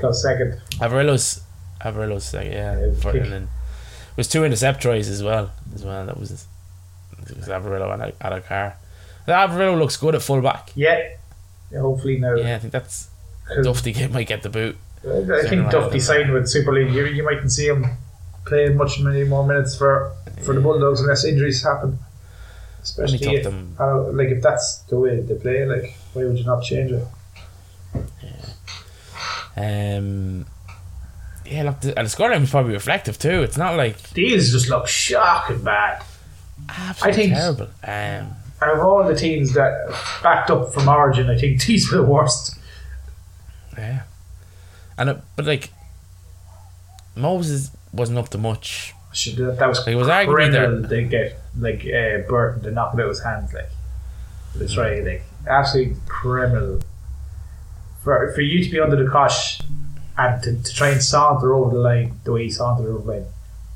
Got 0.00 0.14
second. 0.14 0.60
Averillo's, 0.76 1.42
Averillo's, 1.82 2.32
like, 2.32 2.46
yeah, 2.46 2.78
Yeah, 2.86 2.94
for, 2.94 3.12
kick. 3.12 3.22
and 3.24 3.32
then 3.32 3.42
it 3.42 4.16
was 4.16 4.28
two 4.28 4.44
intercept 4.44 4.80
tries 4.80 5.08
as 5.08 5.22
well. 5.22 5.52
As 5.74 5.84
well, 5.84 6.06
that 6.06 6.18
was 6.18 6.46
it 7.30 7.36
was 7.36 7.48
Averillo 7.48 7.92
and 7.92 8.12
Addo-Carr. 8.18 8.76
Averillo 9.26 9.78
looks 9.78 9.96
good 9.96 10.14
at 10.14 10.22
fullback. 10.22 10.70
Yeah, 10.74 11.10
yeah 11.70 11.80
hopefully 11.80 12.18
now. 12.18 12.34
Yeah, 12.34 12.56
I 12.56 12.58
think 12.58 12.72
that's 12.72 13.08
Dufty 13.62 14.10
might 14.12 14.26
get 14.26 14.42
the 14.42 14.48
boot. 14.48 14.76
I 15.02 15.48
think 15.48 15.70
Dufty 15.70 16.00
signed 16.00 16.32
with 16.32 16.48
Super 16.48 16.72
League. 16.72 16.92
You, 16.92 17.06
you 17.06 17.24
mightn't 17.24 17.52
see 17.52 17.66
him 17.66 17.86
playing 18.44 18.76
much 18.76 19.00
many 19.00 19.24
more 19.24 19.46
minutes 19.46 19.76
for, 19.76 20.12
for 20.42 20.54
the 20.54 20.60
Bulldogs 20.60 21.00
unless 21.00 21.24
injuries 21.24 21.62
happen. 21.62 21.98
Especially 22.82 23.18
if, 23.34 23.44
them- 23.44 23.76
uh, 23.80 24.02
like 24.12 24.28
if 24.28 24.42
that's 24.42 24.78
the 24.88 24.98
way 24.98 25.20
they 25.20 25.34
play, 25.34 25.64
like 25.64 25.96
why 26.12 26.24
would 26.24 26.38
you 26.38 26.44
not 26.44 26.62
change 26.62 26.92
it? 26.92 27.06
Um, 29.56 30.44
yeah, 31.46 31.62
look, 31.62 31.80
the, 31.80 31.98
and 31.98 32.06
the 32.06 32.14
scoreline 32.14 32.40
was 32.40 32.50
probably 32.50 32.74
reflective 32.74 33.18
too. 33.18 33.42
It's 33.42 33.56
not 33.56 33.76
like 33.76 34.10
These 34.10 34.52
just 34.52 34.68
look 34.68 34.86
shocking 34.86 35.62
bad. 35.62 36.02
Absolutely 36.68 37.22
think- 37.22 37.34
terrible. 37.34 37.68
Um, 37.84 38.36
Out 38.62 38.74
of 38.74 38.80
all 38.80 39.04
the 39.06 39.14
teams 39.14 39.52
that 39.54 39.88
backed 40.22 40.50
up 40.50 40.72
from 40.72 40.88
Origin, 40.88 41.28
I 41.30 41.36
think 41.38 41.62
these 41.66 41.90
were 41.92 41.98
the 41.98 42.04
worst. 42.06 42.56
yeah, 43.76 44.02
and 44.98 45.10
it, 45.10 45.18
but 45.36 45.44
like 45.46 45.70
Moses 47.14 47.70
wasn't 47.92 48.18
up 48.18 48.28
to 48.30 48.38
much. 48.38 48.92
Should, 49.12 49.36
that, 49.36 49.58
that 49.58 49.66
was 49.68 49.78
Like, 49.78 49.88
it 49.88 49.94
was 49.94 50.08
arguably 50.08 50.26
criminal 50.34 50.82
They 50.82 51.02
to 51.04 51.08
get 51.08 51.38
like 51.58 51.80
uh, 51.86 52.28
Burton 52.28 52.62
to 52.64 52.70
knock 52.70 52.92
it 52.94 53.00
out 53.00 53.04
of 53.04 53.08
his 53.10 53.22
hands, 53.22 53.52
like 53.54 53.70
that's 54.54 54.76
right, 54.76 55.02
like 55.04 55.22
absolutely 55.48 55.96
criminal. 56.06 56.80
For 58.02 58.32
for 58.34 58.40
you 58.42 58.62
to 58.64 58.70
be 58.70 58.78
under 58.80 59.02
the 59.02 59.10
cosh 59.10 59.60
and 60.18 60.42
to, 60.42 60.62
to 60.62 60.74
try 60.74 60.90
and 60.90 61.02
saunter 61.02 61.54
over 61.54 61.74
the 61.76 61.80
line 61.82 62.20
the 62.24 62.32
way 62.32 62.44
he 62.44 62.50
sauntered 62.50 62.86
over 62.86 62.98
the 63.04 63.10
line, 63.20 63.26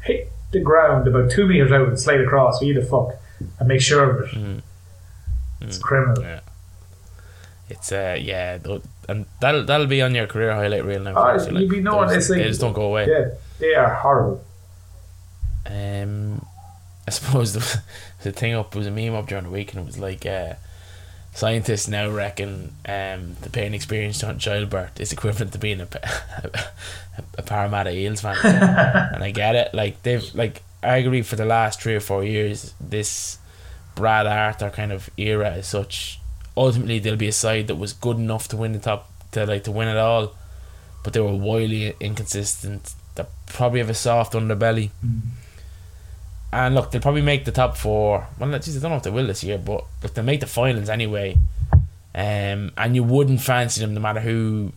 hit 0.03 0.31
the 0.53 0.61
ground 0.61 1.07
about 1.07 1.31
two 1.31 1.47
meters 1.47 1.73
out 1.73 1.89
and 1.89 1.99
slide 1.99 2.21
across 2.21 2.59
for 2.59 2.65
you 2.65 2.75
to 2.75 2.85
fuck 2.85 3.15
and 3.59 3.69
make 3.69 3.81
sure 3.81 4.11
of 4.11 4.29
it. 4.29 4.35
Mm. 4.35 4.63
It's 5.61 5.79
criminal. 5.79 6.23
Yeah. 6.23 6.41
It's 7.69 7.93
uh 7.93 8.17
yeah, 8.21 8.59
and 9.09 9.27
that'll 9.41 9.65
that'll 9.65 9.87
be 9.87 10.03
on 10.03 10.15
your 10.15 10.27
career 10.27 10.53
highlight 10.53 10.85
reel 10.85 11.01
now. 11.03 11.15
Oh, 11.17 11.39
so, 11.39 11.51
you'll 11.51 11.71
be 11.71 11.81
knowing 11.81 12.09
they 12.09 12.17
it's 12.17 12.25
just, 12.27 12.31
like- 12.31 12.39
they 12.41 12.49
just 12.49 12.61
don't 12.61 12.73
go 12.73 12.83
away. 12.83 13.07
Yeah, 13.09 13.31
they 13.61 13.75
are 13.75 13.95
horrible. 13.95 14.45
Um, 15.67 16.45
I 17.07 17.11
suppose 17.11 17.53
the, 17.59 17.83
the 18.25 18.33
thing 18.33 18.55
up 18.55 18.75
was 18.75 18.89
a 18.89 18.91
meme 18.91 19.15
up 19.15 19.29
during 19.29 19.45
the 19.45 19.51
week, 19.51 19.73
and 19.73 19.83
it 19.83 19.87
was 19.87 19.99
like 19.99 20.27
uh, 20.27 20.55
scientists 21.41 21.89
now 21.89 22.11
reckon 22.11 22.71
um, 22.85 23.35
the 23.41 23.49
pain 23.51 23.73
experienced 23.73 24.23
on 24.23 24.39
childbirth 24.39 25.01
is 25.01 25.11
equivalent 25.11 25.55
to 25.55 25.59
being 25.59 25.81
a, 25.81 25.89
a, 26.45 26.51
a 27.39 27.43
Parramatta 27.43 27.91
Eels 27.91 28.21
fan, 28.21 28.37
and 28.45 29.25
I 29.25 29.31
get 29.31 29.57
it. 29.57 29.73
Like 29.73 30.03
they've 30.03 30.35
like 30.35 30.63
arguably 30.83 31.25
for 31.25 31.37
the 31.37 31.47
last 31.47 31.81
three 31.81 31.95
or 31.95 32.01
four 32.01 32.23
years, 32.25 32.75
this 32.79 33.39
Brad 33.95 34.27
Arthur 34.27 34.69
kind 34.69 34.93
of 34.93 35.09
era 35.17 35.55
is 35.57 35.67
such. 35.67 36.21
Ultimately, 36.59 36.99
there'll 36.99 37.17
be 37.19 37.29
a 37.29 37.33
side 37.33 37.69
that 37.69 37.77
was 37.77 37.95
good 37.95 38.19
enough 38.19 38.47
to 38.49 38.59
win 38.59 38.73
the 38.73 38.79
top 38.79 39.11
to 39.33 39.47
like 39.47 39.65
to 39.65 39.71
win 39.71 39.89
it 39.89 39.97
all, 39.97 40.35
but 41.03 41.15
they 41.15 41.21
were 41.21 41.35
wildly 41.35 41.95
inconsistent. 42.01 42.93
They 43.15 43.25
probably 43.47 43.81
have 43.81 43.89
a 43.89 43.95
soft 43.95 44.35
underbelly. 44.35 44.91
And 46.53 46.75
look, 46.75 46.91
they'll 46.91 47.01
probably 47.01 47.23
make 47.23 47.45
the 47.45 47.53
top 47.53 47.77
four. 47.77 48.27
Well, 48.39 48.51
geez, 48.59 48.77
I 48.77 48.81
don't 48.81 48.91
know 48.91 48.97
if 48.97 49.03
they 49.05 49.11
will 49.11 49.27
this 49.27 49.45
year, 49.45 49.59
but 49.59 49.85
look, 50.03 50.15
they'll 50.15 50.25
make 50.25 50.41
the 50.41 50.47
finals 50.47 50.89
anyway. 50.89 51.37
Um, 52.13 52.73
and 52.77 52.97
you 52.97 53.05
wouldn't 53.05 53.41
fancy 53.41 53.81
them 53.81 53.95
no 53.95 54.01
matter 54.01 54.21
who 54.21 54.73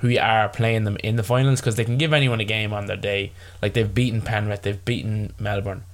who 0.00 0.08
you 0.08 0.18
are 0.18 0.48
playing 0.48 0.82
them 0.84 0.96
in 1.04 1.14
the 1.16 1.22
finals 1.22 1.60
because 1.60 1.76
they 1.76 1.84
can 1.84 1.96
give 1.96 2.12
anyone 2.12 2.40
a 2.40 2.44
game 2.44 2.72
on 2.72 2.86
their 2.86 2.96
day. 2.96 3.32
Like 3.60 3.74
they've 3.74 3.92
beaten 3.94 4.20
Penrith, 4.22 4.62
they've 4.62 4.84
beaten 4.84 5.32
Melbourne, 5.38 5.84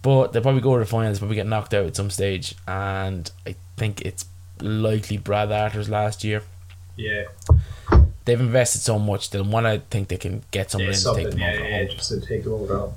but 0.00 0.32
they'll 0.32 0.42
probably 0.42 0.60
go 0.62 0.74
to 0.78 0.84
the 0.84 0.86
finals, 0.90 1.18
probably 1.18 1.34
get 1.36 1.46
knocked 1.46 1.74
out 1.74 1.86
at 1.86 1.96
some 1.96 2.08
stage. 2.08 2.54
And 2.66 3.30
I 3.46 3.56
think 3.76 4.00
it's 4.02 4.24
likely 4.60 5.18
Brad 5.18 5.52
Arthur's 5.52 5.90
last 5.90 6.24
year. 6.24 6.42
Yeah, 6.96 7.24
They've 8.24 8.40
invested 8.40 8.80
so 8.80 8.98
much; 8.98 9.30
they'll 9.30 9.44
want 9.44 9.66
to 9.66 9.80
think 9.90 10.08
they 10.08 10.16
can 10.16 10.42
get 10.50 10.70
someone 10.70 10.90
yeah, 10.92 10.96
in 10.96 11.02
to 11.02 11.14
take 11.14 11.30
them 11.30 11.38
Yeah, 11.38 11.52
over. 11.52 11.68
yeah, 11.68 11.84
just 11.84 12.08
to 12.10 12.20
take 12.20 12.44
them 12.44 12.52
over. 12.54 12.92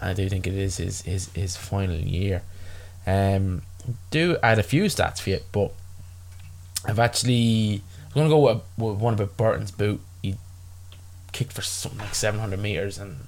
I 0.00 0.12
do 0.12 0.28
think 0.28 0.46
it 0.46 0.54
is 0.54 0.76
his 0.76 1.02
his, 1.02 1.28
his 1.32 1.56
final 1.56 1.96
year. 1.96 2.42
Um, 3.06 3.62
do 4.10 4.36
add 4.42 4.58
a 4.58 4.62
few 4.62 4.84
stats 4.84 5.20
for 5.20 5.30
you, 5.30 5.40
but 5.52 5.72
I've 6.84 6.98
actually 6.98 7.82
I'm 8.08 8.14
gonna 8.14 8.28
go 8.28 8.40
with, 8.40 8.62
with 8.76 8.98
one 8.98 9.14
about 9.14 9.36
Burton's 9.36 9.70
boot. 9.70 10.00
He 10.22 10.36
kicked 11.32 11.52
for 11.52 11.62
something 11.62 12.00
like 12.00 12.14
seven 12.14 12.40
hundred 12.40 12.60
meters, 12.60 12.98
and 12.98 13.26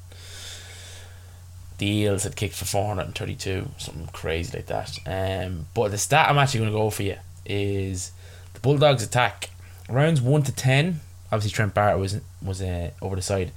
the 1.78 1.86
Eels 1.86 2.24
had 2.24 2.36
kicked 2.36 2.54
for 2.54 2.64
four 2.64 2.88
hundred 2.88 3.06
and 3.06 3.14
thirty 3.14 3.34
two, 3.34 3.68
something 3.78 4.08
crazy 4.12 4.56
like 4.56 4.66
that. 4.66 4.98
Um, 5.06 5.66
but 5.74 5.90
the 5.90 5.98
stat 5.98 6.28
I'm 6.28 6.38
actually 6.38 6.60
gonna 6.60 6.72
go 6.72 6.90
for 6.90 7.02
you 7.02 7.16
is 7.46 8.12
the 8.54 8.60
Bulldogs 8.60 9.02
attack 9.02 9.50
rounds 9.88 10.20
one 10.20 10.42
to 10.42 10.52
ten. 10.52 11.00
Obviously, 11.30 11.54
Trent 11.54 11.74
Barrett 11.74 11.98
was 11.98 12.20
was 12.42 12.60
uh, 12.60 12.90
over 13.00 13.16
the 13.16 13.22
side. 13.22 13.52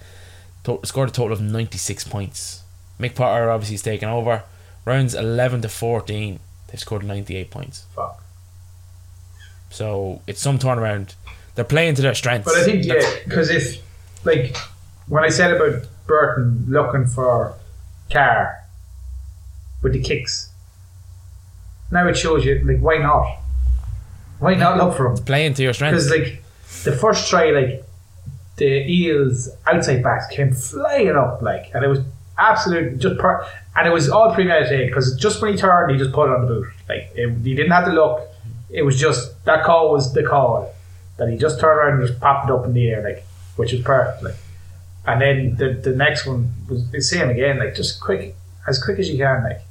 To- 0.66 0.80
scored 0.84 1.10
a 1.10 1.12
total 1.12 1.34
of 1.34 1.42
ninety 1.42 1.78
six 1.78 2.04
points. 2.08 2.61
Mick 3.02 3.16
Potter 3.16 3.50
obviously 3.50 3.76
is 3.76 3.82
taking 3.82 4.08
over. 4.08 4.44
Rounds 4.86 5.14
11 5.14 5.62
to 5.62 5.70
14, 5.70 6.40
they've 6.68 6.80
scored 6.80 7.04
98 7.04 7.50
points. 7.50 7.86
Fuck. 7.96 8.24
So 9.70 10.22
it's 10.28 10.42
some 10.42 10.60
turnaround. 10.60 11.16
They're 11.56 11.66
playing 11.66 11.96
to 11.96 12.02
their 12.02 12.16
strengths. 12.16 12.46
But 12.46 12.58
I 12.58 12.64
think 12.64 12.86
yeah, 12.86 13.02
because 13.26 13.50
if 13.50 13.82
like 14.26 14.56
when 15.08 15.24
I 15.24 15.30
said 15.30 15.54
about 15.54 15.88
Burton 16.08 16.66
looking 16.68 17.06
for 17.06 17.56
Carr 18.12 18.66
with 19.82 19.94
the 19.94 20.02
kicks, 20.02 20.50
now 21.92 22.08
it 22.08 22.18
shows 22.18 22.46
you 22.46 22.64
like 22.66 22.80
why 22.80 22.98
not? 22.98 23.40
Why 24.40 24.56
not 24.56 24.78
look 24.78 24.98
for 24.98 25.08
him? 25.08 25.18
playing 25.18 25.54
to 25.56 25.64
your 25.64 25.74
strengths. 25.74 26.10
Because 26.10 26.20
like 26.20 26.44
the 26.84 26.94
first 26.94 27.30
try, 27.30 27.52
like 27.52 27.84
the 28.58 28.66
Eels 28.66 29.50
outside 29.66 30.04
backs 30.04 30.28
came 30.28 30.54
flying 30.54 31.16
up, 31.16 31.42
like, 31.42 31.72
and 31.74 31.84
it 31.84 31.88
was 31.88 32.00
absolute 32.38 33.00
just 33.00 33.18
per, 33.18 33.46
and 33.76 33.88
it 33.88 33.92
was 33.92 34.10
all 34.10 34.34
premeditated 34.34 34.88
because 34.88 35.16
just 35.16 35.42
when 35.42 35.54
he 35.54 35.58
turned, 35.58 35.92
he 35.92 35.98
just 35.98 36.12
put 36.12 36.30
it 36.30 36.36
on 36.36 36.42
the 36.42 36.48
boot. 36.48 36.68
Like 36.90 37.12
it, 37.16 37.30
he 37.44 37.56
didn't 37.56 37.72
have 37.72 37.86
to 37.86 37.92
look. 37.92 38.28
It 38.70 38.84
was 38.84 39.00
just 39.00 39.44
that 39.46 39.64
call 39.64 39.92
was 39.92 40.14
the 40.14 40.24
call 40.24 40.74
that 41.18 41.30
he 41.30 41.38
just 41.38 41.60
turned 41.60 41.78
around 41.78 42.00
and 42.00 42.08
just 42.08 42.20
popped 42.20 42.50
it 42.50 42.54
up 42.54 42.66
in 42.66 42.74
the 42.74 42.90
air, 42.90 43.04
like, 43.04 43.24
which 43.56 43.74
was 43.74 43.82
perfect. 43.82 44.24
Like, 44.24 44.36
and 45.06 45.22
then 45.22 45.56
the 45.56 45.74
the 45.74 45.96
next 45.96 46.26
one 46.26 46.52
was 46.70 46.90
the 46.92 47.02
same 47.02 47.30
again, 47.30 47.60
like 47.60 47.76
just 47.76 48.00
quick 48.00 48.36
as 48.68 48.82
quick 48.84 49.00
as 49.00 49.10
you 49.10 49.18
can, 49.18 49.44
like. 49.44 49.62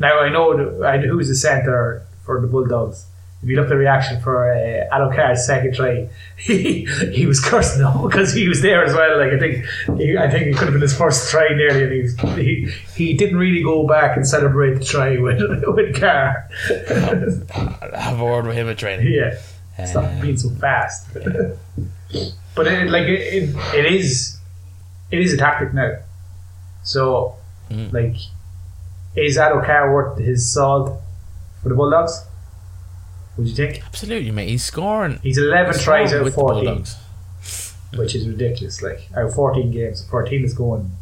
Now 0.00 0.18
I 0.18 0.28
know 0.28 0.56
the, 0.56 0.86
I 0.86 0.98
who's 0.98 1.28
the 1.28 1.36
centre 1.36 2.02
for 2.24 2.40
the 2.40 2.46
Bulldogs. 2.46 3.06
If 3.44 3.50
you 3.50 3.56
look 3.56 3.64
at 3.66 3.68
the 3.68 3.76
reaction 3.76 4.22
for 4.22 4.50
uh, 4.50 4.88
Addo 4.96 5.36
second 5.36 5.74
try, 5.74 6.08
he 6.38 6.86
he 7.12 7.26
was 7.26 7.40
cursing 7.44 7.82
them 7.82 8.02
because 8.02 8.32
he 8.32 8.48
was 8.48 8.62
there 8.62 8.82
as 8.82 8.94
well. 8.94 9.18
Like 9.18 9.34
I 9.34 9.38
think 9.38 9.98
he, 10.00 10.16
I 10.16 10.30
think 10.30 10.46
it 10.46 10.52
could 10.56 10.64
have 10.64 10.72
been 10.72 10.80
his 10.80 10.96
first 10.96 11.30
try 11.30 11.48
nearly, 11.50 11.82
and 11.84 11.92
he, 11.92 12.00
was, 12.00 12.36
he 12.38 12.70
he 12.96 13.12
didn't 13.14 13.36
really 13.36 13.62
go 13.62 13.86
back 13.86 14.16
and 14.16 14.26
celebrate 14.26 14.78
the 14.78 14.84
try 14.84 15.18
with 15.26 15.42
with 15.66 16.00
Carr. 16.00 16.48
Have 17.94 18.18
a 18.18 18.24
word 18.24 18.46
with 18.46 18.56
him 18.56 18.66
at 18.70 18.78
training. 18.78 19.12
yeah, 19.12 19.36
stop 19.84 20.04
Uh, 20.04 20.22
being 20.22 20.38
so 20.38 20.48
fast. 20.50 21.06
but 21.12 22.66
it, 22.66 22.88
like 22.90 23.04
it, 23.08 23.20
it, 23.20 23.56
it 23.74 23.86
is 23.92 24.38
it 25.10 25.18
is 25.20 25.34
a 25.34 25.36
tactic 25.36 25.74
now. 25.74 25.96
So 26.82 27.36
Mm. 27.70 27.92
like, 27.94 28.16
is 29.16 29.38
Addo 29.38 29.64
worth 29.90 30.18
his 30.18 30.50
salt 30.52 31.00
for 31.62 31.68
the 31.70 31.74
Bulldogs? 31.74 32.24
Do 33.36 33.42
you 33.42 33.54
think? 33.54 33.82
Absolutely, 33.84 34.30
mate. 34.30 34.48
He's 34.48 34.64
scoring. 34.64 35.18
He's 35.22 35.38
11 35.38 35.72
he's 35.74 35.82
tries 35.82 36.12
out 36.12 36.26
of 36.26 36.34
14, 36.34 36.84
which 37.96 38.14
is 38.14 38.28
ridiculous. 38.28 38.80
Like, 38.82 39.08
out 39.16 39.24
of 39.26 39.34
14 39.34 39.70
games, 39.72 40.06
14 40.08 40.44
is 40.44 40.54
going 40.54 40.92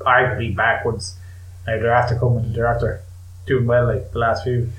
arguably 0.00 0.54
backwards. 0.56 1.16
Now, 1.66 1.78
they're 1.78 1.92
after 1.92 2.16
coming, 2.18 2.52
they're 2.52 2.66
after 2.66 3.02
doing 3.46 3.66
well, 3.66 3.86
like 3.86 4.12
the 4.12 4.18
last 4.18 4.44
few. 4.44 4.70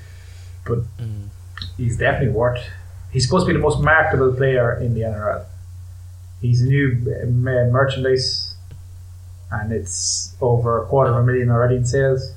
But 0.66 0.80
Mm. 0.98 1.28
he's 1.76 1.96
definitely 1.96 2.34
worth. 2.34 2.60
He's 3.12 3.24
supposed 3.24 3.46
to 3.46 3.52
be 3.52 3.56
the 3.58 3.62
most 3.62 3.80
marketable 3.80 4.32
player 4.34 4.72
in 4.78 4.94
the 4.94 5.02
NRL. 5.02 5.44
He's 6.40 6.62
a 6.62 6.66
new 6.66 6.92
uh, 7.22 7.26
merchandise, 7.70 8.54
and 9.50 9.72
it's 9.72 10.34
over 10.40 10.82
a 10.82 10.86
quarter 10.86 11.10
of 11.10 11.16
a 11.16 11.22
million 11.22 11.50
already 11.50 11.76
in 11.76 11.86
sales. 11.86 12.32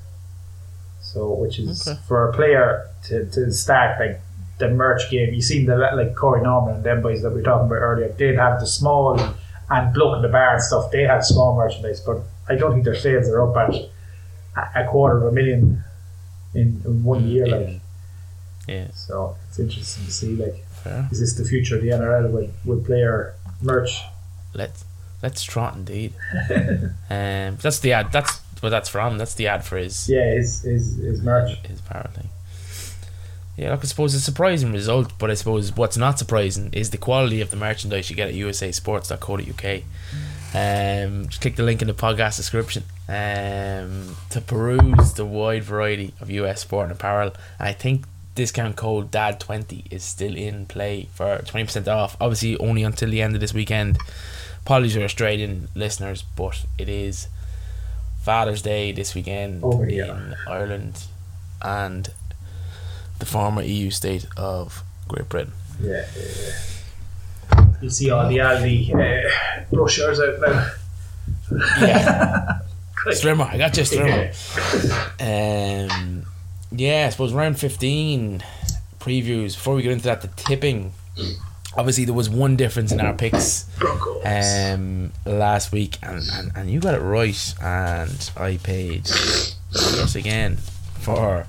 So, 1.14 1.34
which 1.34 1.60
is 1.60 1.88
Okay. 1.88 2.00
for 2.08 2.30
a 2.30 2.34
player 2.34 2.88
to, 3.08 3.26
to 3.32 3.52
start 3.52 4.00
like 4.00 4.22
the 4.60 4.70
merch 4.70 5.10
game. 5.10 5.34
You 5.34 5.42
seen 5.42 5.66
the 5.66 5.76
like 5.76 6.16
Corey 6.16 6.42
Norman 6.42 6.76
and 6.76 6.84
them 6.84 7.02
boys 7.02 7.22
that 7.24 7.30
we 7.32 7.38
were 7.38 7.44
talking 7.44 7.68
about 7.68 7.76
earlier. 7.82 8.10
They'd 8.10 8.36
have 8.38 8.60
the 8.60 8.68
small 8.68 9.20
and 9.70 9.94
bloke 9.94 10.16
in 10.18 10.22
the 10.22 10.28
bar 10.30 10.54
and 10.54 10.62
stuff. 10.64 10.92
They 10.92 11.04
had 11.04 11.24
small 11.24 11.56
merchandise, 11.56 12.00
but 12.02 12.20
I 12.48 12.56
don't 12.56 12.74
think 12.74 12.86
their 12.86 12.96
sales 12.96 13.28
are 13.30 13.42
up 13.42 13.58
at 13.58 14.76
a- 14.76 14.88
quarter 14.88 15.18
of 15.18 15.24
a 15.24 15.32
million 15.32 15.84
in, 16.54 16.82
in 16.86 17.04
one 17.04 17.28
year. 17.28 17.48
Yeah. 17.48 17.56
Like, 17.56 17.82
Yeah, 18.68 18.88
so 18.94 19.36
it's 19.50 19.58
interesting 19.60 20.06
to 20.06 20.12
see. 20.12 20.36
Like, 20.36 20.64
fair. 20.84 21.08
is 21.12 21.20
this 21.20 21.34
the 21.34 21.44
future 21.46 21.76
of 21.78 21.82
the 21.82 21.90
NRL 21.90 22.32
with, 22.32 22.52
with 22.66 22.86
player 22.86 23.34
merch? 23.62 24.02
Let's 24.54 24.86
let's 25.24 25.44
trot 25.44 25.76
indeed. 25.76 26.14
um, 27.10 27.58
that's 27.62 27.80
the 27.80 27.94
ad. 27.94 28.12
That's 28.12 28.41
what 28.62 28.70
that's 28.70 28.90
from. 28.90 29.18
That's 29.18 29.34
the 29.36 29.48
ad 29.48 29.64
for 29.64 29.78
his 29.78 30.08
Yeah, 30.10 30.34
his 30.36 30.62
his, 30.62 30.96
his 30.98 31.22
merch. 31.22 31.58
his 31.68 31.82
parrot 31.82 32.14
thing. 32.14 32.30
Yeah, 33.58 33.72
look, 33.72 33.82
I 33.84 33.88
suppose 33.88 34.14
it's 34.16 34.24
a 34.24 34.26
surprising 34.26 34.72
result, 34.72 35.12
but 35.20 35.30
I 35.30 35.34
suppose 35.36 35.76
what's 35.76 35.98
not 35.98 36.18
surprising 36.18 36.70
is 36.74 36.90
the 36.90 36.98
quality 36.98 37.42
of 37.42 37.52
the 37.52 37.58
merchandise 37.58 38.10
you 38.10 38.16
get 38.16 38.30
at 38.30 38.34
usasports.co.uk. 38.36 39.82
Um, 40.54 41.28
just 41.28 41.42
click 41.42 41.56
the 41.56 41.64
link 41.64 41.82
in 41.82 41.88
the 41.88 41.94
podcast 41.94 42.38
description 42.38 42.84
um, 43.08 44.16
to 44.32 44.42
peruse 44.42 45.14
the 45.14 45.26
wide 45.26 45.64
variety 45.64 46.14
of 46.20 46.30
US 46.32 46.62
sport 46.62 46.86
and 46.86 46.92
apparel. 46.94 47.32
And 47.60 47.68
I 47.70 47.74
think 47.74 48.06
discount 48.36 48.76
code 48.78 49.12
DAD20 49.12 49.92
is 49.92 50.04
still 50.04 50.36
in 50.36 50.66
play 50.66 51.08
for 51.14 51.38
20% 51.40 51.88
off. 51.88 52.18
Obviously, 52.20 52.58
only 52.58 52.84
until 52.84 53.10
the 53.10 53.22
end 53.22 53.36
of 53.36 53.42
this 53.42 53.54
weekend. 53.54 53.98
Apologies 54.66 54.94
to 54.96 55.04
Australian 55.04 55.68
listeners, 55.76 56.24
but 56.36 56.66
it 56.78 56.88
is 56.90 57.28
Father's 58.22 58.62
Day 58.62 58.92
this 58.92 59.16
weekend 59.16 59.62
Oh, 59.64 59.82
in. 59.84 60.36
Ireland 60.48 61.04
and 61.62 62.10
the 63.20 63.26
former 63.26 63.62
EU 63.64 63.90
state 63.92 64.26
of 64.38 64.84
Great 65.08 65.28
Britain. 65.30 65.54
Yeah, 65.82 66.06
yeah, 66.16 66.24
yeah. 66.42 67.66
You 67.82 67.90
see 67.90 68.10
all 68.12 68.30
the 68.30 68.38
Aldi 68.38 68.94
uh, 68.94 69.64
brochures 69.72 70.20
out 70.20 70.40
now. 70.40 70.72
Yeah, 71.80 72.60
Strimmer, 73.08 73.48
I 73.50 73.58
got 73.58 73.76
you, 73.76 73.84
Strimmer. 73.84 74.32
Um, 75.20 76.26
yeah, 76.72 77.06
I 77.08 77.10
suppose 77.10 77.34
round 77.34 77.60
15 77.60 78.44
previews. 79.00 79.56
Before 79.56 79.76
we 79.76 79.82
get 79.82 79.92
into 79.94 80.06
that, 80.06 80.22
the 80.22 80.28
tipping. 80.30 80.94
Obviously, 81.78 82.06
there 82.06 82.14
was 82.14 82.30
one 82.30 82.58
difference 82.58 82.92
in 82.92 83.00
our 83.00 83.14
picks 83.14 83.66
um, 84.26 85.12
last 85.26 85.72
week, 85.72 85.98
and, 86.04 86.22
and, 86.34 86.52
and 86.56 86.70
you 86.70 86.80
got 86.80 86.96
it 86.96 87.00
right, 87.00 87.56
and 87.62 88.32
I 88.36 88.58
paid 88.58 89.10
once 89.74 90.16
again 90.16 90.58
for 91.00 91.48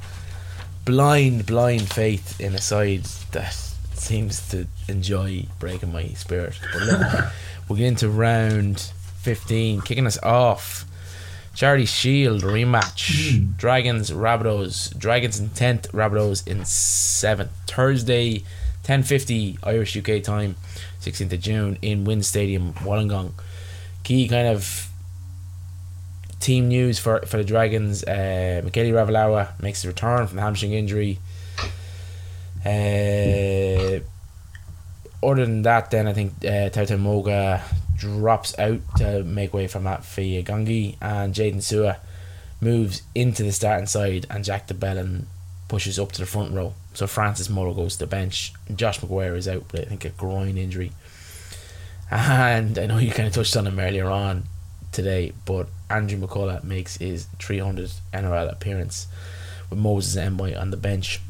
blind, 0.84 1.46
blind 1.46 1.92
faith 1.92 2.40
in 2.40 2.54
a 2.54 2.60
side 2.60 3.04
that 3.32 3.52
seems 3.94 4.48
to 4.50 4.66
enjoy 4.88 5.46
breaking 5.58 5.92
my 5.92 6.06
spirit. 6.08 6.58
But 6.72 6.82
look, 6.82 7.24
we'll 7.68 7.78
get 7.78 7.86
into 7.88 8.08
round 8.08 8.80
15, 9.22 9.80
kicking 9.82 10.06
us 10.06 10.22
off. 10.22 10.84
Charity 11.54 11.84
Shield 11.84 12.42
rematch. 12.42 13.56
Dragons, 13.58 14.10
Rabbitohs. 14.10 14.96
Dragons 14.98 15.38
in 15.38 15.50
10th, 15.50 15.90
Rabbitohs 15.90 16.46
in 16.46 16.60
7th. 16.60 17.50
Thursday, 17.66 18.42
10.50 18.84 19.58
Irish 19.62 19.96
UK 19.96 20.22
time, 20.22 20.56
16th 21.00 21.32
of 21.32 21.40
June 21.40 21.78
in 21.82 22.04
WIN 22.04 22.22
Stadium, 22.22 22.72
Wollongong. 22.74 23.32
Key 24.02 24.28
kind 24.28 24.48
of 24.48 24.88
team 26.40 26.68
news 26.68 26.98
for, 26.98 27.20
for 27.20 27.36
the 27.36 27.44
Dragons. 27.44 28.02
Uh, 28.02 28.62
Mikaele 28.64 28.92
Ravalawa 28.92 29.60
makes 29.62 29.84
a 29.84 29.88
return 29.88 30.26
from 30.26 30.36
the 30.36 30.42
hamstring 30.42 30.72
injury. 30.72 31.18
Uh, 32.64 34.00
other 35.24 35.46
than 35.46 35.62
that, 35.62 35.90
then 35.90 36.08
I 36.08 36.12
think 36.12 36.32
uh, 36.44 36.68
Tautau 36.70 36.98
Moga 36.98 37.62
drops 37.96 38.58
out 38.58 38.80
to 38.96 39.22
make 39.22 39.54
way 39.54 39.68
for 39.68 39.78
Matt 39.78 40.00
Gangi 40.02 40.96
and 41.00 41.32
Jaydn 41.32 41.58
Su'A 41.58 41.98
moves 42.60 43.02
into 43.14 43.44
the 43.44 43.52
starting 43.52 43.86
side 43.86 44.26
and 44.28 44.44
Jack 44.44 44.66
de 44.66 44.74
Belin 44.74 45.26
pushes 45.72 45.98
up 45.98 46.12
to 46.12 46.20
the 46.20 46.26
front 46.26 46.52
row. 46.52 46.74
So 46.92 47.06
Francis 47.06 47.48
Muller 47.48 47.72
goes 47.72 47.94
to 47.94 48.00
the 48.00 48.06
bench. 48.06 48.52
Josh 48.76 49.00
McGuire 49.00 49.34
is 49.38 49.48
out 49.48 49.72
with 49.72 49.80
I 49.80 49.84
think 49.84 50.04
a 50.04 50.10
groin 50.10 50.58
injury. 50.58 50.92
And 52.10 52.78
I 52.78 52.84
know 52.84 52.98
you 52.98 53.10
kind 53.10 53.26
of 53.26 53.32
touched 53.32 53.56
on 53.56 53.66
him 53.66 53.78
earlier 53.78 54.10
on 54.10 54.42
today, 54.92 55.32
but 55.46 55.68
Andrew 55.88 56.18
McCullough 56.18 56.62
makes 56.62 56.98
his 56.98 57.24
300th 57.38 58.00
NRL 58.12 58.52
appearance 58.52 59.06
with 59.70 59.78
Moses 59.78 60.22
Mbye 60.22 60.60
on 60.60 60.72
the 60.72 60.76
bench. 60.76 61.22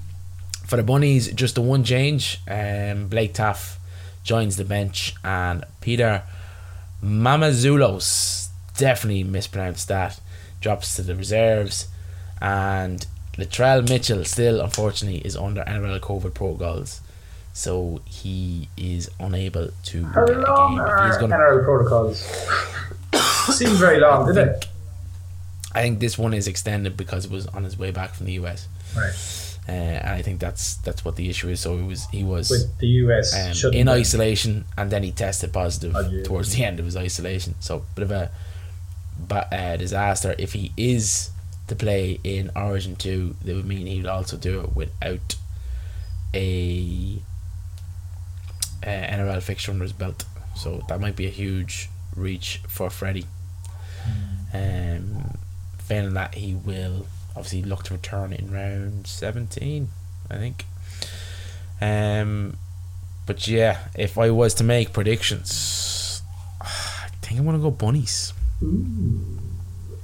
For 0.66 0.74
the 0.74 0.82
Bunnies, 0.82 1.32
just 1.34 1.54
the 1.54 1.62
one 1.62 1.84
change. 1.84 2.40
Um, 2.48 3.06
Blake 3.06 3.34
Taaffe 3.34 3.76
joins 4.24 4.56
the 4.56 4.64
bench, 4.64 5.14
and 5.22 5.64
Peter 5.80 6.24
Mamazulos, 7.00 8.48
definitely 8.76 9.22
mispronounced 9.22 9.86
that, 9.86 10.20
drops 10.60 10.96
to 10.96 11.02
the 11.02 11.14
reserves. 11.14 11.86
And 12.40 13.06
Latrell 13.38 13.88
Mitchell 13.88 14.24
still, 14.24 14.60
unfortunately, 14.60 15.20
is 15.20 15.36
under 15.36 15.62
NRL 15.62 16.00
COVID 16.00 16.34
protocols, 16.34 17.00
so 17.54 18.00
he 18.04 18.68
is 18.76 19.10
unable 19.18 19.70
to 19.84 20.04
How 20.04 20.26
long 20.26 20.76
game. 20.76 20.80
are 20.80 21.18
NRL 21.18 21.64
protocols? 21.64 22.20
Seems 23.56 23.78
very 23.78 24.00
long, 24.00 24.26
did 24.26 24.36
it? 24.36 24.66
I 25.74 25.80
think 25.82 26.00
this 26.00 26.18
one 26.18 26.34
is 26.34 26.46
extended 26.46 26.96
because 26.96 27.24
it 27.24 27.30
was 27.30 27.46
on 27.48 27.64
his 27.64 27.78
way 27.78 27.90
back 27.90 28.12
from 28.14 28.26
the 28.26 28.32
US, 28.34 28.68
Right. 28.94 29.12
uh, 29.68 29.72
and 29.72 30.08
I 30.10 30.20
think 30.20 30.38
that's 30.38 30.74
that's 30.76 31.02
what 31.04 31.16
the 31.16 31.30
issue 31.30 31.48
is. 31.48 31.60
So 31.60 31.76
it 31.78 31.84
was 31.86 32.04
he 32.12 32.24
was 32.24 32.50
With 32.50 32.78
the 32.78 32.86
US 32.86 33.34
um, 33.64 33.72
in 33.72 33.86
down. 33.86 33.96
isolation, 33.96 34.64
and 34.76 34.90
then 34.90 35.02
he 35.02 35.10
tested 35.12 35.52
positive 35.54 35.96
Oh, 35.96 36.22
towards 36.22 36.54
the 36.54 36.64
end 36.64 36.78
of 36.78 36.84
his 36.84 36.96
isolation. 36.96 37.54
So 37.60 37.84
bit 37.94 38.02
of 38.02 38.10
a 38.10 38.30
ba- 39.18 39.48
uh, 39.54 39.76
disaster. 39.78 40.34
If 40.38 40.52
he 40.52 40.72
is 40.76 41.30
to 41.72 41.84
play 41.84 42.20
in 42.22 42.50
Origin 42.54 42.96
two, 42.96 43.34
that 43.44 43.56
would 43.56 43.66
mean 43.66 43.86
he'd 43.86 44.06
also 44.06 44.36
do 44.36 44.60
it 44.60 44.76
without 44.76 45.36
a 46.34 47.18
uh, 48.82 48.86
NRL 48.86 49.42
fixture 49.42 49.72
under 49.72 49.84
his 49.84 49.92
belt. 49.92 50.24
So 50.54 50.82
that 50.88 51.00
might 51.00 51.16
be 51.16 51.26
a 51.26 51.30
huge 51.30 51.88
reach 52.14 52.60
for 52.68 52.90
Freddie. 52.90 53.26
Um, 54.52 55.38
failing 55.78 56.14
that, 56.14 56.34
he 56.34 56.54
will 56.54 57.06
obviously 57.34 57.62
look 57.62 57.84
to 57.84 57.94
return 57.94 58.32
in 58.32 58.52
round 58.52 59.06
seventeen, 59.06 59.88
I 60.30 60.36
think. 60.36 60.66
Um, 61.80 62.58
but 63.26 63.48
yeah, 63.48 63.78
if 63.94 64.18
I 64.18 64.30
was 64.30 64.52
to 64.54 64.64
make 64.64 64.92
predictions, 64.92 66.22
I 66.60 67.08
think 67.22 67.40
I'm 67.40 67.46
gonna 67.46 67.58
go 67.58 67.70
bunnies. 67.70 68.34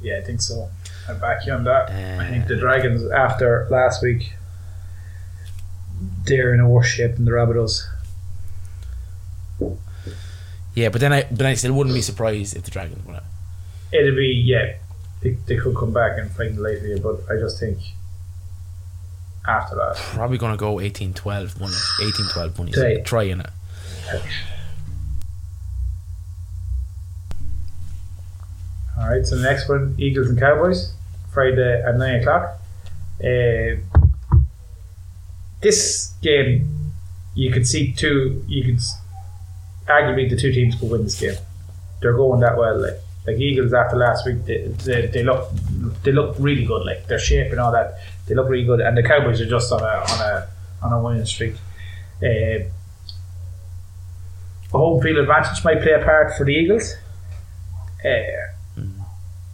Yeah, 0.00 0.18
I 0.18 0.22
think 0.22 0.40
so. 0.40 0.70
I 1.08 1.14
back 1.14 1.46
you 1.46 1.52
on 1.52 1.64
that. 1.64 1.90
I 1.90 2.28
think 2.28 2.46
the 2.48 2.56
Uh, 2.56 2.60
Dragons, 2.60 3.10
after 3.10 3.66
last 3.70 4.02
week, 4.02 4.34
they're 6.26 6.52
in 6.54 6.60
a 6.60 6.68
worse 6.68 6.86
shape 6.86 7.16
than 7.16 7.24
the 7.24 7.30
Rabbitohs. 7.30 7.86
Yeah, 10.74 10.90
but 10.90 11.00
then 11.00 11.12
I 11.12 11.26
but 11.30 11.44
I 11.46 11.54
still 11.54 11.72
wouldn't 11.72 11.94
be 11.94 12.02
surprised 12.02 12.56
if 12.56 12.62
the 12.62 12.70
Dragons 12.70 13.04
won 13.04 13.16
it. 13.16 13.22
It'll 13.90 14.14
be, 14.14 14.26
yeah, 14.28 14.76
they, 15.22 15.30
they 15.46 15.56
could 15.56 15.74
come 15.74 15.92
back 15.92 16.18
and 16.18 16.30
fight 16.30 16.48
in 16.48 16.56
the 16.56 16.62
late 16.62 16.82
year, 16.82 16.98
but 16.98 17.20
I 17.30 17.36
just 17.40 17.58
think 17.58 17.78
after 19.46 19.74
that. 19.76 19.96
Probably 19.96 20.36
gonna 20.38 20.56
go 20.58 20.76
18-12 20.76 21.58
bunnies. 21.58 21.90
18-12 22.00 22.56
bunnies. 22.56 22.76
Right. 22.76 23.04
Try 23.04 23.22
in 23.24 23.40
it. 23.40 23.50
All 28.98 29.08
right, 29.08 29.24
so 29.24 29.36
the 29.36 29.42
next 29.42 29.68
one, 29.68 29.94
Eagles 29.98 30.28
and 30.28 30.38
Cowboys, 30.38 30.92
Friday 31.38 31.82
at 31.86 31.96
nine 31.96 32.16
o'clock. 32.20 32.58
Uh, 33.22 33.78
this 35.60 36.12
game, 36.20 36.92
you 37.36 37.52
could 37.52 37.64
see 37.64 37.92
two. 37.92 38.44
You 38.48 38.64
could 38.64 38.80
arguably 39.86 40.28
the 40.28 40.36
two 40.36 40.52
teams 40.52 40.74
could 40.74 40.90
win 40.90 41.04
this 41.04 41.20
game. 41.20 41.36
They're 42.00 42.16
going 42.16 42.40
that 42.40 42.58
well. 42.58 42.80
Like 42.82 42.98
like 43.24 43.36
Eagles 43.36 43.72
after 43.72 43.96
last 43.96 44.26
week, 44.26 44.44
they, 44.46 44.66
they, 44.86 45.06
they 45.06 45.22
look 45.22 45.48
they 46.02 46.10
look 46.10 46.34
really 46.40 46.64
good. 46.64 46.84
Like 46.84 47.06
their 47.06 47.20
shape 47.20 47.52
and 47.52 47.60
all 47.60 47.70
that, 47.70 48.00
they 48.26 48.34
look 48.34 48.48
really 48.48 48.66
good. 48.66 48.80
And 48.80 48.96
the 48.96 49.04
Cowboys 49.04 49.40
are 49.40 49.46
just 49.46 49.70
on 49.70 49.80
a 49.80 49.94
on 50.12 50.20
a 50.30 50.48
on 50.82 50.92
a 50.92 51.00
winning 51.00 51.24
streak. 51.24 51.54
Uh, 52.20 52.66
a 54.74 54.76
home 54.76 55.00
field 55.00 55.18
advantage 55.18 55.62
might 55.64 55.82
play 55.82 55.92
a 55.92 56.04
part 56.04 56.36
for 56.36 56.44
the 56.44 56.52
Eagles. 56.52 56.96
Uh, 58.04 58.47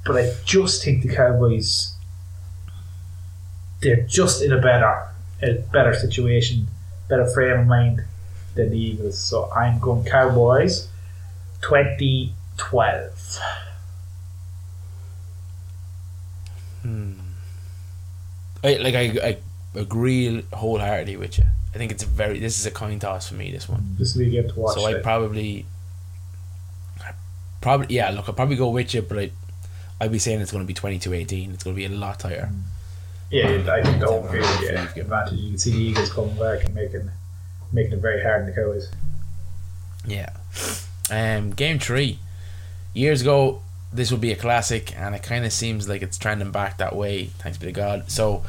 but 0.05 0.17
I 0.17 0.33
just 0.45 0.85
think 0.85 1.03
the 1.03 1.15
Cowboys 1.15 1.95
they're 3.81 4.03
just 4.03 4.43
in 4.43 4.53
a 4.53 4.61
better 4.61 5.09
a 5.43 5.55
better 5.73 5.95
situation, 5.95 6.67
better 7.09 7.27
frame 7.27 7.61
of 7.61 7.67
mind 7.67 8.03
than 8.55 8.71
the 8.71 8.79
Eagles. 8.79 9.19
So 9.19 9.51
I'm 9.53 9.79
going 9.79 10.05
Cowboys 10.05 10.89
twenty 11.61 12.35
twelve. 12.57 13.39
Hmm. 16.83 17.13
I, 18.63 18.75
like 18.77 18.95
I, 18.95 19.03
I 19.23 19.39
agree 19.75 20.45
wholeheartedly 20.53 21.17
with 21.17 21.39
you. 21.39 21.45
I 21.75 21.79
think 21.79 21.93
it's 21.93 22.05
a 22.05 22.07
very 22.07 22.39
this 22.39 22.59
is 22.59 22.67
a 22.67 22.71
coin 22.71 22.99
toss 22.99 23.29
for 23.29 23.35
me. 23.35 23.51
This 23.51 23.69
one. 23.69 23.97
This 23.99 24.15
will 24.15 24.25
be 24.25 24.39
a 24.39 24.43
game 24.43 24.51
to 24.51 24.61
watch. 24.61 24.77
So 24.77 24.87
I 24.87 24.95
probably, 24.95 25.67
probably 27.61 27.95
yeah. 27.97 28.11
Look, 28.11 28.29
I'll 28.29 28.35
probably 28.35 28.57
go 28.57 28.71
with 28.71 28.95
you, 28.95 29.03
but 29.03 29.19
I, 29.19 29.31
I'd 30.05 30.13
be 30.13 30.19
saying 30.19 30.41
it's 30.41 30.53
going 30.53 30.67
to 30.67 30.67
be 30.67 30.75
22-18. 30.75 31.55
It's 31.55 31.65
going 31.65 31.75
to 31.75 31.79
be 31.79 31.87
a 31.87 31.89
lot 31.89 32.21
tighter. 32.21 32.51
yeah, 33.31 33.47
I 33.73 33.83
think 33.83 34.01
the 34.01 34.07
home 34.07 34.29
field 34.29 34.45
Yeah. 34.63 34.83
advantage. 35.03 35.39
You 35.39 35.49
can 35.51 35.59
see 35.59 35.71
the 35.73 35.79
Eagles 35.79 36.13
coming 36.13 36.37
back 36.37 36.65
and 36.65 36.75
making 36.75 37.11
making 37.73 37.95
it 37.95 37.99
very 38.01 38.23
hard 38.23 38.43
on 38.43 38.47
the 38.47 38.53
Cowboys. 38.53 38.91
Yeah. 40.07 40.31
Um, 41.11 41.51
game 41.53 41.79
three. 41.79 42.19
Years 42.93 43.23
ago, 43.23 43.63
this 43.93 44.11
would 44.13 44.21
be 44.21 44.31
a 44.31 44.37
classic, 44.37 44.97
and 44.97 45.15
it 45.15 45.23
kind 45.23 45.45
of 45.45 45.53
seems 45.53 45.89
like 45.89 46.03
it's 46.03 46.19
trending 46.19 46.51
back 46.53 46.79
that 46.79 46.95
way. 46.95 47.27
Thanks 47.39 47.59
be 47.59 47.67
to 47.67 47.73
God. 47.73 48.11
So, 48.11 48.45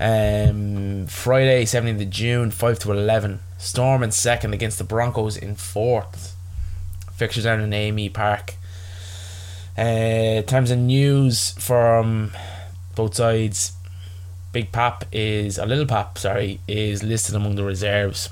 Um, 0.00 1.06
Friday, 1.06 1.64
17th 1.64 2.00
of 2.02 2.10
June, 2.10 2.50
5 2.50 2.78
to 2.80 2.92
11. 2.92 3.40
Storm 3.58 4.02
in 4.02 4.10
second 4.10 4.52
against 4.54 4.78
the 4.78 4.84
Broncos 4.84 5.36
in 5.36 5.54
fourth. 5.56 6.34
Fixtures 7.14 7.44
down 7.44 7.60
in 7.60 7.70
AAMI 7.70 8.12
Park. 8.12 8.54
Uh, 9.76 10.42
terms 10.42 10.70
of 10.70 10.78
news 10.78 11.52
from 11.52 12.32
both 12.94 13.14
sides. 13.16 13.72
Big 14.52 14.70
Pap 14.70 15.04
is 15.10 15.58
a 15.58 15.66
little 15.66 15.86
Pap, 15.86 16.16
sorry, 16.16 16.60
is 16.68 17.02
listed 17.02 17.34
among 17.34 17.56
the 17.56 17.64
reserves. 17.64 18.30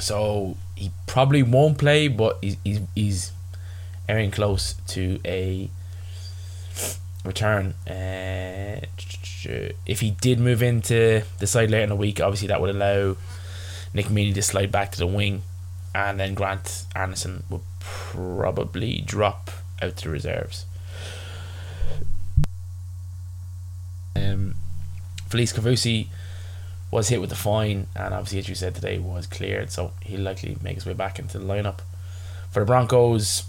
So 0.00 0.56
he 0.74 0.90
probably 1.06 1.42
won't 1.44 1.78
play, 1.78 2.08
but 2.08 2.38
he's 2.40 2.56
he's, 2.64 2.80
he's 2.94 3.32
airing 4.08 4.32
close 4.32 4.74
to 4.88 5.20
a 5.24 5.70
return. 7.24 7.74
Uh, 7.88 8.80
if 9.86 10.00
he 10.00 10.10
did 10.10 10.40
move 10.40 10.62
into 10.62 11.22
the 11.38 11.46
side 11.46 11.70
later 11.70 11.84
in 11.84 11.88
the 11.90 11.96
week, 11.96 12.20
obviously 12.20 12.48
that 12.48 12.60
would 12.60 12.74
allow 12.74 13.16
Nick 13.94 14.06
Meaney 14.06 14.34
to 14.34 14.42
slide 14.42 14.72
back 14.72 14.90
to 14.92 14.98
the 14.98 15.06
wing, 15.06 15.42
and 15.94 16.18
then 16.18 16.34
Grant 16.34 16.84
Anderson 16.96 17.44
would 17.48 17.62
probably 17.78 19.02
drop 19.06 19.50
out 19.82 19.96
to 19.96 20.04
the 20.04 20.10
reserves. 20.10 20.64
Um, 24.16 24.54
Felise 25.28 25.54
Kaufusi 25.54 26.08
was 26.90 27.08
hit 27.08 27.20
with 27.20 27.32
a 27.32 27.36
fine, 27.36 27.86
and 27.94 28.14
obviously, 28.14 28.38
as 28.38 28.48
you 28.48 28.54
said 28.54 28.74
today, 28.74 28.98
was 28.98 29.26
cleared, 29.26 29.70
so 29.70 29.92
he'll 30.02 30.20
likely 30.20 30.56
make 30.62 30.74
his 30.74 30.86
way 30.86 30.94
back 30.94 31.18
into 31.18 31.38
the 31.38 31.44
lineup. 31.44 31.80
For 32.50 32.60
the 32.60 32.66
Broncos, 32.66 33.44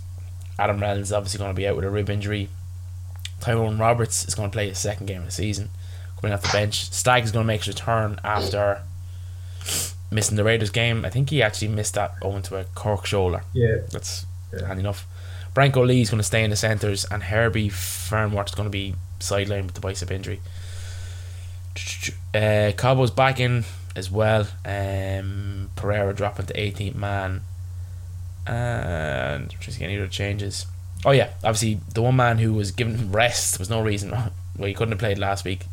Adam 0.57 0.79
Reynolds 0.81 1.09
is 1.09 1.13
obviously 1.13 1.37
going 1.37 1.51
to 1.51 1.55
be 1.55 1.67
out 1.67 1.75
with 1.75 1.85
a 1.85 1.89
rib 1.89 2.09
injury. 2.09 2.49
Tyrone 3.39 3.77
Roberts 3.77 4.27
is 4.27 4.35
going 4.35 4.49
to 4.49 4.53
play 4.53 4.67
his 4.67 4.77
second 4.77 5.05
game 5.05 5.19
of 5.19 5.25
the 5.25 5.31
season, 5.31 5.69
coming 6.19 6.33
off 6.33 6.41
the 6.41 6.49
bench. 6.49 6.91
Stagg 6.91 7.23
is 7.23 7.31
going 7.31 7.43
to 7.43 7.47
make 7.47 7.61
his 7.63 7.69
return 7.69 8.19
after 8.23 8.81
missing 10.11 10.35
the 10.35 10.43
Raiders 10.43 10.69
game. 10.69 11.05
I 11.05 11.09
think 11.09 11.29
he 11.29 11.41
actually 11.41 11.69
missed 11.69 11.93
that 11.93 12.15
owing 12.21 12.41
to 12.43 12.57
a 12.57 12.65
cork 12.75 13.05
shoulder. 13.05 13.43
Yeah. 13.53 13.77
That's 13.89 14.25
handy 14.51 14.81
enough. 14.81 15.07
Branko 15.59 15.85
Lee 15.85 15.99
is 15.99 16.09
going 16.09 16.19
to 16.19 16.23
stay 16.23 16.45
in 16.45 16.51
the 16.51 16.55
centres, 16.55 17.05
and 17.11 17.21
Herbie 17.21 17.67
Farnworth 17.67 18.47
is 18.47 18.55
going 18.55 18.67
to 18.67 18.71
be 18.71 18.95
sidelined 19.19 19.65
with 19.65 19.73
the 19.73 19.81
bicep 19.81 20.09
injury. 20.09 20.39
Uh, 22.33 22.71
back 23.13 23.41
in 23.41 23.65
as 23.93 24.09
well. 24.09 24.47
Um, 24.63 25.69
Pereira 25.75 26.13
dropping 26.13 26.45
to 26.45 26.53
18th 26.53 26.95
man. 26.95 27.41
And 28.47 29.53
just 29.59 29.79
getting 29.79 29.97
other 29.97 30.07
changes. 30.07 30.65
Oh 31.03 31.11
yeah, 31.11 31.31
obviously 31.43 31.81
the 31.93 32.03
one 32.03 32.15
man 32.15 32.37
who 32.37 32.53
was 32.53 32.71
given 32.71 33.11
rest 33.11 33.59
was 33.59 33.69
no 33.69 33.81
reason 33.81 34.11
why 34.55 34.69
he 34.69 34.73
couldn't 34.73 34.93
have 34.93 34.99
played 34.99 35.19
last 35.19 35.43
week. 35.43 35.65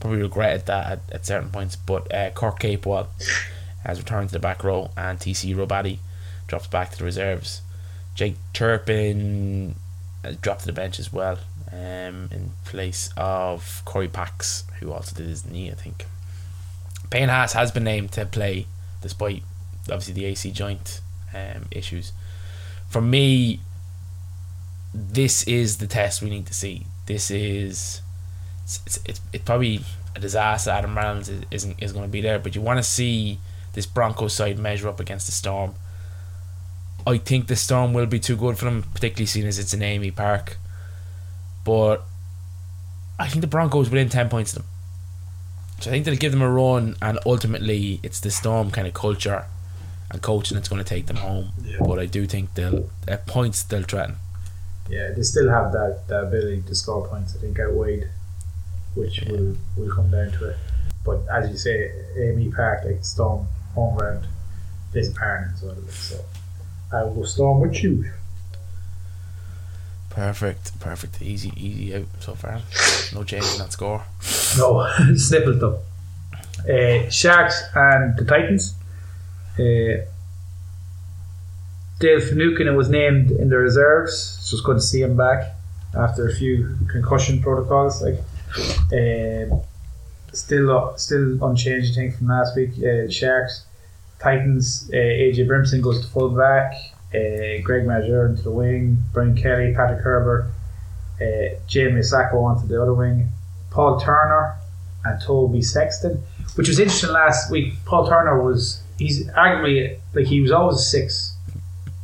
Probably 0.00 0.22
regretted 0.22 0.64
that 0.66 0.90
at, 0.90 1.00
at 1.12 1.26
certain 1.26 1.50
points. 1.50 1.76
But 1.76 2.10
uh, 2.14 2.30
Kurt 2.30 2.60
Capewell 2.60 3.08
has 3.84 3.98
returned 3.98 4.30
to 4.30 4.32
the 4.32 4.38
back 4.38 4.64
row, 4.64 4.90
and 4.96 5.18
TC 5.18 5.54
Robati 5.54 5.98
drops 6.46 6.66
back 6.66 6.92
to 6.92 6.98
the 6.98 7.04
reserves. 7.04 7.60
Jake 8.14 8.36
Turpin 8.52 9.74
uh, 10.24 10.32
dropped 10.40 10.60
to 10.60 10.66
the 10.66 10.72
bench 10.72 10.98
as 10.98 11.12
well, 11.12 11.38
um, 11.72 12.28
in 12.30 12.52
place 12.64 13.10
of 13.16 13.82
Corey 13.84 14.08
Paix, 14.08 14.64
who 14.80 14.92
also 14.92 15.16
did 15.16 15.26
his 15.26 15.44
knee, 15.44 15.70
I 15.70 15.74
think. 15.74 16.06
Payne 17.10 17.28
Haas 17.28 17.52
has 17.52 17.70
been 17.70 17.84
named 17.84 18.12
to 18.12 18.26
play, 18.26 18.66
despite 19.02 19.42
obviously 19.84 20.14
the 20.14 20.24
AC 20.26 20.50
joint 20.50 21.00
um, 21.34 21.66
issues. 21.70 22.12
For 22.88 23.00
me, 23.00 23.60
this 24.94 25.42
is 25.44 25.78
the 25.78 25.86
test 25.86 26.22
we 26.22 26.30
need 26.30 26.46
to 26.46 26.54
see. 26.54 26.86
This 27.06 27.30
is 27.30 28.00
it's 28.62 28.80
it's, 28.86 29.00
it's, 29.04 29.20
it's 29.32 29.44
probably 29.44 29.80
a 30.16 30.20
disaster. 30.20 30.70
Adam 30.70 30.96
Reynolds 30.96 31.28
is, 31.28 31.42
isn't 31.50 31.82
is 31.82 31.92
going 31.92 32.04
to 32.04 32.10
be 32.10 32.20
there, 32.20 32.38
but 32.38 32.54
you 32.54 32.60
want 32.60 32.78
to 32.78 32.82
see 32.82 33.38
this 33.74 33.86
Broncos 33.86 34.34
side 34.34 34.58
measure 34.58 34.88
up 34.88 35.00
against 35.00 35.26
the 35.26 35.32
Storm. 35.32 35.74
I 37.06 37.18
think 37.18 37.48
the 37.48 37.56
Storm 37.56 37.92
will 37.92 38.06
be 38.06 38.18
too 38.18 38.36
good 38.36 38.56
for 38.56 38.64
them, 38.64 38.82
particularly 38.82 39.26
seeing 39.26 39.46
as 39.46 39.58
it's 39.58 39.74
in 39.74 39.80
AAMI 39.80 40.14
Park. 40.14 40.56
But 41.64 42.04
I 43.18 43.28
think 43.28 43.40
the 43.42 43.46
Broncos 43.46 43.90
within 43.90 44.08
ten 44.08 44.28
points 44.28 44.52
of 44.52 44.62
them. 44.62 44.70
So 45.80 45.90
I 45.90 45.92
think 45.92 46.04
they'll 46.04 46.16
give 46.16 46.32
them 46.32 46.42
a 46.42 46.50
run, 46.50 46.96
and 47.02 47.18
ultimately 47.26 48.00
it's 48.02 48.20
the 48.20 48.30
Storm 48.30 48.70
kind 48.70 48.86
of 48.86 48.94
culture 48.94 49.44
and 50.10 50.22
coaching 50.22 50.54
that's 50.54 50.68
going 50.68 50.82
to 50.82 50.88
take 50.88 51.06
them 51.06 51.16
home. 51.16 51.50
Yeah. 51.62 51.78
But 51.80 51.98
I 51.98 52.06
do 52.06 52.26
think 52.26 52.54
they'll 52.54 52.88
at 53.06 53.26
points 53.26 53.62
they'll 53.62 53.82
threaten. 53.82 54.16
Yeah, 54.88 55.10
they 55.16 55.22
still 55.22 55.50
have 55.50 55.72
that, 55.72 56.04
that 56.08 56.24
ability 56.24 56.62
to 56.62 56.74
score 56.74 57.06
points. 57.06 57.36
I 57.36 57.40
think 57.40 57.58
out 57.58 57.72
wide, 57.72 58.08
which 58.94 59.22
will 59.22 59.56
will 59.76 59.94
come 59.94 60.10
down 60.10 60.30
to 60.32 60.50
it. 60.50 60.56
But 61.04 61.20
as 61.30 61.50
you 61.50 61.56
say, 61.56 61.90
AAMI 62.16 62.54
Park, 62.54 62.84
like 62.84 63.04
Storm 63.04 63.46
home 63.74 63.96
ground, 63.96 64.26
plays 64.92 65.10
a 65.10 65.14
part 65.14 65.48
in 65.48 65.54
as 65.54 65.62
well. 65.62 65.76
So 65.90 66.24
I 66.92 67.02
will 67.04 67.26
Storm 67.26 67.60
with 67.60 67.82
you. 67.82 68.10
Perfect, 70.10 70.78
perfect, 70.78 71.20
easy, 71.22 71.52
easy 71.56 71.94
out 71.96 72.06
so 72.20 72.34
far. 72.34 72.60
No 73.12 73.24
change 73.24 73.44
in 73.52 73.58
that 73.58 73.72
score. 73.72 74.04
No, 74.56 74.88
sniffled 75.16 75.58
them. 75.58 75.76
Uh, 76.68 77.10
Sharks 77.10 77.62
and 77.74 78.16
the 78.16 78.24
Titans. 78.24 78.74
Uh, 79.58 80.06
Dale 81.98 82.20
Finucane 82.20 82.76
was 82.76 82.88
named 82.88 83.32
in 83.32 83.48
the 83.48 83.56
reserves. 83.56 84.14
So 84.40 84.56
it's 84.56 84.64
good 84.64 84.76
to 84.76 84.80
see 84.80 85.02
him 85.02 85.16
back 85.16 85.52
after 85.96 86.28
a 86.28 86.32
few 86.32 86.76
concussion 86.88 87.42
protocols. 87.42 88.00
Like, 88.00 88.18
uh, 88.92 89.56
still, 90.32 90.94
still 90.96 91.42
unchanged. 91.44 91.92
I 91.92 91.94
think 91.94 92.16
from 92.18 92.28
last 92.28 92.56
week. 92.56 92.70
Uh, 92.78 93.10
Sharks, 93.10 93.64
Titans. 94.18 94.90
Uh, 94.92 94.96
AJ 94.96 95.46
Brimson 95.46 95.82
goes 95.82 96.00
to 96.04 96.06
full 96.10 96.30
back. 96.30 96.74
Uh, 97.14 97.62
Greg 97.62 97.84
Marzhew 97.84 98.28
into 98.30 98.42
the 98.42 98.50
wing. 98.50 98.98
Brian 99.12 99.36
Kelly, 99.36 99.72
Patrick 99.74 100.00
Herbert, 100.00 100.50
uh, 101.20 101.56
Jamie 101.68 102.02
Sacco 102.02 102.42
onto 102.42 102.66
the 102.66 102.80
other 102.80 102.94
wing. 102.94 103.28
Paul 103.70 104.00
Turner 104.00 104.56
and 105.04 105.20
Toby 105.22 105.62
Sexton, 105.62 106.22
which 106.56 106.68
was 106.68 106.78
interesting 106.78 107.10
last 107.10 107.50
week. 107.50 107.74
Paul 107.84 108.08
Turner 108.08 108.42
was 108.42 108.82
he's 108.98 109.26
arguably 109.28 109.98
like 110.14 110.26
he 110.26 110.40
was 110.40 110.50
always 110.50 110.78
a 110.78 110.82
six. 110.82 111.36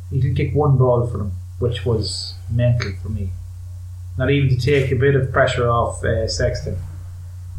He 0.09 0.19
didn't 0.19 0.35
kick 0.35 0.53
one 0.53 0.77
ball 0.77 1.07
for 1.07 1.17
them, 1.17 1.31
which 1.59 1.85
was 1.85 2.35
mental 2.49 2.91
for 3.01 3.09
me. 3.09 3.31
Not 4.17 4.29
even 4.29 4.49
to 4.49 4.57
take 4.57 4.91
a 4.91 4.95
bit 4.95 5.15
of 5.15 5.31
pressure 5.31 5.69
off 5.69 6.03
uh, 6.03 6.27
Sexton, 6.27 6.77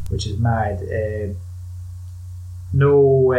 which 0.09 0.25
is 0.27 0.37
mad. 0.39 0.81
Uh, 0.81 1.33
no. 2.71 3.33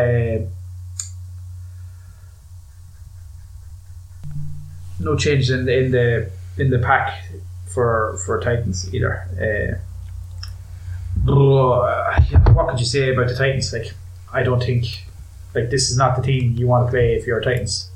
No 5.04 5.16
changes 5.16 5.50
in 5.50 5.66
the 5.66 5.78
in 5.78 5.90
the 5.90 6.30
in 6.56 6.70
the 6.70 6.78
pack 6.78 7.24
for 7.66 8.18
for 8.24 8.40
Titans 8.40 8.92
either. 8.94 9.80
Uh, 11.26 11.30
uh, 11.30 12.20
what 12.52 12.68
could 12.68 12.80
you 12.80 12.86
say 12.86 13.12
about 13.12 13.28
the 13.28 13.34
Titans? 13.34 13.72
Like, 13.72 13.92
I 14.32 14.42
don't 14.42 14.62
think 14.62 15.06
like 15.54 15.70
this 15.70 15.90
is 15.90 15.96
not 15.96 16.16
the 16.16 16.22
team 16.22 16.56
you 16.56 16.66
want 16.66 16.86
to 16.86 16.90
play 16.90 17.14
if 17.14 17.26
you're 17.26 17.40
Titans. 17.40 17.90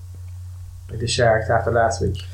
Like 0.90 1.00
the 1.00 1.08
Sharks 1.08 1.50
after 1.50 1.70
last 1.70 2.00
week, 2.00 2.24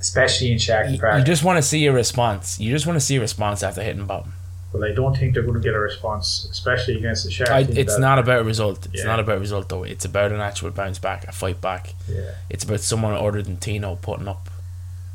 especially 0.00 0.52
in 0.52 0.58
Sharks 0.58 0.92
You, 0.92 1.00
you 1.18 1.24
just 1.24 1.42
want 1.42 1.56
to 1.56 1.62
see 1.62 1.86
a 1.86 1.92
response. 1.92 2.60
You 2.60 2.70
just 2.70 2.86
want 2.86 2.96
to 2.96 3.04
see 3.04 3.16
a 3.16 3.20
response 3.20 3.62
after 3.62 3.82
hitting 3.82 4.06
bottom. 4.06 4.34
But 4.78 4.90
I 4.90 4.94
don't 4.94 5.16
think 5.16 5.34
they're 5.34 5.42
going 5.42 5.54
to 5.54 5.60
get 5.60 5.74
a 5.74 5.78
response, 5.78 6.46
especially 6.50 6.96
against 6.98 7.24
the 7.24 7.30
Sharks. 7.30 7.50
I, 7.50 7.60
it's 7.60 7.94
that- 7.94 8.00
not 8.00 8.18
about 8.18 8.40
a 8.40 8.44
result. 8.44 8.86
It's 8.86 9.02
Yeah. 9.02 9.06
not 9.10 9.20
about 9.20 9.36
a 9.38 9.40
result 9.40 9.68
though. 9.68 9.84
It's 9.84 10.04
about 10.04 10.32
an 10.32 10.40
actual 10.40 10.70
bounce 10.70 10.98
back, 10.98 11.26
a 11.26 11.32
fight 11.32 11.60
back. 11.60 11.94
Yeah. 12.08 12.30
It's 12.50 12.64
about 12.64 12.80
someone 12.80 13.14
other 13.14 13.42
than 13.42 13.56
Tino 13.56 13.96
putting 13.96 14.28
up. 14.28 14.48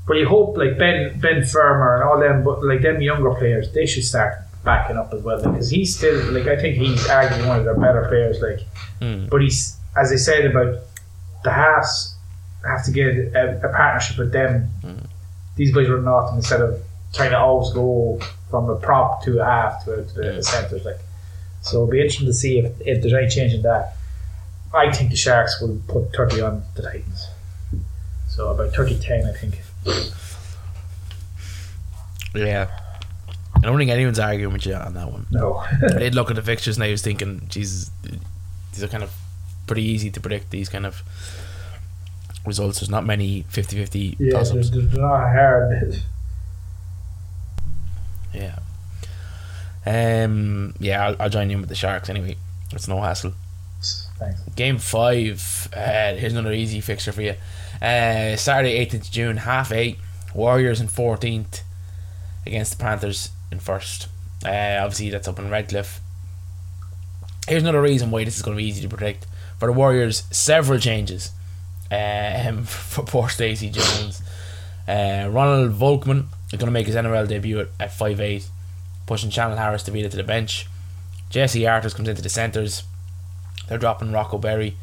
But 0.07 0.17
you 0.17 0.27
hope 0.27 0.57
like 0.57 0.77
Ben 0.77 1.19
Ben 1.19 1.45
Firmer 1.45 1.95
and 1.95 2.03
all 2.03 2.19
them, 2.19 2.43
but 2.43 2.63
like 2.63 2.81
them 2.81 3.01
younger 3.01 3.33
players, 3.35 3.71
they 3.73 3.85
should 3.85 4.03
start 4.03 4.33
backing 4.63 4.97
up 4.97 5.13
as 5.13 5.21
well 5.23 5.41
because 5.41 5.69
he's 5.69 5.95
still 5.95 6.31
like 6.31 6.47
I 6.47 6.55
think 6.59 6.75
he's 6.77 7.01
arguably 7.07 7.47
one 7.47 7.59
of 7.59 7.65
their 7.65 7.75
better 7.79 8.05
players. 8.09 8.41
Like, 8.41 8.61
Hmm. 8.99 9.27
but 9.29 9.41
he's 9.41 9.77
as 9.95 10.11
I 10.11 10.15
said 10.15 10.45
about 10.45 10.79
the 11.43 11.51
halves 11.51 12.15
have 12.67 12.83
to 12.85 12.91
get 12.91 13.07
a, 13.35 13.59
a 13.67 13.69
partnership 13.73 14.17
with 14.17 14.31
them. 14.31 14.69
These 15.55 15.73
guys 15.73 15.89
run 15.89 16.07
off 16.07 16.33
instead 16.35 16.61
of 16.61 16.79
trying 17.13 17.31
to 17.31 17.37
always 17.39 17.73
go 17.73 18.19
from 18.51 18.69
a 18.69 18.75
prop 18.75 19.23
to 19.23 19.39
a 19.39 19.45
half 19.45 19.85
to, 19.85 20.05
to 20.05 20.13
the 20.13 20.43
centres. 20.43 20.85
Like, 20.85 20.99
so 21.61 21.77
it'll 21.77 21.87
be 21.87 21.99
interesting 21.99 22.27
to 22.27 22.33
see 22.33 22.59
if, 22.59 22.73
if 22.81 23.01
there's 23.01 23.13
any 23.13 23.29
change 23.29 23.53
in 23.53 23.63
that. 23.63 23.95
I 24.73 24.91
think 24.91 25.09
the 25.09 25.17
Sharks 25.17 25.59
will 25.61 25.81
put 25.87 26.13
thirty 26.13 26.41
on 26.41 26.63
the 26.75 26.83
Titans. 26.83 27.27
So 28.31 28.49
about 28.49 28.71
30-10, 28.71 29.29
I 29.29 29.37
think. 29.37 29.61
Yeah. 32.33 32.69
I 33.55 33.59
don't 33.59 33.77
think 33.77 33.91
anyone's 33.91 34.19
arguing 34.19 34.53
with 34.53 34.65
you 34.65 34.73
on 34.73 34.93
that 34.93 35.11
one. 35.11 35.27
No. 35.31 35.55
I 35.57 35.99
did 35.99 36.15
look 36.15 36.29
at 36.29 36.37
the 36.37 36.41
fixtures 36.41 36.77
and 36.77 36.83
I 36.85 36.91
was 36.91 37.01
thinking, 37.01 37.41
Jesus, 37.49 37.91
these 38.71 38.83
are 38.83 38.87
kind 38.87 39.03
of 39.03 39.13
pretty 39.67 39.83
easy 39.83 40.09
to 40.11 40.21
predict. 40.21 40.49
These 40.49 40.69
kind 40.69 40.85
of 40.85 41.03
results. 42.45 42.79
There's 42.79 42.89
not 42.89 43.05
many 43.05 43.43
50-50 43.51 44.15
yeah, 44.17 44.31
toss 44.31 44.51
They're, 44.51 44.63
they're 44.63 45.01
not 45.01 45.29
hard. 45.33 46.01
Yeah. 48.33 48.59
Um, 49.85 50.75
yeah, 50.79 51.07
I'll, 51.07 51.15
I'll 51.19 51.29
join 51.29 51.49
you 51.49 51.57
with 51.57 51.69
the 51.69 51.75
Sharks 51.75 52.09
anyway. 52.09 52.37
It's 52.71 52.87
no 52.87 53.01
hassle. 53.01 53.33
Thanks. 54.19 54.41
Game 54.55 54.77
five. 54.77 55.67
Uh, 55.75 56.13
here's 56.13 56.33
another 56.33 56.53
easy 56.53 56.81
fixture 56.81 57.11
for 57.11 57.23
you. 57.23 57.35
Uh, 57.81 58.35
Saturday, 58.35 58.85
18th 58.85 58.93
of 58.93 59.11
June, 59.11 59.37
half 59.37 59.71
eight. 59.71 59.97
Warriors 60.33 60.79
in 60.79 60.87
14th 60.87 61.61
against 62.45 62.77
the 62.77 62.83
Panthers 62.83 63.31
in 63.51 63.59
first. 63.59 64.07
Uh, 64.45 64.77
obviously, 64.79 65.09
that's 65.09 65.27
up 65.27 65.39
in 65.39 65.49
Redcliffe. 65.49 65.99
Here's 67.47 67.63
another 67.63 67.81
reason 67.81 68.11
why 68.11 68.23
this 68.23 68.37
is 68.37 68.41
going 68.43 68.55
to 68.55 68.61
be 68.61 68.69
easy 68.69 68.81
to 68.81 68.89
predict. 68.89 69.25
For 69.59 69.65
the 69.65 69.73
Warriors, 69.73 70.23
several 70.31 70.79
changes. 70.79 71.31
Um, 71.91 72.63
for 72.65 73.03
poor 73.03 73.29
Stacey 73.29 73.69
Jones. 73.69 74.21
Uh, 74.87 75.27
Ronald 75.31 75.73
Volkman 75.73 76.27
is 76.51 76.59
going 76.59 76.67
to 76.67 76.71
make 76.71 76.87
his 76.87 76.95
NRL 76.95 77.27
debut 77.27 77.59
at, 77.59 77.69
at 77.79 77.91
5'8, 77.91 78.47
pushing 79.05 79.29
Chanel 79.29 79.57
Harris-Tavita 79.57 80.09
to 80.11 80.17
the 80.17 80.23
bench. 80.23 80.67
Jesse 81.29 81.65
Arthurs 81.65 81.93
comes 81.93 82.09
into 82.09 82.21
the 82.21 82.29
centres. 82.29 82.83
They're 83.67 83.77
dropping 83.77 84.11
Rocco 84.11 84.37
Berry. 84.37 84.75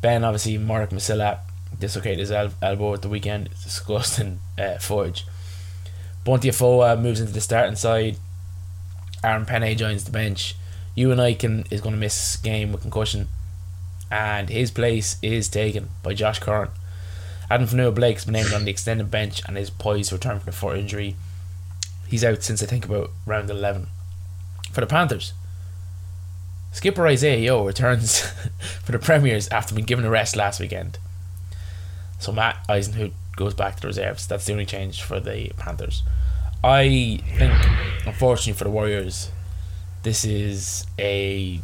Ben, 0.00 0.24
obviously, 0.24 0.56
Murdoch-Masila 0.58 1.40
dislocated 1.78 2.20
his 2.20 2.30
el- 2.30 2.52
elbow 2.62 2.94
at 2.94 3.02
the 3.02 3.08
weekend. 3.08 3.48
It's 3.48 3.64
disgusting 3.64 4.38
uh, 4.58 4.78
footage. 4.78 5.24
Bunty 6.24 6.48
Afoa 6.48 6.96
moves 6.96 7.20
into 7.20 7.32
the 7.32 7.40
starting 7.40 7.76
side. 7.76 8.16
Aaron 9.22 9.46
Pene 9.46 9.76
joins 9.76 10.04
the 10.04 10.10
bench. 10.10 10.54
you 10.94 11.08
Euan 11.08 11.18
Aitken 11.18 11.64
is 11.70 11.80
going 11.80 11.94
to 11.94 12.00
miss 12.00 12.36
game 12.36 12.72
with 12.72 12.82
concussion. 12.82 13.28
And 14.10 14.48
his 14.48 14.70
place 14.70 15.16
is 15.22 15.48
taken 15.48 15.88
by 16.02 16.14
Josh 16.14 16.38
Curran. 16.38 16.68
Addin 17.50 17.66
Fonua-Blake 17.66 18.16
has 18.16 18.24
been 18.24 18.32
named 18.32 18.52
on 18.52 18.64
the 18.64 18.70
extended 18.70 19.10
bench 19.10 19.42
and 19.46 19.58
is 19.58 19.70
poised 19.70 20.08
to 20.10 20.16
return 20.16 20.38
from 20.38 20.46
the 20.46 20.52
foot 20.52 20.78
injury. 20.78 21.16
He's 22.08 22.24
out 22.24 22.42
since 22.42 22.62
I 22.62 22.66
think 22.66 22.84
about 22.84 23.10
round 23.26 23.50
11. 23.50 23.86
For 24.72 24.80
the 24.80 24.86
Panthers, 24.86 25.32
Skipper 26.72 27.06
Isaiah 27.06 27.38
Yeo 27.38 27.64
returns 27.64 28.20
for 28.82 28.92
the 28.92 28.98
Premiers 28.98 29.48
after 29.48 29.74
being 29.74 29.86
given 29.86 30.04
a 30.04 30.10
rest 30.10 30.36
last 30.36 30.58
weekend. 30.58 30.98
So 32.18 32.32
Matt 32.32 32.64
Eisenhuth 32.68 33.12
goes 33.36 33.54
back 33.54 33.76
to 33.76 33.82
the 33.82 33.88
reserves. 33.88 34.26
That's 34.26 34.46
the 34.46 34.52
only 34.52 34.66
change 34.66 35.02
for 35.02 35.20
the 35.20 35.52
Panthers. 35.56 36.02
I 36.62 37.20
think, 37.36 37.52
unfortunately 38.06 38.54
for 38.54 38.64
the 38.64 38.70
Warriors, 38.70 39.30
this 40.02 40.24
is 40.24 40.86
a 40.98 41.60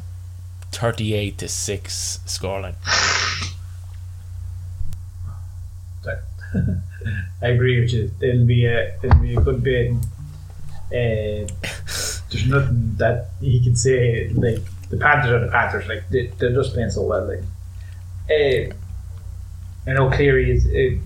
38 0.73 1.39
to 1.39 1.49
6 1.49 2.21
scoreline. 2.27 2.77
I 7.43 7.47
agree 7.49 7.81
with 7.81 7.93
you. 7.93 8.11
It'll 8.21 8.47
be 8.47 8.67
a 8.67 8.95
it'll 9.03 9.19
be 9.21 9.35
a 9.37 9.41
good 9.41 9.63
bit. 9.63 9.93
Uh, 10.93 11.47
there's 12.31 12.47
nothing 12.47 12.95
that 12.97 13.29
he 13.41 13.63
can 13.63 13.77
say. 13.77 14.29
Like 14.31 14.59
the 14.91 14.97
Panthers 14.97 15.31
are 15.33 15.45
the 15.47 15.51
Panthers. 15.53 15.87
Like 15.87 16.09
they, 16.11 16.27
they're 16.39 16.53
just 16.53 16.73
playing 16.75 16.91
so 16.91 17.03
well. 17.03 17.27
Like 17.27 17.45
uh, 18.31 18.75
I 19.89 19.95
know 19.95 20.11
Cleary 20.11 20.51
is 20.51 20.67
uh, 20.67 20.99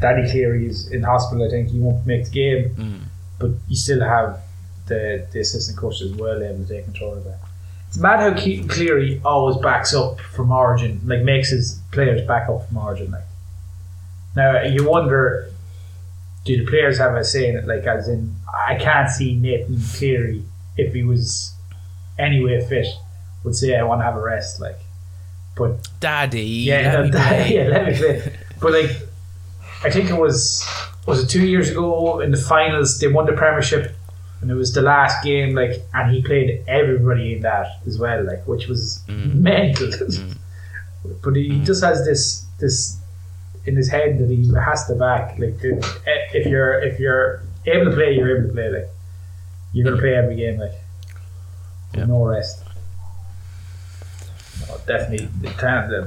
Daddy 0.00 0.30
Cleary 0.30 0.66
is 0.66 0.90
in 0.90 1.02
hospital. 1.02 1.46
I 1.46 1.50
think 1.50 1.68
he 1.70 1.78
won't 1.80 2.06
make 2.06 2.24
the 2.26 2.30
game, 2.30 2.70
Mm. 2.74 3.00
but 3.38 3.50
you 3.68 3.76
still 3.76 4.00
have 4.02 4.40
the 4.86 5.26
the 5.32 5.40
assistant 5.40 5.78
coach 5.78 6.00
as 6.02 6.12
well 6.12 6.42
able 6.42 6.64
to 6.64 6.68
take 6.68 6.84
control 6.84 7.14
of 7.14 7.24
that. 7.24 7.38
It's 7.88 7.98
mad 7.98 8.20
how 8.20 8.34
Cleary 8.68 9.20
always 9.24 9.56
backs 9.56 9.94
up 9.94 10.20
from 10.20 10.52
Origin, 10.52 11.00
like 11.04 11.22
makes 11.22 11.50
his 11.50 11.80
players 11.90 12.24
back 12.26 12.48
up 12.48 12.68
from 12.68 12.76
Origin. 12.76 13.10
Like 13.10 13.24
now, 14.36 14.62
you 14.62 14.88
wonder, 14.88 15.50
do 16.44 16.56
the 16.56 16.68
players 16.68 16.98
have 16.98 17.14
a 17.14 17.24
say 17.24 17.48
in 17.48 17.56
it? 17.56 17.66
Like, 17.66 17.84
as 17.84 18.08
in, 18.08 18.34
I 18.66 18.76
can't 18.76 19.10
see 19.10 19.34
Nathan 19.34 19.80
Cleary 19.96 20.44
if 20.76 20.94
he 20.94 21.02
was 21.02 21.52
anyway 22.18 22.64
fit 22.66 22.86
would 23.44 23.56
say 23.56 23.76
I 23.76 23.82
want 23.82 24.00
to 24.00 24.04
have 24.04 24.16
a 24.16 24.20
rest. 24.20 24.60
Like, 24.60 24.78
but 25.56 25.88
Daddy, 26.00 26.42
yeah, 26.42 26.94
let 26.94 27.04
me 27.04 27.10
that- 27.12 27.28
play. 27.28 27.54
yeah, 27.54 27.68
let 27.68 27.86
me 27.86 27.96
play. 27.96 28.36
But 28.60 28.72
like, 28.72 28.90
I 29.82 29.88
think 29.88 30.10
it 30.10 30.18
was 30.18 30.62
was 31.06 31.24
it 31.24 31.28
two 31.28 31.46
years 31.46 31.70
ago 31.70 32.20
in 32.20 32.30
the 32.30 32.36
finals 32.36 32.98
they 32.98 33.08
won 33.08 33.24
the 33.24 33.32
premiership, 33.32 33.96
and 34.42 34.50
it 34.50 34.54
was 34.54 34.74
the 34.74 34.82
last 34.82 35.24
game. 35.24 35.54
Like, 35.54 35.82
and 35.94 36.14
he 36.14 36.22
played 36.22 36.62
everybody 36.68 37.36
in 37.36 37.40
that 37.40 37.68
as 37.86 37.98
well. 37.98 38.22
Like, 38.22 38.46
which 38.46 38.68
was 38.68 39.02
mm. 39.08 39.34
mental. 39.34 39.86
Mm. 39.88 40.36
but 41.22 41.34
he 41.36 41.48
mm. 41.48 41.64
just 41.64 41.82
has 41.82 42.04
this 42.04 42.44
this 42.58 42.99
in 43.66 43.76
his 43.76 43.90
head 43.90 44.18
that 44.18 44.28
he 44.30 44.50
has 44.54 44.86
to 44.86 44.94
back. 44.94 45.38
Like, 45.38 45.62
eh, 45.64 45.78
if 46.34 46.46
you're 46.46 46.78
if 46.80 46.98
you're 46.98 47.42
able 47.66 47.86
to 47.90 47.96
play, 47.96 48.14
you're 48.14 48.36
able 48.38 48.48
to 48.48 48.54
play. 48.54 48.70
Like, 48.70 48.88
you're 49.72 49.84
gonna 49.88 50.00
play 50.00 50.14
every 50.14 50.36
game. 50.36 50.58
Like, 50.58 50.72
Yeah. 51.94 52.04
no 52.06 52.24
rest. 52.24 52.62
No, 54.68 54.76
definitely, 54.86 55.26
the, 55.40 55.48
the 55.48 55.54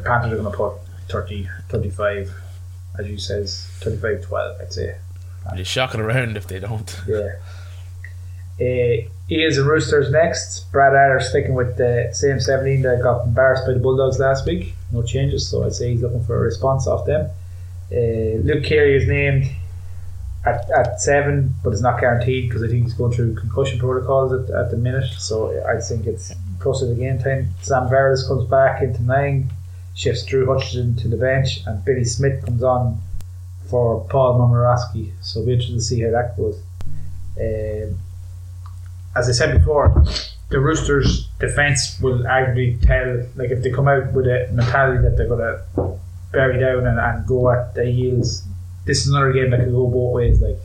Panthers 0.06 0.34
are 0.34 0.38
going 0.38 0.52
to 0.52 0.58
put 0.58 0.74
30, 1.10 1.50
35, 1.70 2.32
as 3.00 3.08
you 3.08 3.18
says, 3.18 3.68
35 3.82 4.22
12, 4.24 4.62
I'd 4.62 4.72
say. 4.74 4.96
They're 5.56 5.66
shocking 5.66 6.00
around 6.02 6.38
if 6.38 6.48
they 6.48 6.60
don't. 6.60 7.02
Yeah. 7.08 7.30
Uh, 8.62 9.10
Eels 9.32 9.58
and 9.58 9.68
Roosters 9.68 10.12
next. 10.12 10.72
Brad 10.72 10.94
Arthur 10.96 11.26
sticking 11.26 11.56
with 11.56 11.76
the 11.78 12.10
same 12.14 12.40
17 12.40 12.84
that 12.84 13.02
got 13.02 13.26
embarrassed 13.26 13.66
by 13.66 13.74
the 13.74 13.80
Bulldogs 13.80 14.20
last 14.20 14.46
week. 14.46 14.76
No 14.92 15.02
changes, 15.02 15.50
so 15.50 15.64
I'd 15.66 15.74
say 15.74 15.92
he's 15.92 16.02
looking 16.02 16.24
for 16.24 16.38
a 16.38 16.42
response 16.42 16.86
off 16.88 17.06
them. 17.08 17.30
Uh, 17.94 18.42
Luke 18.44 18.64
Keary 18.64 18.96
is 18.96 19.08
named 19.08 19.52
at, 20.46 20.70
at 20.72 21.00
seven, 21.00 21.54
but 21.64 21.72
it's 21.72 21.82
not 21.82 22.00
guaranteed 22.00 22.50
because 22.50 22.64
I 22.64 22.68
think 22.68 22.84
he's 22.84 22.94
going 22.94 23.14
through 23.14 23.36
concussion 23.36 23.80
protocols 23.80 24.34
at, 24.34 24.54
at 24.56 24.72
the 24.72 24.78
minute. 24.78 25.12
So 25.14 25.52
I 25.68 25.80
think 25.80 26.06
it's 26.06 26.34
closer 26.60 26.88
to 26.88 26.94
the 26.94 27.00
game 27.00 27.20
time. 27.20 27.50
Sam 27.62 27.88
Verrills 27.88 28.28
comes 28.28 28.50
back 28.50 28.82
into 28.82 29.04
nine, 29.04 29.52
shifts 29.96 30.26
Drew 30.26 30.46
Hutchison 30.46 30.96
to 30.98 31.08
the 31.08 31.18
bench, 31.18 31.60
and 31.66 31.84
Billy 31.86 32.04
Smith 32.04 32.44
comes 32.46 32.64
on 32.64 33.00
for 33.70 34.06
Paul 34.10 34.40
Momorowski. 34.40 35.12
So 35.22 35.40
it'll 35.40 35.48
be 35.48 35.54
interesting 35.54 35.78
to 35.78 35.84
see 35.84 36.02
how 36.02 36.12
that 36.12 36.36
goes. 36.36 36.62
Um, 37.40 38.00
as 39.16 39.30
I 39.30 39.32
said 39.32 39.58
before, 39.58 40.04
the 40.50 40.60
Roosters' 40.60 41.28
defence 41.40 42.00
will 42.02 42.20
arguably 42.20 42.82
tell, 42.82 43.26
like 43.36 43.52
if 43.52 43.64
they 43.64 43.72
come 43.72 43.88
out 43.88 44.12
with 44.14 44.26
a 44.26 44.50
mentality 44.52 45.02
that 45.04 45.16
they're 45.18 45.28
going 45.28 45.40
to 45.40 46.00
bury 46.34 46.60
down 46.60 46.86
and, 46.86 47.00
and 47.00 47.26
go 47.26 47.50
at 47.52 47.74
the 47.76 47.88
Eels, 47.88 48.44
this 48.86 49.06
is 49.06 49.14
another 49.14 49.32
game 49.32 49.52
that 49.52 49.60
could 49.62 49.72
go 49.72 49.88
both 49.88 50.16
ways. 50.16 50.42
Like 50.42 50.60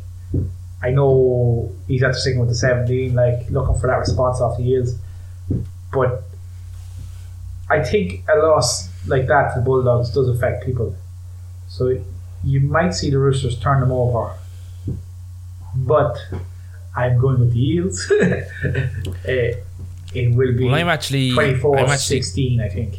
I 0.82 0.90
know 0.90 1.72
he's 1.86 2.02
after 2.02 2.18
sticking 2.18 2.40
with 2.40 2.48
the 2.48 2.54
17, 2.54 3.14
like 3.14 3.50
looking 3.50 3.78
for 3.78 3.86
that 3.86 3.98
response 3.98 4.40
off 4.40 4.58
the 4.58 4.64
Eels, 4.64 4.98
but 5.92 6.24
I 7.70 7.84
think 7.84 8.24
a 8.28 8.38
loss 8.38 8.88
like 9.06 9.26
that 9.28 9.54
to 9.54 9.60
the 9.60 9.64
Bulldogs 9.64 10.10
does 10.10 10.28
affect 10.28 10.64
people. 10.64 10.96
So 11.68 12.02
you 12.42 12.60
might 12.60 12.94
see 12.94 13.10
the 13.10 13.18
Roosters 13.18 13.58
turn 13.60 13.80
them 13.80 13.92
over, 13.92 14.34
but 15.74 16.16
I'm 16.96 17.18
going 17.18 17.40
with 17.40 17.52
the 17.52 17.60
Eels. 17.60 18.10
Eh, 19.24 19.54
it 20.14 20.34
will 20.34 20.56
be 20.56 20.64
Well, 20.64 20.74
I'm 20.74 20.88
actually, 20.88 21.32
24 21.34 21.78
I'm 21.78 21.86
actually, 21.86 22.22
16, 22.22 22.60
I 22.60 22.68
think. 22.68 22.94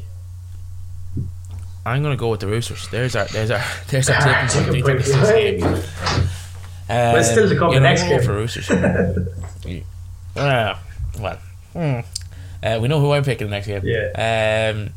I'm 1.85 2.03
gonna 2.03 2.15
go 2.17 2.29
with 2.29 2.39
the 2.41 2.47
Roosters. 2.47 2.87
There's 2.89 3.15
our, 3.15 3.25
there's 3.25 3.51
our, 3.51 3.63
there's 3.87 4.09
our 4.09 4.19
tip. 4.21 4.27
and 4.35 4.49
take 4.49 4.67
a 4.67 4.81
break. 4.83 4.97
This 5.05 5.29
game. 5.29 5.63
Um, 5.63 5.81
But 6.87 7.19
it's 7.19 7.31
still 7.31 7.47
to 7.49 7.55
come 7.57 7.69
you 7.69 7.75
the 7.75 7.79
know, 7.81 7.89
next 7.89 8.03
game. 8.03 8.21
for 8.21 8.33
Roosters. 8.33 8.69
Ah, 10.35 10.79
well, 11.19 11.37
hmm. 11.73 11.99
uh, 12.63 12.79
we 12.81 12.87
know 12.87 12.99
who 12.99 13.11
I'm 13.11 13.23
picking 13.23 13.47
the 13.47 13.51
next 13.51 13.67
game. 13.67 13.81
Yeah. 13.83 14.71
Um, 14.73 14.91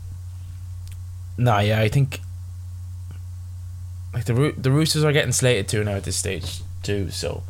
no, 1.37 1.59
yeah, 1.59 1.81
I 1.81 1.89
think 1.89 2.21
like 4.15 4.25
the 4.27 4.35
Roo- 4.35 4.55
the 4.57 4.71
Roosters 4.71 5.05
are 5.05 5.13
getting 5.13 5.33
slated 5.33 5.69
too 5.69 5.83
now 5.85 5.93
at 5.93 6.05
this 6.05 6.17
stage 6.17 6.61
too. 6.83 7.11
So 7.11 7.43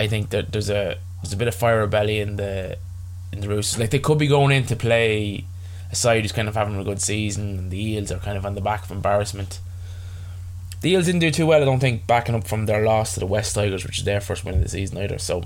I 0.00 0.06
think 0.06 0.30
that 0.30 0.52
there's 0.52 0.70
a 0.70 0.98
there's 1.22 1.32
a 1.32 1.36
bit 1.36 1.48
of 1.48 1.54
fire 1.54 1.86
belly 1.86 2.20
in 2.20 2.36
the 2.36 2.78
in 3.32 3.40
the 3.40 3.48
Roosters. 3.48 3.78
Like 3.80 3.90
they 3.90 3.98
could 3.98 4.18
be 4.18 4.28
going 4.28 4.54
in 4.56 4.64
to 4.66 4.76
play 4.76 5.44
a 5.92 5.94
side 5.94 6.22
who's 6.22 6.32
kind 6.32 6.48
of 6.48 6.56
having 6.56 6.74
a 6.76 6.82
good 6.82 7.00
season, 7.00 7.58
and 7.58 7.70
the 7.70 7.80
Eels 7.80 8.10
are 8.10 8.18
kind 8.18 8.36
of 8.36 8.44
on 8.44 8.54
the 8.54 8.60
back 8.60 8.84
of 8.84 8.90
embarrassment. 8.90 9.60
The 10.80 10.90
Eels 10.90 11.06
didn't 11.06 11.20
do 11.20 11.30
too 11.30 11.46
well, 11.46 11.62
I 11.62 11.64
don't 11.64 11.78
think, 11.78 12.06
backing 12.08 12.34
up 12.34 12.48
from 12.48 12.66
their 12.66 12.84
loss 12.84 13.14
to 13.14 13.20
the 13.20 13.26
West 13.26 13.54
Tigers, 13.54 13.84
which 13.84 13.98
is 13.98 14.04
their 14.04 14.20
first 14.20 14.44
win 14.44 14.56
of 14.56 14.62
the 14.62 14.68
season 14.68 14.98
either. 14.98 15.18
So, 15.18 15.44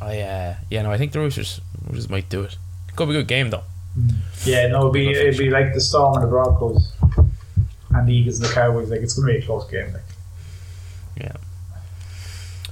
I 0.00 0.20
uh, 0.20 0.54
yeah, 0.70 0.82
no, 0.82 0.90
I 0.90 0.98
think 0.98 1.12
the 1.12 1.20
Roosters, 1.20 1.60
Roosters 1.86 2.10
might 2.10 2.28
do 2.28 2.42
it. 2.42 2.56
Could 2.96 3.06
be 3.06 3.14
a 3.14 3.18
good 3.18 3.28
game 3.28 3.50
though. 3.50 3.62
Yeah, 4.44 4.66
no, 4.68 4.80
it'd 4.80 4.92
be, 4.92 5.10
it'd 5.10 5.38
be 5.38 5.50
like 5.50 5.72
the 5.72 5.80
Storm 5.80 6.14
and 6.14 6.24
the 6.24 6.28
Broncos 6.28 6.92
and 7.90 8.08
the 8.08 8.12
Eagles 8.12 8.40
and 8.40 8.48
the 8.48 8.52
Cowboys. 8.52 8.90
Like, 8.90 9.00
it's 9.00 9.14
going 9.14 9.28
to 9.28 9.38
be 9.38 9.44
a 9.44 9.46
close 9.46 9.70
game. 9.70 9.92
Like. 9.92 10.02
Yeah, 11.16 11.32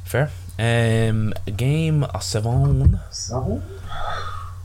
fair. 0.05 0.31
Um, 0.59 1.35
game 1.57 2.05
of 2.05 2.23
seven. 2.23 2.99
So? 3.11 3.63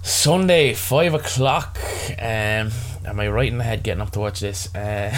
Sunday, 0.02 0.74
five 0.74 1.14
o'clock. 1.14 1.78
Um, 2.20 2.72
am 3.06 3.20
I 3.20 3.28
right 3.28 3.52
in 3.52 3.58
the 3.58 3.64
head 3.64 3.84
getting 3.84 4.02
up 4.02 4.12
to 4.12 4.20
watch 4.20 4.40
this? 4.40 4.74
Uh, 4.74 5.16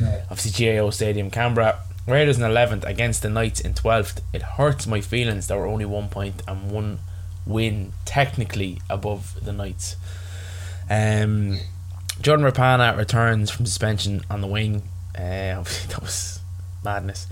No. 0.00 0.22
obviously 0.30 0.50
GIO 0.52 0.90
Stadium, 0.90 1.30
Canberra. 1.30 1.80
Raiders 2.06 2.38
in 2.38 2.42
11th 2.44 2.84
against 2.84 3.22
the 3.22 3.28
Knights 3.28 3.60
in 3.60 3.74
12th. 3.74 4.20
It 4.32 4.42
hurts 4.42 4.86
my 4.86 5.00
feelings 5.00 5.46
that 5.46 5.56
we're 5.56 5.68
only 5.68 5.84
one 5.84 6.08
point 6.08 6.42
and 6.48 6.70
one 6.70 6.98
win 7.46 7.92
technically 8.04 8.80
above 8.88 9.44
the 9.44 9.52
Knights. 9.52 9.96
Um, 10.88 11.58
Jordan 12.20 12.44
Rapana 12.44 12.96
returns 12.96 13.50
from 13.50 13.66
suspension 13.66 14.22
on 14.30 14.40
the 14.40 14.46
wing. 14.46 14.82
Uh, 15.14 15.62
that 15.88 15.98
was 16.00 16.40
madness. 16.84 17.26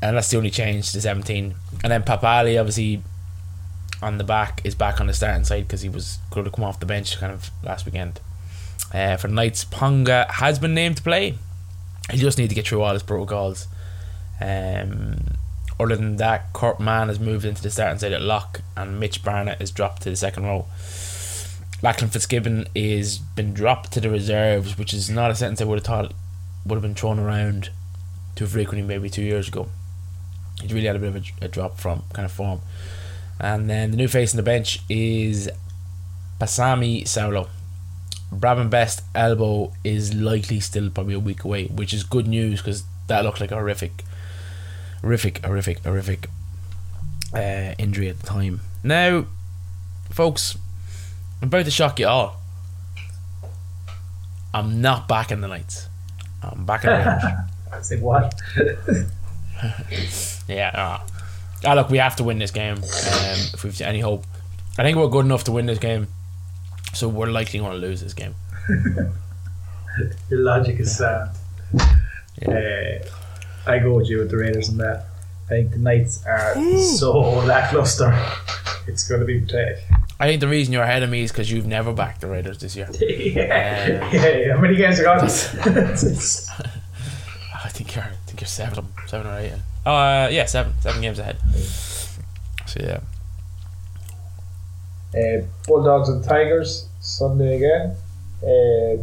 And 0.00 0.16
that's 0.16 0.30
the 0.30 0.36
only 0.36 0.50
change 0.50 0.92
to 0.92 1.00
17. 1.00 1.54
And 1.82 1.92
then 1.92 2.04
Papali, 2.04 2.58
obviously, 2.58 3.02
on 4.02 4.18
the 4.18 4.24
back, 4.24 4.60
is 4.64 4.74
back 4.74 5.00
on 5.00 5.06
the 5.06 5.14
starting 5.14 5.44
side 5.44 5.66
because 5.66 5.82
he 5.82 5.88
was 5.88 6.18
going 6.30 6.44
to 6.44 6.50
come 6.50 6.64
off 6.64 6.80
the 6.80 6.86
bench 6.86 7.18
kind 7.18 7.32
of 7.32 7.50
last 7.62 7.86
weekend. 7.86 8.20
Uh, 8.92 9.16
for 9.16 9.28
the 9.28 9.34
Knights, 9.34 9.64
Ponga 9.64 10.30
has 10.30 10.58
been 10.58 10.74
named 10.74 10.96
to 10.98 11.02
play. 11.02 11.34
He 12.10 12.18
just 12.18 12.38
need 12.38 12.48
to 12.48 12.54
get 12.54 12.66
through 12.66 12.82
all 12.82 12.94
his 12.94 13.02
protocols. 13.02 13.66
Um, 14.40 15.36
other 15.80 15.96
than 15.96 16.16
that, 16.16 16.52
Kurt 16.52 16.80
Mann 16.80 17.08
has 17.08 17.20
moved 17.20 17.44
into 17.44 17.62
the 17.62 17.70
starting 17.70 17.98
side 17.98 18.12
at 18.12 18.22
lock, 18.22 18.62
and 18.76 18.98
Mitch 18.98 19.22
Barnett 19.22 19.60
is 19.60 19.70
dropped 19.70 20.02
to 20.02 20.10
the 20.10 20.16
second 20.16 20.44
row. 20.44 20.66
Lachlan 21.82 22.10
Fitzgibbon 22.10 22.66
is 22.74 23.18
been 23.18 23.54
dropped 23.54 23.92
to 23.92 24.00
the 24.00 24.10
reserves, 24.10 24.76
which 24.76 24.92
is 24.92 25.08
not 25.08 25.30
a 25.30 25.34
sentence 25.34 25.60
I 25.60 25.64
would 25.64 25.78
have 25.78 25.86
thought 25.86 26.12
would 26.66 26.74
have 26.74 26.82
been 26.82 26.94
thrown 26.94 27.18
around 27.18 27.70
too 28.34 28.46
frequently 28.46 28.86
maybe 28.86 29.08
two 29.08 29.22
years 29.22 29.48
ago. 29.48 29.68
He's 30.60 30.72
really 30.72 30.86
had 30.86 30.96
a 30.96 30.98
bit 30.98 31.08
of 31.08 31.16
a, 31.16 31.44
a 31.44 31.48
drop 31.48 31.78
from 31.78 32.02
kind 32.12 32.26
of 32.26 32.32
form. 32.32 32.60
And 33.40 33.70
then 33.70 33.90
the 33.92 33.96
new 33.96 34.08
face 34.08 34.32
on 34.32 34.36
the 34.36 34.42
bench 34.42 34.80
is 34.88 35.48
Pasami 36.40 37.04
Saulo. 37.04 37.48
Bradman 38.32 38.68
Best 38.68 39.02
elbow 39.14 39.72
is 39.84 40.14
likely 40.14 40.60
still 40.60 40.90
probably 40.90 41.14
a 41.14 41.20
week 41.20 41.44
away, 41.44 41.66
which 41.66 41.94
is 41.94 42.02
good 42.04 42.26
news 42.26 42.60
because 42.60 42.84
that 43.06 43.24
looked 43.24 43.40
like 43.40 43.50
a 43.50 43.54
horrific, 43.54 44.04
horrific, 45.00 45.44
horrific, 45.44 45.82
horrific 45.82 46.28
uh, 47.32 47.74
injury 47.78 48.08
at 48.08 48.18
the 48.20 48.26
time. 48.26 48.60
Now, 48.82 49.26
folks, 50.10 50.58
I'm 51.40 51.48
about 51.48 51.64
to 51.64 51.70
shock 51.70 51.98
you 51.98 52.06
all. 52.06 52.40
I'm 54.52 54.80
not 54.80 55.08
back 55.08 55.30
in 55.30 55.40
the 55.40 55.48
Knights. 55.48 55.88
I'm 56.42 56.66
back 56.66 56.84
in 56.84 56.90
the 56.90 56.96
Raiders. 56.96 57.24
I 57.72 57.82
say 57.82 57.98
what? 57.98 58.34
Yeah. 60.48 60.70
Uh, 60.72 61.06
ah, 61.64 61.74
look, 61.74 61.90
we 61.90 61.98
have 61.98 62.16
to 62.16 62.24
win 62.24 62.38
this 62.38 62.50
game 62.50 62.76
um, 62.76 62.82
if 62.84 63.64
we've 63.64 63.80
any 63.80 64.00
hope. 64.00 64.24
I 64.78 64.82
think 64.82 64.96
we're 64.96 65.08
good 65.08 65.24
enough 65.24 65.44
to 65.44 65.52
win 65.52 65.66
this 65.66 65.78
game, 65.78 66.08
so 66.94 67.08
we're 67.08 67.26
likely 67.26 67.58
going 67.58 67.72
to 67.72 67.78
lose 67.78 68.00
this 68.00 68.14
game. 68.14 68.34
Your 70.30 70.40
logic 70.40 70.78
is 70.78 70.96
sound. 70.96 71.30
Uh, 72.46 72.98
I 73.66 73.78
go 73.80 73.94
with 73.94 74.08
you 74.08 74.18
with 74.18 74.30
the 74.30 74.36
Raiders 74.36 74.68
and 74.68 74.78
that. 74.80 75.06
I 75.46 75.48
think 75.48 75.72
the 75.72 75.78
Knights 75.78 76.24
are 76.26 76.54
so 76.80 77.20
lackluster. 77.20 78.12
It's 78.86 79.08
going 79.08 79.20
to 79.20 79.26
be 79.26 79.40
pathetic. 79.40 79.78
I 80.20 80.26
think 80.26 80.40
the 80.40 80.48
reason 80.48 80.72
you're 80.72 80.82
ahead 80.82 81.02
of 81.02 81.10
me 81.10 81.22
is 81.22 81.30
because 81.30 81.50
you've 81.50 81.66
never 81.66 81.92
backed 81.92 82.20
the 82.20 82.26
Raiders 82.26 82.58
this 82.58 82.74
year. 82.74 82.88
yeah. 83.00 84.10
yeah, 84.12 84.28
yeah. 84.28 84.54
How 84.54 84.60
many 84.60 84.76
games 84.76 84.98
are 85.00 85.04
gone? 85.04 85.20
I 85.24 85.28
think 87.68 87.94
you're, 87.94 88.04
I 88.04 88.16
think 88.26 88.40
you're 88.40 88.48
seven, 88.48 88.86
seven 89.06 89.26
or 89.26 89.38
eight. 89.38 89.52
Oh, 89.54 89.60
uh, 89.94 90.28
yeah, 90.30 90.44
seven, 90.46 90.72
seven 90.80 91.00
games 91.00 91.18
ahead. 91.18 91.38
So 92.66 92.80
yeah, 92.80 93.00
Uh, 95.14 95.42
Bulldogs 95.66 96.08
and 96.10 96.22
Tigers 96.22 96.86
Sunday 97.00 97.56
again. 97.56 97.96
Uh, 98.42 99.02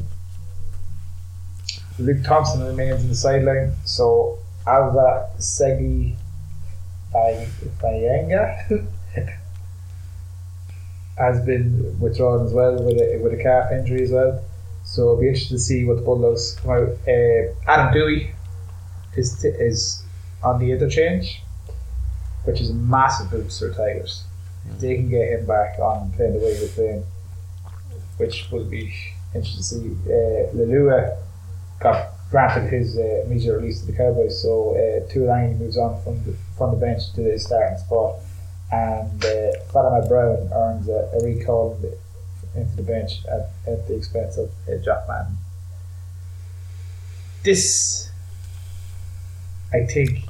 Luke 1.97 2.23
Thompson 2.23 2.63
remains 2.65 3.01
in 3.01 3.09
the 3.09 3.15
sideline, 3.15 3.73
so 3.85 4.37
Alva 4.67 5.29
Segi 5.39 6.15
Bayanga 7.13 8.87
has 11.17 11.45
been 11.45 11.97
withdrawn 11.99 12.45
as 12.45 12.51
well 12.53 12.73
with 12.83 12.97
a, 13.01 13.17
with 13.23 13.33
a 13.39 13.41
calf 13.41 13.71
injury 13.71 14.03
as 14.03 14.11
well. 14.11 14.43
So 14.83 15.01
it'll 15.03 15.17
be 15.21 15.27
interesting 15.29 15.57
to 15.57 15.63
see 15.63 15.85
what 15.85 15.95
the 15.97 16.01
Bulldogs 16.03 16.59
come 16.61 16.71
out. 16.71 16.89
Uh, 17.07 17.53
Adam 17.67 17.93
Doueihi 17.93 18.33
is 19.15 19.43
is 19.43 20.03
on 20.45 20.59
the 20.59 20.71
interchange, 20.71 21.41
which 22.45 22.61
is 22.61 22.69
a 22.69 22.73
massive 22.73 23.31
boost 23.31 23.59
for 23.59 23.73
Tigers. 23.73 24.23
If 24.69 24.79
they 24.79 24.95
can 24.95 25.09
get 25.09 25.29
him 25.29 25.45
back 25.45 25.79
on 25.79 26.11
playing 26.13 26.33
the 26.33 26.39
way 26.39 26.55
he 26.55 26.61
was 26.61 26.71
playing, 26.71 27.03
which 28.17 28.49
will 28.51 28.65
be 28.65 28.93
interesting 29.33 29.57
to 29.57 29.63
see. 29.63 30.11
Uh, 30.11 30.53
Leilua 30.55 31.17
got 31.79 32.11
granted 32.31 32.71
his 32.71 32.97
uh, 32.97 33.23
immediate 33.25 33.55
release 33.55 33.81
to 33.81 33.87
the 33.87 33.97
Cowboys, 33.97 34.41
so 34.41 34.71
uh, 34.71 35.11
Tuilagi 35.11 35.57
moves 35.59 35.77
on 35.77 36.01
from 36.03 36.23
the, 36.23 36.35
from 36.57 36.71
the 36.71 36.77
bench 36.77 37.13
to 37.13 37.21
the 37.21 37.37
starting 37.37 37.77
spot, 37.77 38.15
and 38.71 39.23
uh, 39.23 39.51
Fa'amanu 39.71 40.07
Brown 40.07 40.49
earns 40.53 40.87
a, 40.87 41.09
a 41.13 41.23
recall 41.23 41.79
into 42.55 42.75
the 42.75 42.83
bench 42.83 43.25
at, 43.25 43.49
at 43.67 43.87
the 43.87 43.95
expense 43.95 44.37
of 44.37 44.49
uh, 44.67 44.77
Jock 44.83 45.07
Madden. 45.07 45.37
This, 47.43 48.09
I 49.73 49.85
think, 49.85 50.23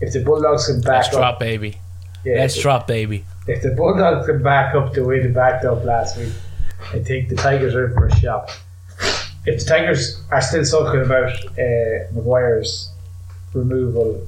if 0.00 0.12
the 0.12 0.22
Bulldogs 0.24 0.66
can 0.66 0.80
back 0.80 1.04
let's 1.04 1.08
up, 1.08 1.12
drop, 1.14 1.40
baby. 1.40 1.78
yeah, 2.24 2.36
Let's 2.40 2.56
if- 2.56 2.62
drop, 2.62 2.86
baby. 2.86 3.24
if 3.46 3.62
the 3.62 3.70
Bulldogs 3.70 4.26
can 4.26 4.42
back 4.42 4.74
up 4.74 4.92
the 4.92 5.04
way 5.04 5.20
they 5.20 5.28
backed 5.28 5.64
up 5.64 5.84
last 5.84 6.16
week, 6.18 6.32
I 6.92 6.98
think 7.00 7.28
the 7.28 7.36
Tigers 7.36 7.74
are 7.74 7.86
in 7.86 7.94
for 7.94 8.06
a 8.06 8.16
shot. 8.16 8.50
If 9.46 9.60
the 9.60 9.64
Tigers 9.64 10.22
are 10.30 10.40
still 10.42 10.64
talking 10.64 11.02
about 11.02 11.30
uh, 11.58 12.12
Maguire's 12.12 12.90
removal, 13.54 14.26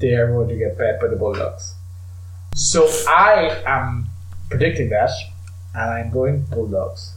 they 0.00 0.14
are 0.14 0.28
going 0.28 0.48
to 0.48 0.56
get 0.56 0.78
bet 0.78 1.00
by 1.00 1.08
the 1.08 1.16
Bulldogs. 1.16 1.74
So 2.54 2.88
I 3.08 3.60
am 3.66 4.08
predicting 4.50 4.88
that, 4.90 5.10
and 5.74 5.90
I'm 5.90 6.10
going 6.10 6.42
Bulldogs. 6.44 7.14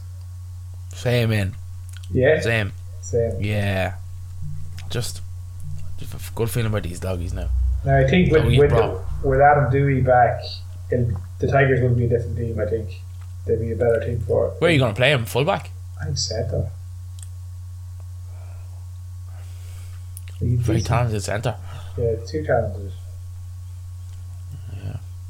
Same 0.92 1.32
in, 1.32 1.54
Yeah, 2.12 2.40
same. 2.40 2.72
same. 3.00 3.40
Yeah, 3.40 3.94
just, 4.90 5.22
good 6.34 6.50
feeling 6.50 6.66
about 6.70 6.82
these 6.82 7.00
doggies 7.00 7.32
now. 7.32 7.48
Now 7.84 7.98
I 7.98 8.06
think 8.08 8.32
with 8.32 8.44
with, 8.46 8.70
bro. 8.70 9.04
with 9.22 9.40
Adam 9.40 9.70
Doueihi 9.72 10.04
back, 10.04 10.40
the 10.90 11.46
Tigers 11.46 11.80
will 11.82 11.94
be 11.94 12.06
a 12.06 12.08
different 12.08 12.36
team. 12.36 12.58
I 12.58 12.66
think 12.66 12.88
they'll 13.46 13.58
be 13.60 13.72
a 13.72 13.76
better 13.76 14.00
team 14.04 14.20
for 14.20 14.48
it. 14.48 14.60
Where 14.60 14.70
are 14.70 14.72
you 14.72 14.78
going 14.78 14.92
to 14.94 14.96
play 14.96 15.10
him? 15.12 15.24
Fullback. 15.26 15.70
I 16.00 16.12
centre. 16.14 16.70
He's 20.40 20.60
Very 20.60 20.80
talented 20.82 21.22
centre. 21.22 21.56
Yeah, 21.96 22.16
too 22.26 22.44
talented. 22.44 22.92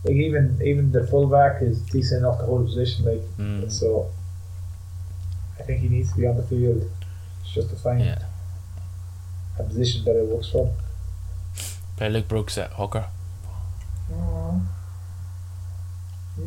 Like 0.05 0.17
even 0.17 0.61
even 0.63 0.93
the 0.93 1.07
fullback 1.07 1.63
is 1.63 1.81
decent 1.81 2.21
enough 2.21 2.39
to 2.41 2.45
hold 2.45 2.67
position. 2.67 3.07
Like 3.07 3.23
Mm. 3.39 3.73
so, 3.73 4.11
I 5.59 5.63
think 5.63 5.81
he 5.81 5.89
needs 5.89 6.13
to 6.13 6.19
be 6.19 6.27
on 6.27 6.37
the 6.37 6.43
field. 6.43 6.91
It's 7.41 7.51
just 7.55 7.71
to 7.71 7.77
find 7.77 8.01
Yeah. 8.01 8.19
A 9.59 9.63
position 9.65 10.05
that 10.05 10.17
it 10.17 10.27
works 10.27 10.49
for. 10.51 10.67
him. 10.67 10.75
Play 11.97 12.11
Luke 12.11 12.29
Brooks 12.29 12.59
at 12.59 12.73
hooker. 12.73 13.07
Aw. 14.13 14.61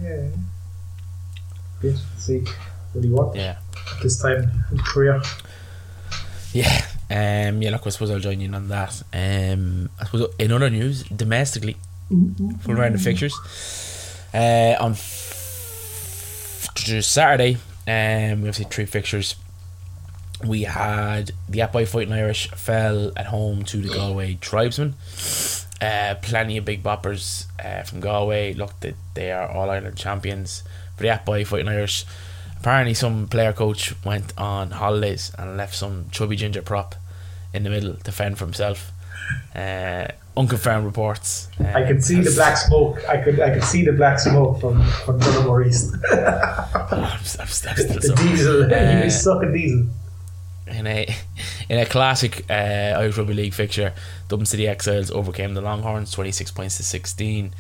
Yeah. 0.02 0.28
Be 1.82 1.90
interesting 1.90 2.16
to 2.16 2.22
see 2.22 2.54
what 2.94 3.04
he 3.06 3.10
wants 3.12 3.38
Yeah. 3.38 3.58
this 4.04 4.22
time 4.22 4.52
in 4.72 4.78
career. 4.80 5.22
Yeah. 6.54 6.86
Um. 7.10 7.62
Yeah. 7.62 7.70
Look, 7.72 7.88
I 7.88 7.90
suppose 7.90 8.12
I'll 8.12 8.20
join 8.20 8.40
you 8.42 8.48
in 8.48 8.56
on 8.56 8.68
that. 8.70 9.02
Um. 9.14 9.90
I 10.00 10.06
suppose 10.06 10.30
in 10.40 10.52
other 10.52 10.70
news, 10.70 11.04
domestically, 11.04 11.78
full 12.62 12.76
round 12.76 12.96
of 12.96 13.02
fixtures. 13.02 13.34
Uh, 14.34 14.76
on 14.80 14.92
f- 14.92 16.70
Saturday, 17.02 17.56
um, 17.88 18.42
we 18.42 18.48
have 18.48 18.56
three 18.56 18.86
fixtures. 18.86 19.36
We 20.46 20.64
had 20.64 21.32
the 21.50 21.62
App 21.62 21.74
Fighting 21.74 22.14
Irish 22.14 22.50
fell 22.52 23.12
at 23.18 23.28
home 23.28 23.64
to 23.66 23.78
the 23.78 23.90
Galway 23.94 24.38
Tribesmen. 24.40 24.94
Uh, 25.82 26.16
plenty 26.22 26.58
of 26.58 26.66
big 26.66 26.84
boppers 26.84 27.46
uh, 27.64 27.84
from 27.84 28.00
Galway. 28.02 28.54
Look, 28.54 28.80
that 28.82 28.96
they 29.16 29.32
are 29.32 29.48
All 29.50 29.70
Ireland 29.70 29.98
champions. 29.98 30.64
For 30.96 31.04
the 31.04 31.10
App 31.10 31.26
Fighting 31.26 31.68
Irish, 31.68 32.06
apparently 32.60 32.94
some 32.96 33.28
player 33.28 33.54
coach 33.54 33.94
went 34.04 34.34
on 34.38 34.72
holidays 34.72 35.32
and 35.38 35.58
left 35.58 35.76
some 35.76 36.06
chubby 36.12 36.36
ginger 36.36 36.62
prop 36.64 36.96
in 37.54 37.64
the 37.64 37.70
middle 37.70 37.94
to 37.96 38.12
fend 38.12 38.38
for 38.38 38.46
himself. 38.46 38.92
Uh, 39.56 40.08
unconfirmed 40.36 40.86
reports. 40.86 41.50
I 41.60 41.84
could 41.84 42.04
see 42.04 42.22
the 42.22 42.32
black 42.32 42.58
smoke. 42.58 43.08
I 43.10 43.18
could 43.18 43.40
I 43.40 43.52
could 43.54 43.64
see 43.64 43.84
the 43.86 43.92
black 43.92 44.20
smoke 44.20 44.62
from 44.62 44.84
from 45.06 45.20
Tullamore 45.20 45.68
East. 45.68 45.94
I'm, 46.12 46.18
I'm, 46.94 47.12
I'm 47.12 47.20
still 47.48 47.74
the 47.76 48.02
so- 48.02 48.16
diesel. 48.16 48.70
he 48.70 48.74
Uh, 48.76 49.04
was 49.04 49.22
sucking 49.22 49.54
diesel. 49.54 49.88
In 50.68 50.88
a 50.88 51.08
in 51.70 51.80
a 51.80 51.86
classic 51.86 52.46
uh, 52.50 52.54
Irish 53.00 53.18
Rugby 53.18 53.34
League 53.34 53.54
fixture, 53.54 53.94
Dublin 54.28 54.46
City 54.46 54.68
Exiles 54.68 55.12
overcame 55.12 55.54
the 55.54 55.62
Longhorns, 55.62 56.12
twenty 56.12 56.32
six 56.32 56.52
points 56.52 56.78
to 56.78 56.84
sixteen, 56.84 57.52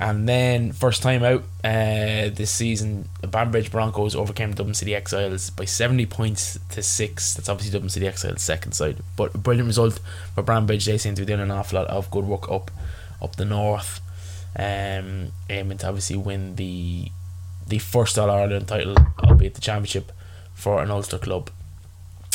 And 0.00 0.26
then 0.26 0.72
first 0.72 1.02
time 1.02 1.22
out 1.22 1.42
uh, 1.62 2.30
this 2.32 2.50
season, 2.50 3.10
the 3.20 3.26
Banbridge 3.26 3.70
Broncos 3.70 4.14
overcame 4.14 4.54
Dublin 4.54 4.74
City 4.74 4.94
Exiles 4.94 5.50
by 5.50 5.66
seventy 5.66 6.06
points 6.06 6.58
to 6.70 6.82
six. 6.82 7.34
That's 7.34 7.48
obviously 7.50 7.72
Dublin 7.72 7.90
City 7.90 8.06
Exiles' 8.06 8.42
second 8.42 8.72
side, 8.72 8.96
but 9.16 9.34
a 9.34 9.38
brilliant 9.38 9.66
result 9.66 10.00
for 10.34 10.42
Banbridge. 10.42 10.86
They 10.86 10.96
seem 10.96 11.14
to 11.16 11.22
be 11.22 11.26
doing 11.26 11.40
an 11.40 11.50
awful 11.50 11.78
lot 11.80 11.88
of 11.88 12.10
good 12.10 12.24
work 12.24 12.50
up 12.50 12.70
up 13.20 13.36
the 13.36 13.44
north, 13.44 14.00
um, 14.58 15.32
aiming 15.50 15.78
to 15.78 15.88
obviously 15.88 16.16
win 16.16 16.56
the 16.56 17.10
the 17.68 17.78
first 17.78 18.18
All 18.18 18.30
Ireland 18.30 18.68
title, 18.68 18.96
albeit 19.22 19.54
the 19.54 19.60
championship, 19.60 20.12
for 20.54 20.82
an 20.82 20.90
Ulster 20.90 21.18
club. 21.18 21.50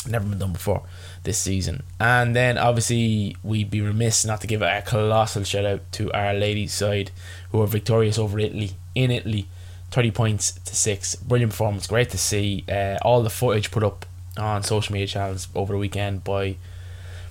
Never 0.08 0.28
been 0.28 0.38
done 0.38 0.52
before 0.52 0.82
this 1.24 1.38
season. 1.38 1.82
And 1.98 2.36
then 2.36 2.58
obviously 2.58 3.36
we'd 3.42 3.70
be 3.70 3.80
remiss 3.80 4.24
not 4.24 4.40
to 4.42 4.46
give 4.46 4.62
a 4.62 4.82
colossal 4.86 5.44
shout 5.44 5.64
out 5.64 5.80
to 5.92 6.12
our 6.12 6.34
ladies 6.34 6.72
side 6.72 7.10
who 7.50 7.60
are 7.60 7.66
victorious 7.66 8.18
over 8.18 8.38
Italy 8.38 8.72
in 8.94 9.10
Italy, 9.10 9.48
thirty 9.90 10.10
points 10.10 10.52
to 10.52 10.76
six. 10.76 11.14
Brilliant 11.16 11.52
performance, 11.52 11.86
great 11.86 12.10
to 12.10 12.18
see. 12.18 12.64
Uh, 12.68 12.98
all 13.02 13.22
the 13.22 13.30
footage 13.30 13.70
put 13.70 13.82
up 13.82 14.06
on 14.36 14.62
social 14.62 14.92
media 14.92 15.06
channels 15.06 15.48
over 15.54 15.72
the 15.72 15.78
weekend 15.78 16.22
by 16.22 16.56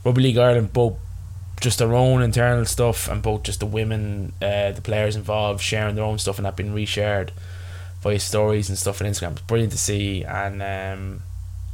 Rugby 0.03 0.21
League 0.23 0.37
Ireland, 0.37 0.73
both 0.73 0.97
just 1.61 1.79
their 1.79 1.93
own 1.95 2.21
internal 2.21 2.65
stuff 2.65 3.07
and 3.07 3.21
both 3.21 3.43
just 3.43 3.59
the 3.59 3.65
women, 3.65 4.33
uh, 4.41 4.71
the 4.71 4.81
players 4.81 5.15
involved 5.15 5.61
sharing 5.61 5.95
their 5.95 6.03
own 6.03 6.19
stuff 6.19 6.37
and 6.37 6.45
that 6.45 6.57
being 6.57 6.73
reshared 6.73 7.29
via 8.01 8.19
stories 8.19 8.69
and 8.69 8.77
stuff 8.77 9.01
on 9.01 9.07
Instagram. 9.07 9.31
It's 9.31 9.41
brilliant 9.41 9.71
to 9.71 9.77
see 9.77 10.23
and 10.25 10.61
um, 10.61 11.23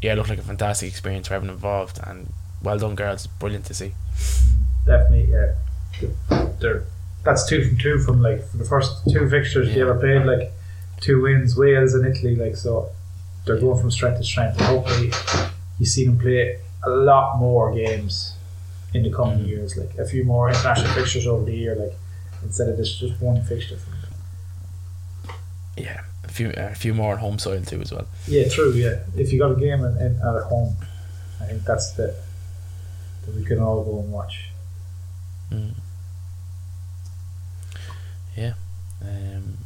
yeah, 0.01 0.13
it 0.13 0.15
looked 0.15 0.29
like 0.29 0.39
a 0.39 0.43
fantastic 0.43 0.89
experience 0.89 1.27
for 1.27 1.33
everyone 1.35 1.55
involved 1.55 1.99
and 2.05 2.31
well 2.63 2.77
done 2.79 2.95
girls, 2.95 3.27
brilliant 3.27 3.65
to 3.65 3.73
see. 3.73 3.93
Definitely, 4.85 5.31
yeah. 5.31 5.53
They're, 6.59 6.83
that's 7.23 7.47
two 7.47 7.63
from 7.67 7.77
two 7.77 7.99
from 7.99 8.21
like 8.21 8.43
for 8.49 8.57
the 8.57 8.65
first 8.65 8.91
two 9.11 9.29
fixtures 9.29 9.67
Yeah. 9.69 9.73
they 9.75 9.81
ever 9.81 9.95
played, 9.99 10.25
like 10.25 10.51
two 10.99 11.21
wins, 11.21 11.55
Wales 11.55 11.93
and 11.93 12.05
Italy, 12.05 12.35
like 12.35 12.55
so 12.55 12.89
they're 13.45 13.59
going 13.59 13.79
from 13.79 13.91
strength 13.91 14.17
to 14.17 14.23
strength 14.23 14.57
and 14.57 14.65
hopefully 14.67 15.11
you 15.79 15.85
see 15.85 16.05
them 16.05 16.17
play 16.19 16.57
a 16.83 16.89
lot 16.89 17.37
more 17.37 17.73
games 17.73 18.35
in 18.93 19.03
the 19.03 19.11
coming 19.11 19.39
Mm. 19.39 19.47
years, 19.47 19.77
like 19.77 19.95
a 19.97 20.05
few 20.05 20.23
more 20.23 20.49
international 20.49 20.91
fixtures 20.93 21.25
over 21.27 21.45
the 21.45 21.55
year, 21.55 21.75
like 21.75 21.93
instead 22.43 22.67
of 22.69 22.77
just 22.77 22.99
just 22.99 23.19
one 23.21 23.41
fixture. 23.43 23.77
Yeah, 25.77 26.01
a 26.31 26.33
few 26.33 26.53
a 26.55 26.73
few 26.75 26.93
more 26.93 27.13
on 27.13 27.19
home 27.19 27.37
soil 27.39 27.61
too 27.61 27.81
as 27.81 27.91
well. 27.91 28.07
Yeah, 28.27 28.47
true. 28.47 28.71
Yeah, 28.71 28.99
if 29.15 29.31
you 29.33 29.39
got 29.39 29.51
a 29.51 29.55
game 29.59 29.83
in, 29.83 29.97
at 30.15 30.43
home, 30.43 30.75
I 31.41 31.45
think 31.45 31.63
that's 31.65 31.91
the 31.91 32.15
that 33.25 33.35
we 33.35 33.43
can 33.43 33.59
all 33.59 33.83
go 33.83 33.99
and 33.99 34.11
watch. 34.11 34.47
Yeah, 38.35 38.53
um, 39.03 39.57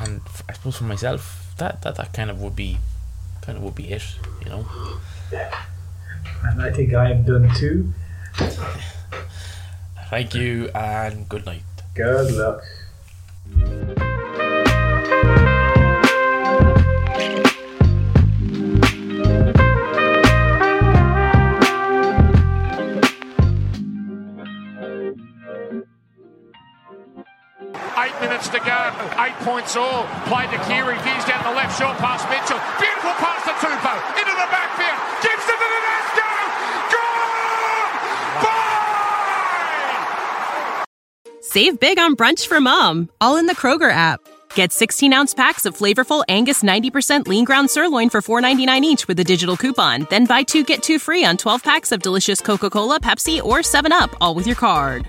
and 0.00 0.20
f- 0.26 0.42
I 0.48 0.52
suppose 0.54 0.76
for 0.76 0.84
myself, 0.84 1.54
that, 1.58 1.82
that 1.82 1.94
that 1.94 2.12
kind 2.12 2.28
of 2.28 2.40
would 2.42 2.56
be, 2.56 2.78
kind 3.42 3.56
of 3.56 3.62
would 3.62 3.76
be 3.76 3.90
it, 3.92 4.02
you 4.44 4.50
know. 4.50 4.66
Yeah, 5.30 5.54
And 6.42 6.60
I 6.60 6.72
think 6.72 6.92
I 6.94 7.10
am 7.12 7.22
done 7.22 7.48
too. 7.54 7.92
Thank 10.10 10.34
you 10.34 10.68
and 10.74 11.28
good 11.28 11.46
night. 11.46 11.62
Good 11.94 12.32
luck. 12.34 12.64
Minutes 28.40 28.56
to 28.56 28.64
go. 28.64 28.80
Eight 29.22 29.36
points 29.44 29.76
all. 29.76 30.06
Played 30.24 30.48
to 30.50 30.56
Keary. 30.64 30.96
Veers 31.04 31.24
down 31.26 31.44
the 31.44 31.52
left. 31.52 31.78
Short 31.78 31.98
past 31.98 32.26
Mitchell. 32.30 32.58
Beautiful 32.80 33.12
pass 33.20 33.44
to 33.44 33.50
Tupou. 33.60 33.96
Into 34.16 34.32
the 34.32 34.48
backfield. 34.48 34.96
Gibson 35.20 35.60
to 35.60 35.66
Tedesco. 35.76 36.24
Gone! 36.94 37.92
Bye! 38.42 40.00
Save 41.42 41.78
big 41.80 41.98
on 41.98 42.16
brunch 42.16 42.46
for 42.46 42.62
mom, 42.62 43.10
all 43.20 43.36
in 43.36 43.44
the 43.44 43.54
Kroger 43.54 43.90
app. 43.90 44.20
Get 44.54 44.72
16 44.72 45.12
ounce 45.12 45.34
packs 45.34 45.66
of 45.66 45.76
flavorful 45.76 46.24
Angus 46.26 46.62
90% 46.62 47.28
lean 47.28 47.44
ground 47.44 47.70
sirloin 47.70 48.08
for 48.08 48.22
$4.99 48.22 48.82
each 48.84 49.06
with 49.06 49.20
a 49.20 49.24
digital 49.24 49.58
coupon. 49.58 50.06
Then 50.08 50.24
buy 50.24 50.44
two 50.44 50.64
get 50.64 50.82
two 50.82 50.98
free 50.98 51.26
on 51.26 51.36
12 51.36 51.62
packs 51.62 51.92
of 51.92 52.00
delicious 52.00 52.40
Coca 52.40 52.70
Cola, 52.70 53.00
Pepsi, 53.00 53.42
or 53.42 53.58
7UP, 53.58 54.14
all 54.18 54.34
with 54.34 54.46
your 54.46 54.56
card. 54.56 55.08